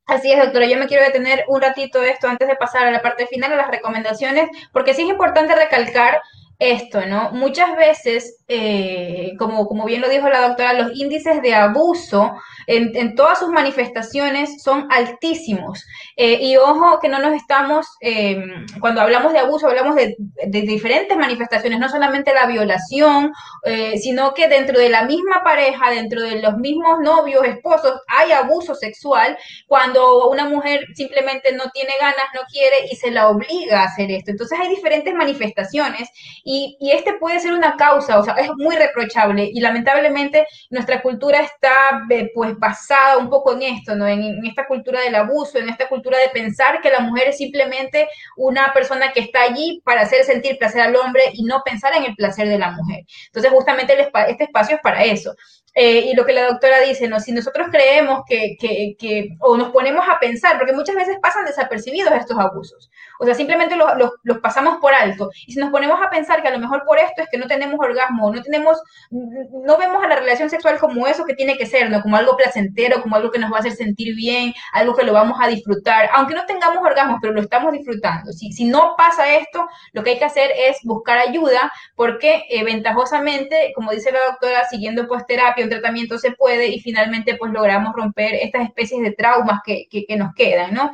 Así 0.07 0.31
es, 0.31 0.39
doctora. 0.39 0.67
Yo 0.67 0.77
me 0.77 0.87
quiero 0.87 1.03
detener 1.03 1.45
un 1.47 1.61
ratito 1.61 1.99
de 1.99 2.11
esto 2.11 2.27
antes 2.27 2.47
de 2.47 2.55
pasar 2.55 2.85
a 2.85 2.91
la 2.91 3.01
parte 3.01 3.25
final, 3.25 3.53
a 3.53 3.55
las 3.55 3.71
recomendaciones, 3.71 4.49
porque 4.71 4.93
sí 4.93 5.01
es 5.01 5.09
importante 5.09 5.55
recalcar 5.55 6.21
esto, 6.59 7.05
¿no? 7.05 7.31
Muchas 7.31 7.75
veces, 7.75 8.43
eh, 8.47 9.33
como, 9.37 9.67
como 9.67 9.85
bien 9.85 10.01
lo 10.01 10.09
dijo 10.09 10.29
la 10.29 10.47
doctora, 10.47 10.73
los 10.73 10.95
índices 10.95 11.41
de 11.41 11.53
abuso 11.53 12.33
en, 12.67 13.15
todas 13.15 13.39
sus 13.39 13.49
manifestaciones 13.49 14.63
son 14.63 14.87
altísimos. 14.91 15.85
Eh, 16.15 16.39
y 16.41 16.57
ojo 16.57 16.99
que 16.99 17.09
no 17.09 17.19
nos 17.19 17.33
estamos, 17.33 17.85
em, 17.99 18.65
cuando 18.79 19.01
hablamos 19.01 19.33
de 19.33 19.39
abuso, 19.39 19.67
hablamos 19.67 19.95
de, 19.95 20.15
diferentes 20.47 21.17
manifestaciones, 21.17 21.79
no 21.79 21.89
solamente 21.89 22.33
la 22.33 22.45
violación, 22.47 23.31
eh, 23.63 23.97
sino 23.97 24.33
que 24.33 24.47
dentro 24.47 24.79
de 24.79 24.89
la 24.89 25.03
misma 25.03 25.43
pareja, 25.43 25.91
dentro 25.91 26.21
de 26.21 26.41
los 26.41 26.57
mismos 26.57 26.99
novios, 27.01 27.45
esposos, 27.45 28.01
hay 28.07 28.31
abuso 28.31 28.75
sexual 28.75 29.37
cuando 29.67 30.29
una 30.29 30.45
mujer 30.47 30.85
simplemente 30.93 31.53
no 31.53 31.69
tiene 31.73 31.91
ganas, 31.99 32.25
no 32.33 32.41
quiere 32.51 32.87
y 32.91 32.95
se 32.95 33.11
la 33.11 33.29
obliga 33.29 33.81
a 33.81 33.85
hacer 33.85 34.11
esto. 34.11 34.31
Entonces 34.31 34.59
hay 34.59 34.69
diferentes 34.69 35.13
manifestaciones 35.13 36.09
y, 36.47 36.77
este 36.91 37.13
puede 37.13 37.39
ser 37.39 37.53
una 37.53 37.75
causa, 37.75 38.19
o 38.19 38.23
sea, 38.23 38.35
es 38.35 38.49
muy 38.55 38.75
reprochable 38.75 39.49
y 39.51 39.59
lamentablemente 39.59 40.45
nuestra 40.69 41.01
cultura 41.01 41.39
está 41.39 42.03
eh, 42.11 42.29
pues 42.35 42.57
basada 42.59 43.17
un 43.17 43.31
poco 43.31 43.53
en 43.53 43.63
esto, 43.63 43.95
¿no? 43.95 44.07
En, 44.07 44.45
esta 44.45 44.67
cultura 44.67 45.01
del 45.01 45.15
abuso, 45.15 45.57
en 45.57 45.69
esta 45.69 45.89
cultura 45.89 46.19
de 46.19 46.29
pensar 46.29 46.81
que 46.81 46.91
la 46.91 46.99
mujer 46.99 47.29
es 47.29 47.37
simplemente 47.37 48.07
una 48.37 48.71
persona 48.73 49.11
que 49.11 49.21
está 49.21 49.41
allí 49.41 49.81
para 49.83 50.01
hacer 50.01 50.23
sentir 50.23 50.59
placer 50.59 50.81
al 50.81 50.95
hombre 50.95 51.23
y 51.33 51.43
no 51.45 51.63
pensar 51.65 51.95
en 51.95 52.03
el 52.03 52.15
placer 52.15 52.47
de 52.47 52.59
la 52.59 52.71
mujer. 52.71 53.05
Entonces, 53.25 53.51
justamente 53.51 53.97
este 54.27 54.43
espacio 54.43 54.75
es 54.75 54.81
para 54.83 55.03
eso. 55.03 55.33
Eh, 55.77 56.09
y 56.09 56.15
lo 56.15 56.25
que 56.25 56.31
la 56.31 56.47
doctora 56.47 56.79
dice, 56.79 57.09
¿no? 57.09 57.19
si 57.19 57.33
nosotros 57.33 57.67
creemos 57.69 58.23
que, 58.25 58.55
que, 58.57 58.95
que, 58.97 59.35
o 59.41 59.57
nos 59.57 59.71
ponemos 59.71 60.05
a 60.07 60.17
pensar, 60.19 60.57
porque 60.57 60.71
muchas 60.71 60.95
veces 60.95 61.17
pasan 61.21 61.43
desapercibidos 61.43 62.13
estos 62.13 62.39
abusos, 62.39 62.89
o 63.19 63.25
sea, 63.25 63.35
simplemente 63.35 63.75
los, 63.75 63.89
los, 63.97 64.11
los, 64.23 64.37
pasamos 64.37 64.77
por 64.77 64.93
alto, 64.93 65.29
y 65.45 65.51
si 65.51 65.59
nos 65.59 65.71
ponemos 65.71 65.99
a 66.01 66.09
pensar 66.09 66.41
que 66.41 66.47
a 66.47 66.51
lo 66.51 66.59
mejor 66.59 66.83
por 66.85 66.97
esto 66.97 67.21
es 67.21 67.27
que 67.29 67.37
no 67.37 67.47
tenemos 67.47 67.77
orgasmo, 67.77 68.33
no 68.33 68.41
tenemos, 68.41 68.81
no 69.11 69.77
vemos 69.77 70.01
a 70.01 70.07
la 70.07 70.15
relación 70.15 70.49
sexual 70.49 70.79
como 70.79 71.07
eso 71.07 71.25
que 71.25 71.33
tiene 71.33 71.57
que 71.57 71.65
ser, 71.65 71.89
¿no? 71.89 72.01
Como 72.01 72.15
algo 72.15 72.37
placentero, 72.37 73.01
como 73.01 73.17
algo 73.17 73.29
que 73.29 73.39
nos 73.39 73.51
va 73.51 73.57
a 73.57 73.59
hacer 73.59 73.73
sentir 73.73 74.15
bien, 74.15 74.53
algo 74.71 74.95
que 74.95 75.03
lo 75.03 75.11
vamos 75.11 75.37
a 75.41 75.49
disfrutar, 75.49 76.09
aunque 76.13 76.35
no 76.35 76.45
tengamos 76.45 76.81
orgasmos, 76.81 77.19
pero 77.21 77.33
lo 77.33 77.41
estamos 77.41 77.73
disfrutando. 77.73 78.31
Si, 78.31 78.53
si 78.53 78.63
no 78.63 78.95
pasa 78.97 79.35
esto, 79.35 79.67
lo 79.91 80.03
que 80.03 80.11
hay 80.11 80.19
que 80.19 80.25
hacer 80.25 80.51
es 80.57 80.77
buscar 80.83 81.17
ayuda, 81.17 81.69
porque 81.97 82.45
eh, 82.49 82.63
ventajosamente, 82.63 83.73
como 83.75 83.91
dice 83.91 84.13
la 84.13 84.25
doctora, 84.31 84.65
siguiendo 84.69 85.05
pues 85.07 85.25
terapia, 85.25 85.64
un 85.65 85.69
tratamiento 85.69 86.17
se 86.17 86.31
puede 86.31 86.67
y 86.67 86.79
finalmente 86.79 87.35
pues 87.35 87.51
logramos 87.51 87.93
romper 87.95 88.35
estas 88.35 88.63
especies 88.63 89.01
de 89.01 89.11
traumas 89.11 89.59
que, 89.65 89.87
que, 89.89 90.15
nos 90.15 90.33
quedan, 90.33 90.73
¿no? 90.73 90.91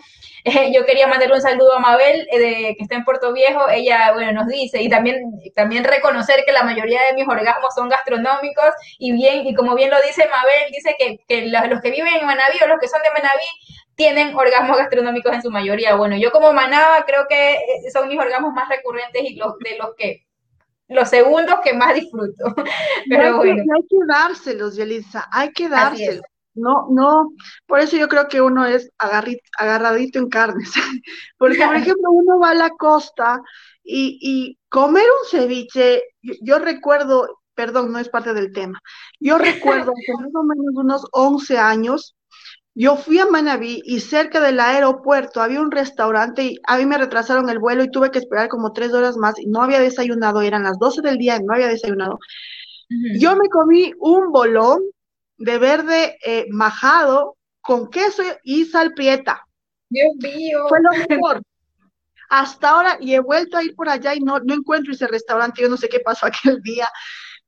yo 0.74 0.86
quería 0.86 1.07
mandarle 1.07 1.36
un 1.36 1.41
saludo 1.41 1.78
a 1.78 1.80
Mabel, 1.80 2.28
eh, 2.32 2.39
de, 2.39 2.76
que 2.76 2.84
está 2.84 2.95
en 2.95 3.03
Puerto 3.03 3.32
Viejo, 3.34 3.69
ella, 3.69 4.11
bueno, 4.13 4.32
nos 4.32 4.47
dice, 4.47 4.82
y 4.82 4.89
también, 4.89 5.22
también 5.55 5.84
reconocer 5.84 6.43
que 6.45 6.51
la 6.51 6.63
mayoría 6.63 7.01
de 7.03 7.13
mis 7.13 7.28
orgasmos 7.28 7.74
son 7.76 7.89
gastronómicos, 7.89 8.74
y 8.97 9.11
bien, 9.11 9.45
y 9.45 9.53
como 9.53 9.76
bien 9.76 9.91
lo 9.91 9.97
dice 10.01 10.28
Mabel, 10.28 10.72
dice 10.72 10.95
que, 10.97 11.19
que 11.28 11.47
los, 11.47 11.82
que 11.82 11.91
viven 11.91 12.15
en 12.19 12.26
Manaví 12.26 12.57
o 12.63 12.67
los 12.67 12.80
que 12.80 12.88
son 12.88 13.01
de 13.03 13.09
Manaví 13.09 13.45
tienen 13.95 14.36
orgasmos 14.36 14.78
gastronómicos 14.78 15.34
en 15.34 15.41
su 15.41 15.51
mayoría. 15.51 15.95
Bueno, 15.95 16.15
yo 16.17 16.32
como 16.32 16.53
manaba 16.53 17.05
creo 17.05 17.28
que 17.28 17.53
eh, 17.53 17.91
son 17.93 18.07
mis 18.07 18.17
orgasmos 18.17 18.53
más 18.53 18.67
recurrentes 18.67 19.22
y 19.24 19.36
los 19.36 19.57
de 19.59 19.78
los 19.78 19.93
que 19.95 20.26
los 20.91 21.09
segundos 21.09 21.55
que 21.63 21.73
más 21.73 21.95
disfruto. 21.95 22.53
Pero 23.09 23.37
bueno. 23.37 23.63
hay 23.75 23.87
que 23.87 23.97
dárselos, 24.07 24.75
Yelisa, 24.75 25.27
hay 25.31 25.51
que 25.51 25.69
dárselos. 25.69 26.21
No, 26.53 26.87
no, 26.89 27.31
por 27.65 27.79
eso 27.79 27.95
yo 27.95 28.09
creo 28.09 28.27
que 28.27 28.41
uno 28.41 28.65
es 28.65 28.91
agarradito 28.97 30.19
en 30.19 30.29
carnes. 30.29 30.71
Porque, 31.37 31.57
por 31.57 31.75
ejemplo, 31.75 32.11
uno 32.11 32.39
va 32.39 32.51
a 32.51 32.55
la 32.55 32.69
costa 32.71 33.41
y, 33.83 34.19
y 34.21 34.59
comer 34.69 35.05
un 35.21 35.29
ceviche, 35.29 36.03
yo, 36.41 36.59
recuerdo, 36.59 37.39
perdón, 37.55 37.91
no 37.91 37.99
es 37.99 38.09
parte 38.09 38.33
del 38.33 38.51
tema, 38.51 38.79
yo 39.19 39.37
recuerdo 39.37 39.93
que 40.05 40.13
más 40.13 40.35
o 40.35 40.43
menos 40.43 40.75
unos 40.75 41.07
11 41.11 41.57
años, 41.57 42.15
yo 42.74 42.95
fui 42.95 43.19
a 43.19 43.26
Manabí 43.26 43.82
y 43.84 43.99
cerca 43.99 44.39
del 44.39 44.59
aeropuerto 44.59 45.41
había 45.41 45.59
un 45.59 45.72
restaurante 45.72 46.43
y 46.43 46.59
a 46.65 46.78
mí 46.78 46.86
me 46.86 46.97
retrasaron 46.97 47.49
el 47.49 47.59
vuelo 47.59 47.84
y 47.84 47.91
tuve 47.91 48.11
que 48.11 48.19
esperar 48.19 48.47
como 48.47 48.72
tres 48.72 48.93
horas 48.93 49.17
más 49.17 49.38
y 49.39 49.47
no 49.47 49.61
había 49.61 49.80
desayunado, 49.80 50.41
eran 50.41 50.63
las 50.63 50.80
12 50.80 51.01
del 51.01 51.17
día 51.17 51.36
y 51.36 51.43
no 51.43 51.53
había 51.53 51.67
desayunado. 51.67 52.17
Yo 53.19 53.36
me 53.36 53.47
comí 53.49 53.93
un 53.99 54.32
bolón 54.32 54.82
de 55.38 55.57
verde 55.57 56.17
eh, 56.26 56.45
majado 56.49 57.38
con 57.61 57.89
queso 57.89 58.24
y 58.43 58.65
sal 58.65 58.93
prieta. 58.93 59.45
Dios 59.89 60.13
mío. 60.22 60.65
Fue 60.67 60.80
lo 60.82 60.91
mejor. 61.07 61.41
Hasta 62.30 62.69
ahora, 62.69 62.97
y 62.99 63.13
he 63.13 63.19
vuelto 63.19 63.57
a 63.57 63.63
ir 63.63 63.76
por 63.76 63.89
allá 63.89 64.15
y 64.15 64.22
no, 64.22 64.39
no 64.39 64.53
encuentro 64.53 64.93
ese 64.93 65.07
restaurante, 65.07 65.61
yo 65.61 65.69
no 65.69 65.78
sé 65.78 65.89
qué 65.89 65.99
pasó 65.99 66.26
aquel 66.28 66.61
día, 66.61 66.88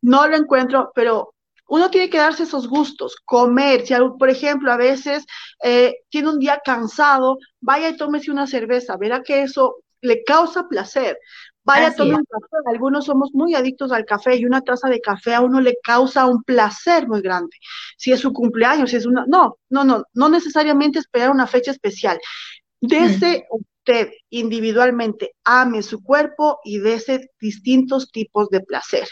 no 0.01 0.27
lo 0.27 0.35
encuentro, 0.35 0.91
pero 0.93 1.32
uno 1.67 1.89
tiene 1.89 2.09
que 2.09 2.17
darse 2.17 2.43
esos 2.43 2.67
gustos, 2.67 3.15
comer, 3.25 3.85
si 3.85 3.93
por 4.19 4.29
ejemplo 4.29 4.71
a 4.71 4.77
veces 4.77 5.25
eh, 5.63 5.95
tiene 6.09 6.29
un 6.29 6.39
día 6.39 6.61
cansado, 6.63 7.37
vaya 7.61 7.89
y 7.89 7.97
tómese 7.97 8.31
una 8.31 8.47
cerveza, 8.47 8.97
verá 8.97 9.23
que 9.23 9.43
eso 9.43 9.77
le 10.01 10.23
causa 10.23 10.67
placer. 10.67 11.17
Vaya, 11.65 11.87
a 11.87 11.95
tomar 11.95 12.19
un 12.19 12.25
café. 12.25 12.57
Algunos 12.65 13.05
somos 13.05 13.29
muy 13.33 13.55
adictos 13.55 13.93
al 13.93 14.03
café 14.03 14.35
y 14.35 14.45
una 14.45 14.61
taza 14.61 14.89
de 14.89 14.99
café 14.99 15.33
a 15.33 15.39
uno 15.39 15.61
le 15.61 15.77
causa 15.81 16.25
un 16.25 16.43
placer 16.43 17.07
muy 17.07 17.21
grande. 17.21 17.55
Si 17.97 18.11
es 18.11 18.19
su 18.19 18.33
cumpleaños, 18.33 18.89
si 18.89 18.97
es 18.97 19.05
una... 19.05 19.23
No, 19.27 19.57
no, 19.69 19.85
no, 19.85 20.03
no 20.13 20.29
necesariamente 20.29 20.99
esperar 20.99 21.31
una 21.31 21.47
fecha 21.47 21.71
especial. 21.71 22.19
Dese 22.81 23.45
usted 23.49 24.11
individualmente, 24.29 25.31
ame 25.45 25.83
su 25.83 26.03
cuerpo 26.03 26.59
y 26.65 26.79
dese 26.79 27.29
distintos 27.39 28.11
tipos 28.11 28.49
de 28.49 28.59
placer. 28.59 29.07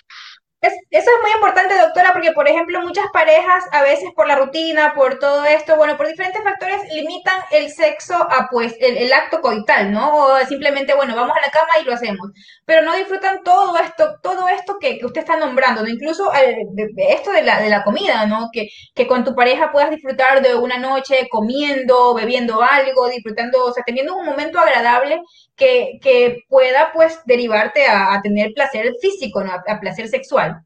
Es, 0.61 0.73
eso 0.91 1.09
es 1.09 1.21
muy 1.23 1.31
importante, 1.31 1.75
doctora, 1.75 2.11
porque, 2.13 2.33
por 2.33 2.47
ejemplo, 2.47 2.81
muchas 2.81 3.05
parejas, 3.11 3.63
a 3.71 3.81
veces 3.81 4.11
por 4.15 4.27
la 4.27 4.35
rutina, 4.35 4.93
por 4.93 5.17
todo 5.17 5.43
esto, 5.43 5.75
bueno, 5.75 5.97
por 5.97 6.07
diferentes 6.07 6.43
factores, 6.43 6.81
limitan 6.93 7.41
el 7.49 7.71
sexo 7.71 8.13
a, 8.13 8.47
pues, 8.51 8.75
el, 8.79 9.11
acto 9.11 9.41
coital, 9.41 9.91
¿no? 9.91 10.15
O 10.15 10.37
simplemente, 10.45 10.93
bueno, 10.93 11.15
vamos 11.15 11.35
a 11.35 11.41
la 11.41 11.51
cama 11.51 11.79
y 11.81 11.85
lo 11.85 11.93
hacemos. 11.93 12.29
Pero 12.63 12.83
no 12.83 12.95
disfrutan 12.95 13.41
todo 13.43 13.75
esto, 13.79 14.19
todo 14.21 14.47
esto 14.49 14.77
que, 14.79 14.99
usted 15.03 15.21
está 15.21 15.35
nombrando, 15.35 15.81
¿no? 15.81 15.89
Incluso 15.89 16.31
eh, 16.35 16.67
esto 17.09 17.31
de 17.31 17.41
la, 17.41 17.59
de 17.59 17.69
la 17.69 17.83
comida, 17.83 18.27
¿no? 18.27 18.49
Que, 18.53 18.69
que 18.93 19.07
con 19.07 19.23
tu 19.23 19.33
pareja 19.33 19.71
puedas 19.71 19.89
disfrutar 19.89 20.43
de 20.43 20.53
una 20.53 20.77
noche 20.77 21.27
comiendo, 21.31 22.13
bebiendo 22.13 22.61
algo, 22.61 23.09
disfrutando, 23.09 23.65
o 23.65 23.73
sea, 23.73 23.83
teniendo 23.83 24.15
un 24.15 24.27
momento 24.27 24.59
agradable 24.59 25.21
que, 25.61 25.99
que 26.01 26.43
pueda, 26.49 26.91
pues, 26.91 27.19
derivarte 27.25 27.85
a, 27.85 28.19
tener 28.23 28.51
placer 28.55 28.93
físico, 28.99 29.43
¿no? 29.43 29.51
a 29.53 29.79
placer 29.79 30.07
sexual. 30.07 30.59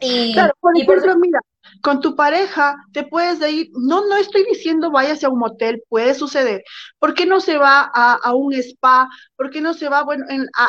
Y, 0.00 0.34
claro, 0.34 0.52
por 0.60 0.76
ejemplo, 0.76 1.16
mira, 1.16 1.40
con 1.82 2.00
tu 2.02 2.14
pareja 2.14 2.76
te 2.92 3.04
puedes 3.04 3.40
ir, 3.50 3.70
no, 3.72 4.06
no 4.06 4.16
estoy 4.16 4.44
diciendo 4.44 4.90
váyase 4.90 5.24
a 5.24 5.30
un 5.30 5.38
motel, 5.38 5.82
puede 5.88 6.14
suceder. 6.14 6.62
¿Por 6.98 7.14
qué 7.14 7.24
no 7.24 7.40
se 7.40 7.56
va 7.56 7.90
a, 7.94 8.34
un 8.34 8.52
spa? 8.52 9.08
¿Por 9.34 9.50
qué 9.50 9.62
no 9.62 9.72
se 9.72 9.88
va 9.88 10.02
bueno, 10.02 10.26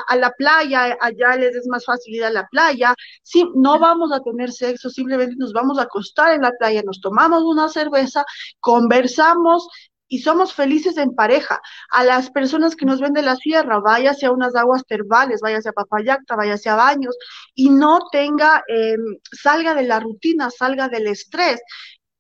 a, 0.08 0.16
la 0.16 0.32
playa? 0.32 0.98
Allá 1.02 1.36
les 1.36 1.56
es 1.56 1.68
más 1.68 1.84
fácil 1.84 2.16
ir 2.16 2.24
a 2.24 2.30
la 2.30 2.48
playa. 2.48 2.96
Sí, 3.24 3.46
no 3.56 3.78
vamos 3.78 4.14
a 4.14 4.22
tener 4.22 4.52
sexo, 4.54 4.90
simplemente 4.90 5.36
nos 5.38 5.52
vamos 5.52 5.80
a 5.80 5.84
acostar 5.84 6.34
en 6.34 6.42
la 6.42 6.52
playa, 6.52 6.82
nos 6.84 7.02
tomamos 7.02 7.44
una 7.44 7.68
cerveza, 7.68 8.24
conversamos 8.62 9.68
y 10.10 10.20
somos 10.20 10.54
felices 10.54 10.98
en 10.98 11.16
pareja. 11.16 11.62
A 11.92 12.04
las 12.04 12.30
personas 12.32 12.76
que 12.76 12.86
nos 12.86 13.00
ven 13.00 13.14
de 13.14 13.22
la 13.22 13.36
sierra, 13.38 13.80
váyase 13.80 14.26
a 14.26 14.32
unas 14.32 14.56
aguas 14.56 14.84
termales, 14.86 15.40
váyase 15.42 15.70
a 15.70 15.74
Papayacta, 15.74 16.36
váyase 16.36 16.70
a 16.70 16.76
baños 16.76 17.16
y 17.56 17.70
no 17.70 18.00
tenga, 18.12 18.64
em, 18.68 19.00
salga 19.32 19.74
de 19.76 19.84
la 19.84 20.00
rutina, 20.00 20.50
salga 20.50 20.90
del 20.90 21.08
estrés, 21.08 21.62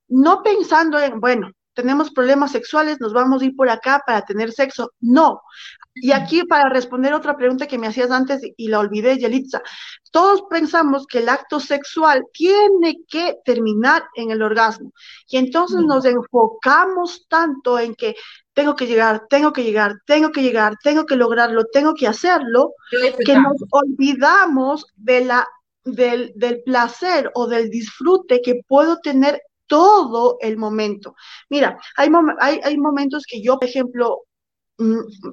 no 0.07 0.41
pensando 0.43 0.99
en, 0.99 1.19
bueno, 1.19 1.51
tenemos 1.73 2.11
problemas 2.11 2.51
sexuales, 2.51 2.99
nos 2.99 3.13
vamos 3.13 3.41
a 3.41 3.45
ir 3.45 3.55
por 3.55 3.69
acá 3.69 4.01
para 4.05 4.23
tener 4.23 4.51
sexo. 4.51 4.91
No. 4.99 5.41
Y 6.01 6.11
aquí 6.11 6.43
para 6.43 6.69
responder 6.69 7.13
otra 7.13 7.35
pregunta 7.35 7.67
que 7.67 7.77
me 7.77 7.87
hacías 7.87 8.11
antes 8.11 8.41
y 8.57 8.67
la 8.67 8.79
olvidé, 8.79 9.17
Yelitza, 9.17 9.61
todos 10.11 10.43
pensamos 10.49 11.05
que 11.07 11.19
el 11.19 11.29
acto 11.29 11.59
sexual 11.59 12.25
tiene 12.33 12.97
que 13.07 13.37
terminar 13.45 14.03
en 14.15 14.31
el 14.31 14.41
orgasmo. 14.41 14.91
Y 15.27 15.37
entonces 15.37 15.81
nos 15.81 16.05
enfocamos 16.05 17.25
tanto 17.27 17.79
en 17.79 17.95
que 17.95 18.15
tengo 18.53 18.75
que 18.75 18.87
llegar, 18.87 19.25
tengo 19.29 19.53
que 19.53 19.63
llegar, 19.63 19.95
tengo 20.05 20.31
que 20.31 20.41
llegar, 20.41 20.75
tengo 20.83 21.05
que 21.05 21.15
lograrlo, 21.15 21.65
tengo 21.65 21.93
que 21.93 22.07
hacerlo, 22.07 22.73
que 23.25 23.35
nos 23.35 23.55
olvidamos 23.71 24.85
de 24.95 25.25
la, 25.25 25.47
del, 25.83 26.33
del 26.35 26.61
placer 26.63 27.31
o 27.35 27.47
del 27.47 27.69
disfrute 27.69 28.41
que 28.41 28.61
puedo 28.67 28.97
tener 28.99 29.41
todo 29.67 30.37
el 30.41 30.57
momento. 30.57 31.15
Mira, 31.49 31.79
hay, 31.95 32.09
hay, 32.39 32.59
hay 32.63 32.77
momentos 32.77 33.23
que 33.29 33.41
yo, 33.41 33.57
por 33.57 33.69
ejemplo, 33.69 34.23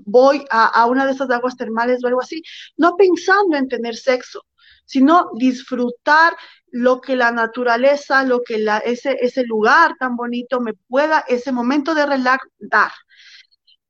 voy 0.04 0.44
a, 0.50 0.86
una 0.86 1.06
de 1.06 1.12
esas 1.12 1.30
aguas 1.30 1.56
termales 1.56 2.02
o 2.02 2.08
algo 2.08 2.20
así, 2.20 2.42
no 2.76 2.96
pensando 2.96 3.56
en 3.56 3.68
tener 3.68 3.96
sexo, 3.96 4.44
sino 4.84 5.30
disfrutar 5.34 6.36
lo 6.70 7.00
que 7.00 7.16
la 7.16 7.32
naturaleza, 7.32 8.24
lo 8.24 8.42
que 8.42 8.58
la, 8.58 8.78
ese, 8.78 9.16
ese 9.20 9.44
lugar 9.44 9.96
tan 9.98 10.16
bonito 10.16 10.60
me 10.60 10.74
pueda, 10.74 11.24
ese 11.28 11.52
momento 11.52 11.94
de 11.94 12.06
relax. 12.06 12.46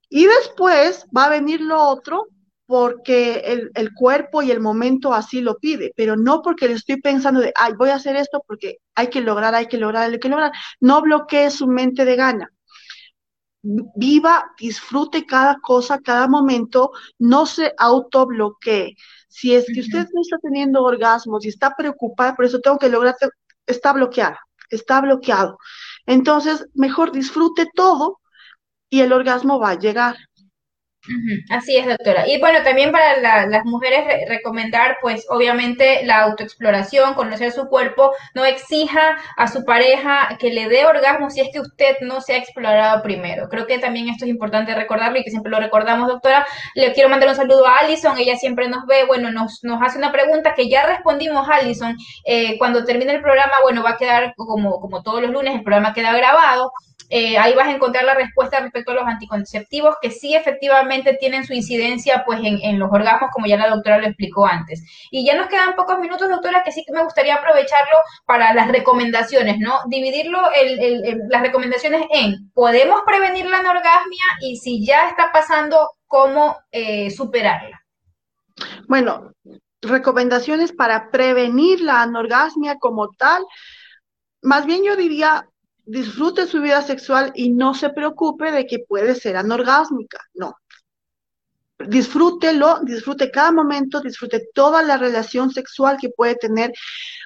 Y 0.09 0.27
después 0.27 1.07
va 1.17 1.25
a 1.25 1.31
venir 1.31 1.61
lo 1.61 1.83
otro, 1.83 2.29
porque 2.67 3.71
el, 3.75 3.95
cuerpo 3.95 4.43
y 4.43 4.51
el 4.51 4.61
momento 4.61 5.15
así 5.15 5.41
lo 5.41 5.57
pide, 5.57 5.93
pero 5.97 6.17
no 6.17 6.43
porque 6.43 6.67
le 6.69 6.75
estoy 6.75 7.01
pensando 7.01 7.41
de, 7.41 7.53
ay, 7.55 7.75
voy 7.79 7.91
a 7.91 7.95
hacer 7.95 8.17
esto 8.17 8.43
porque 8.47 8.79
hay 8.95 9.09
que 9.09 9.21
lograr, 9.21 9.55
hay 9.55 9.67
que 9.67 9.79
lograr, 9.79 10.11
hay 10.11 10.19
que 10.19 10.29
lograr. 10.29 10.53
No 10.81 11.01
bloquee 11.01 11.51
su 11.51 11.69
mente 11.69 12.05
de 12.05 12.17
gana. 12.17 12.53
Viva, 13.97 14.53
disfrute 14.59 15.27
cada 15.27 15.59
cosa, 15.61 15.99
cada 16.01 16.29
momento, 16.29 16.93
no 17.19 17.47
se 17.47 17.73
autobloquee. 17.77 18.97
Si 19.29 19.55
es 19.55 19.67
que 19.67 19.81
usted 19.81 20.07
no 20.15 20.21
está 20.23 20.39
teniendo 20.39 20.83
orgasmos 20.83 21.45
y 21.45 21.49
está 21.49 21.75
preocupada, 21.77 22.37
por 22.37 22.45
eso 22.45 22.61
tengo 22.61 22.79
que 22.79 22.89
lograr, 22.89 23.17
está 23.67 23.93
bloqueada, 23.93 24.39
está 24.71 25.01
bloqueado. 25.01 25.59
Entonces, 26.07 26.67
mejor 26.75 27.11
disfrute 27.11 27.67
todo 27.75 28.21
y 28.89 29.01
el 29.01 29.13
orgasmo 29.13 29.59
va 29.59 29.71
a 29.71 29.79
llegar. 29.79 30.17
Así 31.51 31.77
es, 31.77 31.87
doctora. 31.87 32.27
Y 32.29 32.41
bueno, 32.41 32.63
también 32.63 32.93
para 32.93 33.47
las 33.47 33.65
mujeres 33.65 34.05
recomendar, 34.29 34.99
pues 35.01 35.27
obviamente 35.29 36.05
la 36.05 36.23
autoexploración, 36.23 37.15
conocer 37.15 37.53
su 37.53 37.69
cuerpo, 37.69 38.13
no 38.35 38.45
exija 38.45 39.17
a 39.37 39.47
su 39.47 39.65
pareja 39.65 40.37
que 40.39 40.51
le 40.51 40.69
dé 40.69 40.85
orgasmo 40.87 41.31
si 41.31 41.41
es 41.41 41.49
que 41.53 41.61
usted 41.61 41.97
no 42.01 42.21
se 42.21 42.35
ha 42.35 42.39
explorado 42.39 43.03
primero. 43.03 43.49
Creo 43.49 43.67
que 43.67 43.79
también 43.79 44.09
esto 44.09 44.25
es 44.25 44.31
importante 44.31 44.75
recordarlo 44.75 45.19
y 45.19 45.25
que 45.25 45.31
siempre 45.31 45.51
lo 45.51 45.61
recordamos, 45.61 46.09
doctora. 46.09 46.47
Le 46.75 46.93
quiero 46.93 47.09
mandar 47.09 47.29
un 47.29 47.37
saludo 47.37 47.67
a 47.67 47.79
Alison, 47.79 48.19
ella 48.19 48.37
siempre 48.37 48.69
nos 48.69 48.87
ve, 48.87 49.05
bueno, 49.07 49.31
nos, 49.31 49.61
hace 49.83 49.99
una 49.99 50.13
pregunta 50.13 50.55
que 50.55 50.69
ya 50.69 50.87
respondimos, 50.87 51.49
Alison. 51.49 51.97
Eh, 52.25 52.59
cuando 52.59 52.85
termine 52.85 53.13
el 53.13 53.23
programa, 53.23 53.55
bueno, 53.63 53.83
va 53.83 53.91
a 53.91 53.97
quedar 53.97 54.35
como 54.37 55.03
todos 55.03 55.23
los 55.23 55.31
lunes, 55.31 55.55
el 55.55 55.63
programa 55.63 55.95
queda 55.95 56.13
grabado. 56.17 56.73
Eh, 57.11 57.39
ahí 57.39 57.55
vas 57.55 57.69
a 57.69 57.73
encontrar 57.73 58.05
la 58.05 58.15
respuesta 58.15 58.61
respecto 58.61 58.93
a 58.93 58.95
los 58.95 59.07
anticonceptivos 59.07 59.97
que 60.01 60.11
sí 60.11 60.35
efectivamente 60.35 61.17
tienen 61.19 61.45
su 61.45 61.53
incidencia 61.53 62.25
pues 62.27 62.41
en, 62.43 62.79
los 62.79 62.91
orgasmos, 62.93 63.31
como 63.33 63.47
ya 63.47 63.57
la 63.57 63.69
doctora 63.69 63.99
lo 63.99 64.07
explicó 64.07 64.47
antes. 64.47 64.83
Y 65.11 65.25
ya 65.25 65.37
nos 65.37 65.49
quedan 65.49 65.75
pocos 65.77 65.99
minutos, 65.99 66.29
doctora, 66.29 66.63
que 66.65 66.73
sí 66.73 66.85
que 66.87 66.93
me 66.93 67.03
gustaría 67.03 67.37
aprovecharlo 67.37 67.97
para 68.27 68.55
las 68.55 68.69
recomendaciones, 68.69 69.59
¿no? 69.59 69.79
Dividirlo 69.87 70.41
las 71.29 71.43
recomendaciones 71.43 72.07
en 72.11 72.51
podemos 72.53 73.03
prevenir 73.07 73.47
la 73.47 73.59
anorgasmia 73.59 74.25
y 74.41 74.57
si 74.57 74.85
ya 74.85 75.09
está 75.09 75.31
pasando, 75.33 75.91
cómo 76.07 76.57
eh, 76.71 77.11
superarla. 77.11 77.83
Bueno, 78.89 79.33
recomendaciones 79.83 80.73
para 80.73 81.11
prevenir 81.11 81.81
la 81.81 82.03
anorgasmia 82.03 82.77
como 82.79 83.11
tal. 83.11 83.45
Más 84.43 84.67
bien 84.67 84.85
yo 84.85 84.97
diría 84.97 85.49
disfrute 85.87 86.47
su 86.47 86.61
vida 86.61 86.83
sexual 86.83 87.33
y 87.35 87.51
no 87.51 87.75
se 87.75 87.91
preocupe 87.91 88.51
de 88.53 88.67
que 88.67 88.81
puede 88.81 89.15
ser 89.15 89.37
anorgásmica, 89.37 90.21
no. 90.35 90.57
Disfrútelo, 91.79 92.81
disfrute 92.83 93.31
cada 93.31 93.53
momento, 93.53 94.01
disfrute 94.01 94.49
toda 94.55 94.83
la 94.83 94.97
relación 94.97 95.51
sexual 95.51 95.99
que 96.01 96.09
puede 96.11 96.35
tener. 96.37 96.73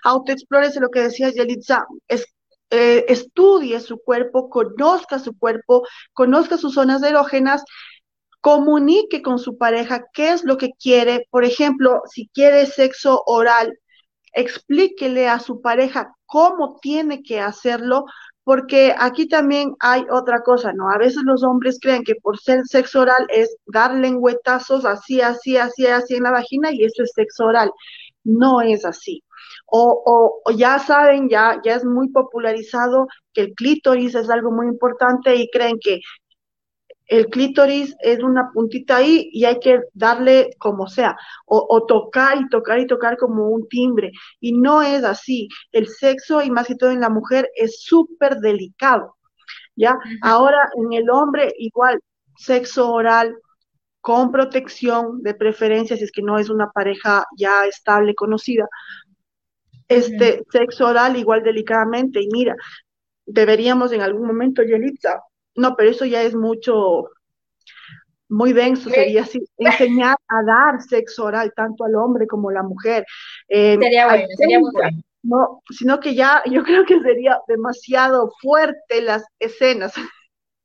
Autoexplórese 0.05 0.81
lo 0.81 0.91
que 0.91 1.03
decía 1.03 1.31
Yelitza, 1.31 1.87
eh, 2.09 3.05
estudie 3.09 3.81
su 3.81 3.99
cuerpo, 3.99 4.51
conozca 4.51 5.19
su 5.19 5.37
cuerpo, 5.39 5.87
conozca 6.13 6.59
sus 6.59 6.75
zonas 6.75 7.03
erógenas, 7.03 7.65
comunique 8.41 9.23
con 9.23 9.39
su 9.39 9.57
pareja 9.57 10.05
qué 10.13 10.33
es 10.33 10.45
lo 10.45 10.57
que 10.59 10.71
quiere. 10.79 11.27
Por 11.31 11.45
ejemplo, 11.45 12.03
si 12.13 12.29
quiere 12.35 12.67
sexo 12.67 13.23
oral, 13.27 13.79
explíquele 14.33 15.29
a 15.29 15.41
su 15.41 15.61
pareja 15.61 16.15
cómo 16.27 16.79
tiene 16.81 17.23
que 17.23 17.41
hacerlo 17.41 18.05
porque 18.45 18.95
aquí 18.99 19.29
también 19.29 19.75
hay 19.81 20.05
otra 20.11 20.43
cosa, 20.43 20.73
¿no? 20.73 20.91
A 20.91 20.99
veces 20.99 21.23
los 21.25 21.43
hombres 21.43 21.79
creen 21.81 22.05
que 22.05 22.15
por 22.17 22.39
ser 22.39 22.65
sexo 22.67 23.01
oral 23.01 23.27
es 23.29 23.57
dar 23.67 23.95
lengüetazos 23.95 24.85
así, 24.85 25.21
así, 25.21 25.57
así, 25.57 25.87
así 25.87 26.15
en 26.17 26.25
la 26.25 26.31
vagina 26.31 26.73
y 26.73 26.85
eso 26.85 27.03
es 27.03 27.13
sexo 27.15 27.47
oral. 27.47 27.71
No 28.25 28.61
es 28.61 28.85
así. 28.85 29.23
O, 29.67 30.41
o, 30.45 30.51
ya 30.53 30.79
saben, 30.79 31.29
ya, 31.29 31.61
ya 31.65 31.77
es 31.77 31.85
muy 31.85 32.09
popularizado 32.09 33.07
que 33.33 33.43
el 33.43 33.55
clítoris 33.55 34.15
es 34.15 34.29
algo 34.31 34.51
muy 34.51 34.67
importante 34.67 35.37
y 35.37 35.49
creen 35.51 35.79
que 35.81 36.01
el 37.11 37.27
clítoris 37.27 37.97
es 38.01 38.23
una 38.23 38.51
puntita 38.53 38.99
ahí 38.99 39.29
y 39.33 39.45
hay 39.45 39.59
que 39.59 39.81
darle 39.95 40.51
como 40.59 40.87
sea, 40.87 41.17
o, 41.45 41.85
tocar 41.85 42.39
y 42.41 42.49
tocar 42.49 42.79
y 42.79 42.87
tocar 42.87 43.17
como 43.17 43.49
un 43.49 43.69
timbre. 43.69 44.13
Y 44.39 44.53
no 44.53 44.81
es 44.81 45.03
así. 45.03 45.49
El 45.73 45.89
sexo, 45.89 46.41
y 46.41 46.51
más 46.53 46.69
que 46.69 46.77
todo 46.77 46.93
en 46.93 47.01
la 47.01 47.11
mujer, 47.11 47.51
es 47.57 47.83
súper 47.83 48.37
delicado. 48.37 49.17
¿Ya? 49.75 49.99
Ahora 50.23 50.59
en 50.77 50.93
el 50.93 51.11
hombre, 51.11 51.53
igual, 51.59 52.01
sexo 52.37 52.93
oral 52.93 53.35
con 54.01 54.31
protección, 54.31 55.21
de 55.23 55.35
preferencia, 55.35 55.97
si 55.97 56.05
es 56.05 56.13
que 56.13 56.23
no 56.23 56.39
es 56.39 56.49
una 56.49 56.71
pareja 56.71 57.25
ya 57.37 57.67
estable, 57.67 58.15
conocida. 58.15 58.69
Este 59.89 60.45
sexo 60.53 60.87
oral 60.87 61.17
igual 61.17 61.43
delicadamente. 61.43 62.21
Y 62.23 62.29
mira, 62.33 62.55
deberíamos 63.27 63.91
en 63.93 64.03
algún 64.03 64.29
momento, 64.29 64.63
Yelitza, 64.63 65.21
no, 65.61 65.77
pero 65.77 65.91
eso 65.91 66.05
ya 66.05 66.23
es 66.23 66.35
mucho, 66.35 67.11
muy 68.29 68.53
denso, 68.53 68.89
sería 68.89 69.23
así, 69.23 69.45
enseñar 69.59 70.17
a 70.29 70.43
dar 70.45 70.81
sexo 70.81 71.25
oral 71.25 71.53
tanto 71.55 71.85
al 71.85 71.95
hombre 71.97 72.27
como 72.27 72.49
a 72.49 72.55
la 72.55 72.63
mujer. 72.63 73.05
Eh, 73.49 73.77
sería 73.81 74.07
bueno, 74.07 74.27
sería 74.37 74.61
muy 74.61 74.71
bueno. 74.73 75.03
No, 75.23 75.63
sino 75.71 76.01
que 76.01 76.15
ya 76.15 76.43
yo 76.51 76.63
creo 76.63 76.87
que 76.87 76.99
sería 77.01 77.39
demasiado 77.47 78.33
fuerte 78.41 79.03
las 79.03 79.25
escenas. 79.39 79.93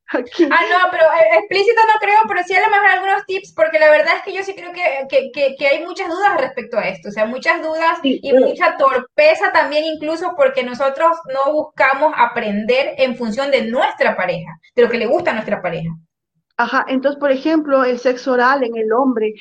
Ah, 0.08 0.22
no, 0.70 0.91
pero 0.91 1.03
eh, 1.03 1.39
explícito 1.39 1.82
no 1.88 1.99
creo, 1.99 2.20
pero 2.28 2.43
sí 2.43 2.53
a 2.53 2.62
lo 2.62 2.70
mejor 2.70 2.88
algunos 2.88 3.26
tips, 3.26 3.53
porque 3.53 3.80
la 3.80 3.89
verdad 3.89 4.18
es 4.18 4.24
que 4.24 4.34
yo 4.34 4.43
sí 4.43 4.53
creo 4.53 4.72
que, 4.72 5.32
que, 5.32 5.56
que, 5.56 5.68
hay 5.68 5.84
muchas 5.84 6.08
dudas 6.10 6.39
respecto 6.39 6.78
a 6.78 6.88
esto, 6.88 7.10
o 7.10 7.12
sea, 7.12 7.26
muchas 7.26 7.62
dudas 7.62 7.99
y 8.03 8.32
mucha 8.34 8.78
torpeza 8.78 9.51
también 9.51 9.84
incluso 9.86 10.34
porque 10.36 10.64
nosotros 10.64 11.18
no 11.34 11.53
buscamos 11.53 12.14
aprender 12.18 12.93
en 12.97 13.16
función 13.16 13.49
de 13.51 13.64
nuestra 13.64 14.16
pareja, 14.16 14.60
de 14.76 14.84
lo 14.84 14.89
que 14.89 14.97
le 14.97 15.08
gusta 15.08 15.32
a 15.32 15.34
nuestra 15.34 15.62
pareja. 15.62 15.89
Ajá, 16.58 16.86
entonces, 16.88 17.20
por 17.20 17.32
ejemplo, 17.32 17.84
el 17.84 17.99
sexo 17.99 18.32
oral 18.32 18.64
en 18.64 18.78
el 18.78 18.91
hombre, 18.93 19.34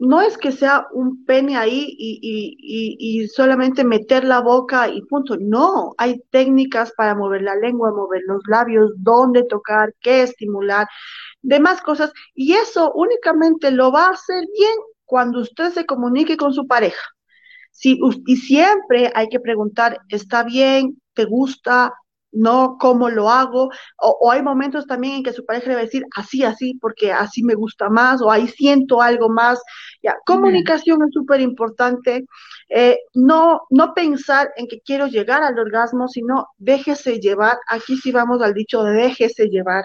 no 0.00 0.22
es 0.22 0.38
que 0.38 0.50
sea 0.50 0.86
un 0.92 1.24
pene 1.26 1.58
ahí 1.58 1.94
y, 1.98 3.28
solamente 3.28 3.84
meter 3.84 4.24
la 4.24 4.40
boca 4.40 4.88
y 4.88 5.02
punto. 5.02 5.36
No, 5.38 5.94
hay 5.98 6.20
técnicas 6.30 6.92
para 6.96 7.14
mover 7.14 7.42
la 7.42 7.54
lengua, 7.54 7.92
mover 7.92 8.22
los 8.26 8.42
labios, 8.48 8.92
dónde 8.96 9.44
tocar, 9.44 9.94
qué 10.00 10.22
estimular, 10.22 10.88
demás 11.42 11.82
cosas. 11.82 12.12
Y 12.34 12.54
eso 12.54 12.92
únicamente 12.94 13.70
lo 13.70 13.92
va 13.92 14.06
a 14.06 14.12
hacer 14.12 14.44
bien 14.58 14.74
cuando 15.04 15.40
usted 15.40 15.70
se 15.72 15.84
comunique 15.84 16.36
con 16.38 16.54
su 16.54 16.66
pareja. 16.66 17.02
Si, 17.70 18.00
y 18.26 18.36
siempre 18.36 19.12
hay 19.14 19.28
que 19.28 19.40
preguntar, 19.40 19.98
¿está 20.08 20.44
bien? 20.44 21.00
¿Te 21.12 21.26
gusta? 21.26 21.92
No 22.32 22.76
cómo 22.78 23.08
lo 23.10 23.30
hago, 23.30 23.70
o, 23.98 24.30
hay 24.30 24.42
momentos 24.42 24.86
también 24.86 25.16
en 25.16 25.22
que 25.22 25.32
su 25.32 25.44
pareja 25.44 25.68
le 25.68 25.74
va 25.74 25.80
a 25.80 25.84
decir 25.84 26.04
así, 26.16 26.44
así, 26.44 26.74
porque 26.80 27.12
así 27.12 27.42
me 27.42 27.54
gusta 27.54 27.88
más, 27.88 28.22
o 28.22 28.30
ahí 28.30 28.48
siento 28.48 29.02
algo 29.02 29.28
más. 29.28 29.62
Ya, 30.02 30.16
comunicación 30.26 31.00
es 31.02 31.12
súper 31.12 31.40
importante. 31.40 32.24
Eh, 32.68 32.98
no, 33.14 33.62
no 33.70 33.94
pensar 33.94 34.50
en 34.56 34.66
que 34.66 34.80
quiero 34.80 35.06
llegar 35.06 35.42
al 35.42 35.58
orgasmo, 35.58 36.08
sino 36.08 36.46
déjese 36.58 37.18
llevar. 37.20 37.58
Aquí 37.68 37.96
sí 37.96 38.12
vamos 38.12 38.42
al 38.42 38.54
dicho 38.54 38.82
de 38.84 38.92
déjese 38.92 39.46
llevar. 39.48 39.84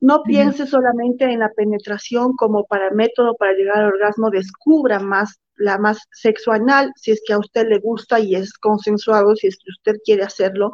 No 0.00 0.22
piense 0.22 0.66
solamente 0.66 1.24
en 1.24 1.40
la 1.40 1.50
penetración 1.50 2.34
como 2.36 2.64
para 2.64 2.90
método 2.90 3.34
para 3.36 3.52
llegar 3.52 3.78
al 3.78 3.92
orgasmo, 3.92 4.30
descubra 4.30 4.98
más 4.98 5.40
la 5.56 5.76
más 5.76 5.98
sexual, 6.10 6.62
si 6.96 7.10
es 7.10 7.20
que 7.26 7.34
a 7.34 7.38
usted 7.38 7.66
le 7.68 7.78
gusta 7.80 8.18
y 8.18 8.34
es 8.34 8.54
consensuado, 8.54 9.36
si 9.36 9.48
es 9.48 9.58
que 9.58 9.70
usted 9.70 10.00
quiere 10.04 10.22
hacerlo 10.22 10.72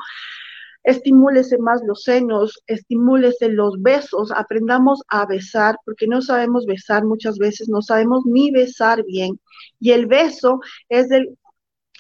estimúlese 0.87 1.59
más 1.59 1.83
los 1.85 2.05
senos, 2.05 2.63
estimúlese 2.69 3.49
los 3.49 3.83
besos, 3.83 4.31
aprendamos 4.31 5.03
a 5.09 5.27
besar, 5.27 5.77
porque 5.85 6.07
no 6.07 6.23
sabemos 6.23 6.65
besar 6.65 7.05
muchas 7.05 7.39
veces, 7.39 7.69
no 7.69 7.83
sabemos 7.83 8.25
ni 8.25 8.53
besar 8.53 9.05
bien. 9.05 9.41
Y 9.81 9.91
el 9.91 10.07
beso 10.07 10.61
es 10.89 11.09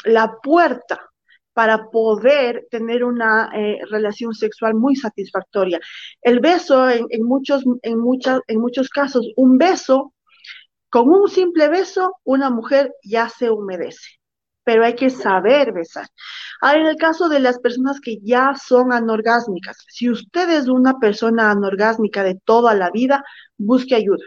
la 0.05 0.37
puerta 0.41 1.01
para 1.53 1.91
poder 1.91 2.69
tener 2.71 3.03
una 3.03 3.51
eh, 3.55 3.81
relación 3.91 4.35
sexual 4.35 4.75
muy 4.75 4.95
satisfactoria. 4.95 5.81
El 6.23 6.39
beso, 6.39 6.89
en, 6.89 7.25
muchos, 7.25 7.65
en, 7.83 7.99
muchas, 7.99 8.41
en 8.47 8.61
muchos 8.61 8.89
casos, 8.89 9.27
un 9.37 9.59
beso, 9.59 10.15
con 10.91 11.09
un 11.09 11.29
simple 11.29 11.69
beso, 11.69 12.15
una 12.23 12.51
mujer 12.51 12.95
ya 13.03 13.29
se 13.29 13.51
humedece 13.51 14.16
pero 14.67 14.85
hay 14.85 14.97
que 14.97 15.11
saber 15.11 15.73
besar. 15.73 16.09
Ahora, 16.61 16.81
en 16.81 16.87
el 16.89 16.97
caso 16.97 17.29
de 17.29 17.39
las 17.39 17.61
personas 17.61 18.01
que 18.01 18.19
ya 18.21 18.53
son 18.57 18.93
anorgásmicas, 18.93 19.77
si 19.89 20.11
usted 20.11 20.51
es 20.51 20.67
una 20.67 20.99
persona 20.99 21.53
anorgásmica 21.53 22.25
de 22.25 22.35
toda 22.45 22.75
la 22.75 22.91
vida, 22.91 23.23
busque 23.57 23.95
ayuda. 23.95 24.25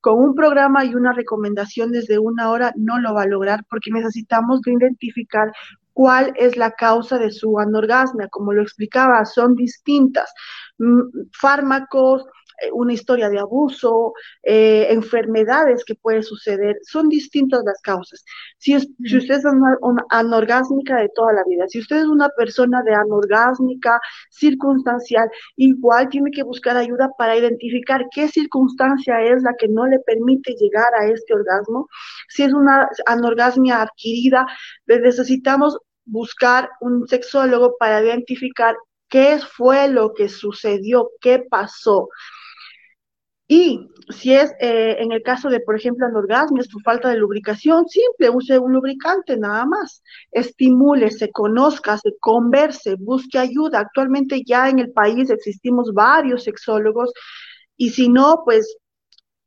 Con 0.00 0.18
un 0.18 0.34
programa 0.34 0.84
y 0.84 0.96
una 0.96 1.12
recomendación 1.12 1.92
desde 1.92 2.18
una 2.18 2.50
hora 2.50 2.72
no 2.74 2.98
lo 2.98 3.14
va 3.14 3.22
a 3.22 3.26
lograr 3.26 3.64
porque 3.70 3.92
necesitamos 3.92 4.60
identificar 4.66 5.52
cuál 5.92 6.32
es 6.34 6.56
la 6.56 6.72
causa 6.72 7.16
de 7.18 7.30
su 7.30 7.56
anorgasmia. 7.60 8.26
Como 8.28 8.52
lo 8.52 8.62
explicaba, 8.62 9.24
son 9.24 9.54
distintas. 9.54 10.32
Mm, 10.78 11.28
fármacos, 11.32 12.24
una 12.72 12.92
historia 12.92 13.28
de 13.28 13.38
abuso, 13.38 14.12
eh, 14.42 14.88
enfermedades 14.90 15.84
que 15.84 15.94
puede 15.94 16.22
suceder, 16.22 16.78
son 16.82 17.08
distintas 17.08 17.62
las 17.64 17.80
causas. 17.82 18.24
Si, 18.58 18.78
si 18.78 19.16
usted 19.16 19.36
es 19.36 19.44
una, 19.44 20.04
anorgásmica 20.10 20.96
de 20.96 21.08
toda 21.14 21.32
la 21.32 21.44
vida, 21.44 21.66
si 21.68 21.80
usted 21.80 21.98
es 21.98 22.06
una 22.06 22.28
persona 22.30 22.82
de 22.82 22.94
anorgásmica 22.94 24.00
circunstancial, 24.30 25.28
igual 25.56 26.08
tiene 26.08 26.30
que 26.30 26.42
buscar 26.42 26.76
ayuda 26.76 27.10
para 27.18 27.36
identificar 27.36 28.06
qué 28.12 28.28
circunstancia 28.28 29.20
es 29.22 29.42
la 29.42 29.54
que 29.58 29.68
no 29.68 29.86
le 29.86 29.98
permite 30.00 30.54
llegar 30.54 30.92
a 30.98 31.06
este 31.06 31.34
orgasmo. 31.34 31.88
Si 32.28 32.42
es 32.42 32.52
una 32.52 32.88
anorgasmia 33.06 33.82
adquirida, 33.82 34.46
necesitamos 34.86 35.78
buscar 36.04 36.70
un 36.80 37.06
sexólogo 37.08 37.76
para 37.78 38.02
identificar 38.02 38.76
qué 39.08 39.38
fue 39.38 39.88
lo 39.88 40.14
que 40.14 40.28
sucedió, 40.28 41.10
qué 41.20 41.44
pasó. 41.50 42.08
Y 43.48 43.88
si 44.08 44.34
es 44.34 44.52
eh, 44.60 44.96
en 44.98 45.12
el 45.12 45.22
caso 45.22 45.48
de, 45.48 45.60
por 45.60 45.76
ejemplo, 45.76 46.06
anorgasmia, 46.06 46.64
tu 46.64 46.80
falta 46.80 47.10
de 47.10 47.16
lubricación, 47.16 47.88
simple, 47.88 48.30
use 48.30 48.58
un 48.58 48.72
lubricante 48.72 49.36
nada 49.36 49.64
más. 49.66 50.02
Estimule, 50.32 51.10
se 51.10 51.30
conozca, 51.30 51.96
se 51.98 52.16
converse, 52.18 52.96
busque 52.98 53.38
ayuda. 53.38 53.80
Actualmente 53.80 54.42
ya 54.44 54.68
en 54.68 54.80
el 54.80 54.90
país 54.92 55.30
existimos 55.30 55.92
varios 55.92 56.44
sexólogos 56.44 57.12
y 57.76 57.90
si 57.90 58.08
no, 58.08 58.42
pues 58.44 58.76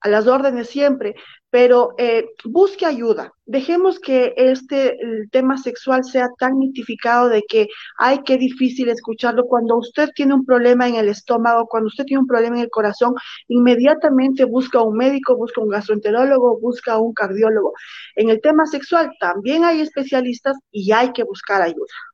a 0.02 0.10
las 0.10 0.28
órdenes 0.28 0.70
siempre 0.70 1.16
pero 1.50 1.95
eh, 1.97 2.26
busque 2.45 2.86
ayuda. 2.86 3.34
Dejemos 3.45 4.00
que 4.00 4.34
este 4.38 4.97
tema 5.32 5.58
sexual 5.58 6.04
sea 6.04 6.28
tan 6.38 6.58
mitificado 6.60 7.30
de 7.30 7.43
que, 7.47 7.68
ay, 7.97 8.20
qué 8.24 8.38
difícil 8.38 8.89
escucharlo. 8.89 9.45
Cuando 9.45 9.78
usted 9.78 10.10
tiene 10.16 10.36
un 10.36 10.45
problema 10.45 10.88
en 10.88 10.95
el 10.95 11.10
estómago, 11.10 11.68
cuando 11.68 11.88
usted 11.88 12.04
tiene 12.06 12.22
un 12.22 12.28
problema 12.28 12.58
en 12.58 12.64
el 12.64 12.70
corazón, 12.70 13.16
inmediatamente 13.47 14.45
busca 14.45 14.82
un 14.84 14.95
médico, 14.95 15.36
busca 15.36 15.62
un 15.62 15.70
gastroenterólogo, 15.70 16.60
busca 16.60 17.00
un 17.00 17.14
cardiólogo. 17.14 17.74
En 18.16 18.30
el 18.30 18.41
tema 18.41 18.66
sexual 18.68 19.12
también 19.20 19.64
hay 19.64 19.82
especialistas 19.82 20.58
y 20.72 20.91
hay 20.91 21.12
que 21.14 21.24
buscar 21.24 21.62
ayuda. 21.64 22.09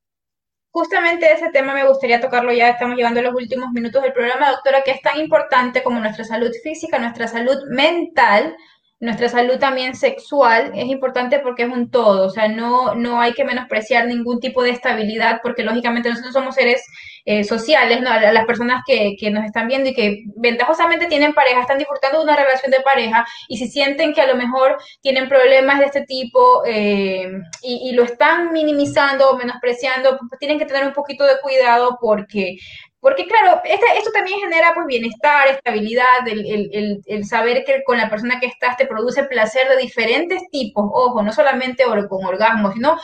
Justamente 0.75 1.31
ese 1.31 1.51
tema 1.51 1.73
me 1.73 1.87
gustaría 1.87 2.19
tocarlo 2.19 2.51
ya, 2.51 2.67
estamos 2.67 2.97
llevando 2.97 3.21
los 3.21 3.33
últimos 3.33 3.71
minutos 3.71 4.03
del 4.03 4.11
programa, 4.11 4.51
doctora, 4.51 4.81
que 4.81 4.91
es 4.91 5.01
tan 5.01 5.17
importante 5.17 5.81
como 5.81 6.01
nuestra 6.01 6.25
salud 6.25 6.51
física, 6.61 6.99
nuestra 6.99 7.29
salud 7.29 7.55
mental, 7.69 8.57
nuestra 8.99 9.29
salud 9.29 9.57
también 9.57 9.95
sexual 9.95 10.73
es 10.75 10.87
importante 10.87 11.39
porque 11.39 11.63
es 11.63 11.69
un 11.69 11.89
todo, 11.89 12.27
o 12.27 12.29
sea, 12.29 12.49
no, 12.49 12.93
no 12.93 13.21
hay 13.21 13.31
que 13.31 13.45
menospreciar 13.45 14.05
ningún 14.05 14.41
tipo 14.41 14.63
de 14.63 14.71
estabilidad 14.71 15.39
porque 15.41 15.63
lógicamente 15.63 16.09
nosotros 16.09 16.33
somos 16.33 16.55
seres 16.55 16.83
eh, 17.27 17.43
sociales, 17.43 18.01
¿no? 18.01 18.11
Las 18.19 18.45
personas 18.45 18.83
que, 18.85 19.15
que, 19.19 19.31
nos 19.31 19.45
están 19.45 19.67
viendo 19.67 19.89
y 19.89 19.95
que 19.95 20.25
ventajosamente 20.35 21.07
tienen 21.07 21.33
pareja, 21.33 21.61
están 21.61 21.79
disfrutando 21.79 22.19
de 22.19 22.23
una 22.23 22.35
relación 22.35 22.69
de 22.69 22.81
pareja 22.81 23.25
y 23.47 23.57
si 23.57 23.67
sienten 23.67 24.13
que 24.13 24.21
a 24.21 24.27
lo 24.27 24.35
mejor 24.35 24.77
tienen 25.01 25.27
problemas 25.27 25.79
de 25.79 25.85
este 25.85 26.01
tipo 26.03 26.61
eh, 26.67 27.31
y, 27.63 27.93
lo 27.93 28.03
están 28.03 28.51
minimizando 28.51 29.31
o 29.31 29.37
menospreciando, 29.37 30.19
pues 30.29 30.37
tienen 30.37 30.59
que 30.59 30.67
tener 30.67 30.85
un 30.85 30.93
poquito 30.93 31.23
de 31.23 31.39
cuidado 31.41 31.97
porque 31.99 32.57
porque 32.99 33.25
claro, 33.25 33.59
esto 33.63 34.11
también 34.11 34.39
genera 34.39 34.73
pues 34.75 34.85
bienestar, 34.85 35.47
estabilidad, 35.47 36.27
el, 36.27 37.25
saber 37.25 37.63
que 37.63 37.83
con 37.83 37.97
la 37.97 38.09
persona 38.09 38.39
que 38.39 38.47
estás 38.47 38.77
te 38.77 38.85
produce 38.85 39.23
placer 39.23 39.67
de 39.67 39.77
diferentes 39.77 40.43
tipos, 40.51 40.85
ojo, 40.93 41.23
no 41.23 41.31
solamente 41.31 41.85
con 42.07 42.23
orgasmos, 42.23 42.73
sino 42.75 42.97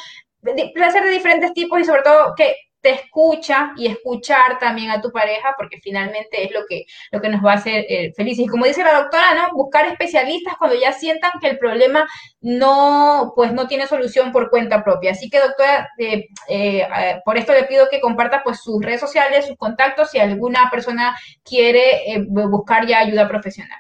placer 0.75 1.03
de 1.03 1.09
diferentes 1.09 1.53
tipos 1.53 1.79
y 1.79 1.85
sobre 1.85 2.03
todo 2.03 2.33
que 2.35 2.55
te 2.81 2.89
escucha 2.89 3.73
y 3.77 3.87
escuchar 3.87 4.57
también 4.59 4.89
a 4.89 5.01
tu 5.01 5.11
pareja, 5.11 5.53
porque 5.57 5.79
finalmente 5.81 6.43
es 6.43 6.51
lo 6.51 6.61
que, 6.67 6.85
lo 7.11 7.21
que 7.21 7.29
nos 7.29 7.45
va 7.45 7.53
a 7.53 7.55
hacer 7.55 7.85
eh, 7.87 8.11
felices. 8.15 8.45
Y 8.45 8.47
como 8.47 8.65
dice 8.65 8.83
la 8.83 9.01
doctora, 9.01 9.35
¿no? 9.35 9.53
Buscar 9.53 9.85
especialistas 9.85 10.55
cuando 10.57 10.79
ya 10.79 10.91
sientan 10.91 11.31
que 11.39 11.47
el 11.47 11.59
problema 11.59 12.07
no, 12.41 13.33
pues 13.35 13.53
no 13.53 13.67
tiene 13.67 13.87
solución 13.87 14.31
por 14.31 14.49
cuenta 14.49 14.83
propia. 14.83 15.11
Así 15.11 15.29
que, 15.29 15.39
doctora, 15.39 15.89
eh, 15.97 16.27
eh, 16.49 16.87
por 17.23 17.37
esto 17.37 17.53
le 17.53 17.63
pido 17.63 17.87
que 17.89 18.01
comparta 18.01 18.41
pues 18.43 18.61
sus 18.61 18.83
redes 18.83 18.99
sociales, 18.99 19.45
sus 19.45 19.57
contactos, 19.57 20.09
si 20.09 20.19
alguna 20.19 20.69
persona 20.71 21.15
quiere 21.43 22.25
buscar 22.27 22.87
ya 22.87 22.99
ayuda 22.99 23.27
profesional. 23.27 23.79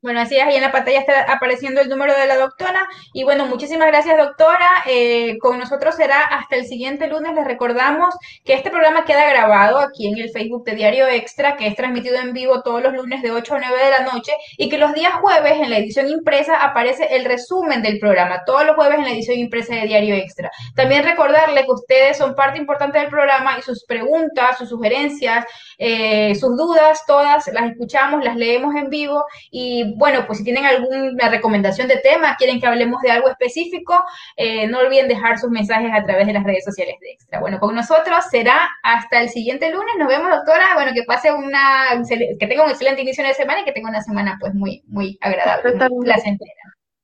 Bueno, 0.02 0.22
así 0.22 0.38
es, 0.38 0.44
ahí 0.44 0.56
en 0.56 0.62
la 0.62 0.72
pantalla 0.72 1.02
está 1.02 1.24
apareciendo 1.24 1.82
el 1.82 1.90
número 1.90 2.18
de 2.18 2.26
la 2.26 2.38
doctora. 2.38 2.88
Y 3.14 3.26
bueno, 3.26 3.48
muchísimas 3.48 3.90
gracias, 3.90 4.18
doctora. 4.18 4.70
Eh, 4.88 5.38
con 5.40 5.60
nosotros 5.60 5.96
será 5.96 6.24
hasta 6.24 6.56
el 6.56 6.66
siguiente 6.68 7.08
lunes. 7.08 7.36
Les 7.36 7.44
recordamos 7.44 8.16
que 8.46 8.54
este 8.54 8.70
programa 8.70 9.04
queda 9.04 9.28
grabado 9.30 9.78
aquí 9.78 10.08
en 10.08 10.18
el 10.18 10.30
Facebook 10.30 10.64
de 10.64 10.76
Diario 10.76 11.06
Extra, 11.06 11.58
que 11.58 11.68
es 11.68 11.76
transmitido 11.76 12.16
en 12.16 12.32
vivo 12.32 12.62
todos 12.62 12.82
los 12.82 12.94
lunes 12.94 13.22
de 13.22 13.32
8 13.32 13.56
a 13.56 13.60
9 13.60 13.84
de 13.84 13.92
la 13.92 14.00
noche, 14.14 14.32
y 14.58 14.70
que 14.70 14.78
los 14.78 14.94
días 14.94 15.16
jueves 15.16 15.60
en 15.60 15.70
la 15.70 15.80
edición 15.80 16.08
impresa 16.08 16.64
aparece 16.64 17.14
el 17.18 17.26
resumen 17.26 17.82
del 17.82 18.00
programa, 18.00 18.44
todos 18.46 18.66
los 18.66 18.78
jueves 18.78 19.00
en 19.00 19.04
la 19.04 19.12
edición 19.12 19.38
impresa 19.38 19.76
de 19.76 19.88
Diario 19.88 20.16
Extra. 20.16 20.50
También 20.76 21.04
recordarle 21.04 21.66
que 21.66 21.72
ustedes 21.72 22.18
son 22.18 22.36
parte 22.36 22.58
importante 22.58 23.00
del 23.00 23.10
programa 23.10 23.58
y 23.60 23.64
sus 23.64 23.84
preguntas, 23.84 24.58
sus 24.58 24.70
sugerencias, 24.70 25.44
eh, 25.78 26.36
sus 26.36 26.56
dudas, 26.56 27.04
todas 27.06 27.48
las 27.48 27.72
escuchamos, 27.72 28.24
las 28.24 28.38
leemos 28.38 28.74
en 28.76 28.90
vivo 28.90 29.26
y 29.52 29.89
Y 29.90 29.96
bueno, 29.98 30.26
pues 30.28 30.40
si 30.40 30.44
tienen 30.44 30.66
alguna 30.66 31.30
recomendación 31.30 31.88
de 31.88 31.98
tema, 31.98 32.36
quieren 32.38 32.60
que 32.60 32.68
hablemos 32.68 33.02
de 33.02 33.12
algo 33.12 33.30
específico, 33.30 34.04
eh, 34.36 34.68
no 34.68 34.80
olviden 34.80 35.08
dejar 35.08 35.40
sus 35.40 35.50
mensajes 35.50 35.92
a 35.94 36.04
través 36.04 36.28
de 36.28 36.34
las 36.34 36.44
redes 36.44 36.64
sociales 36.64 36.96
de 37.02 37.12
Extra. 37.12 37.40
Bueno, 37.40 37.60
con 37.60 37.76
nosotros 37.76 38.26
será 38.30 38.70
hasta 38.84 39.22
el 39.22 39.30
siguiente 39.30 39.72
lunes. 39.72 39.96
Nos 39.98 40.08
vemos, 40.08 40.30
doctora. 40.30 40.76
Bueno, 40.76 40.92
que 40.94 41.04
pase 41.04 41.32
una, 41.32 42.04
que 42.08 42.48
tenga 42.48 42.64
un 42.64 42.70
excelente 42.70 43.02
inicio 43.02 43.24
de 43.24 43.34
semana 43.34 43.62
y 43.62 43.66
que 43.66 43.72
tenga 43.72 43.90
una 43.90 44.02
semana 44.02 44.38
pues 44.40 44.54
muy, 44.54 44.84
muy 44.88 45.18
agradable, 45.22 45.76
muy 45.90 46.06
placentera. 46.06 46.52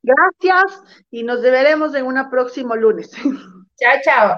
Gracias 0.03 0.83
y 1.09 1.23
nos 1.23 1.41
veremos 1.41 1.95
en 1.95 2.05
un 2.05 2.29
próximo 2.29 2.75
lunes. 2.75 3.11
Chao, 3.77 3.97
chao. 4.03 4.36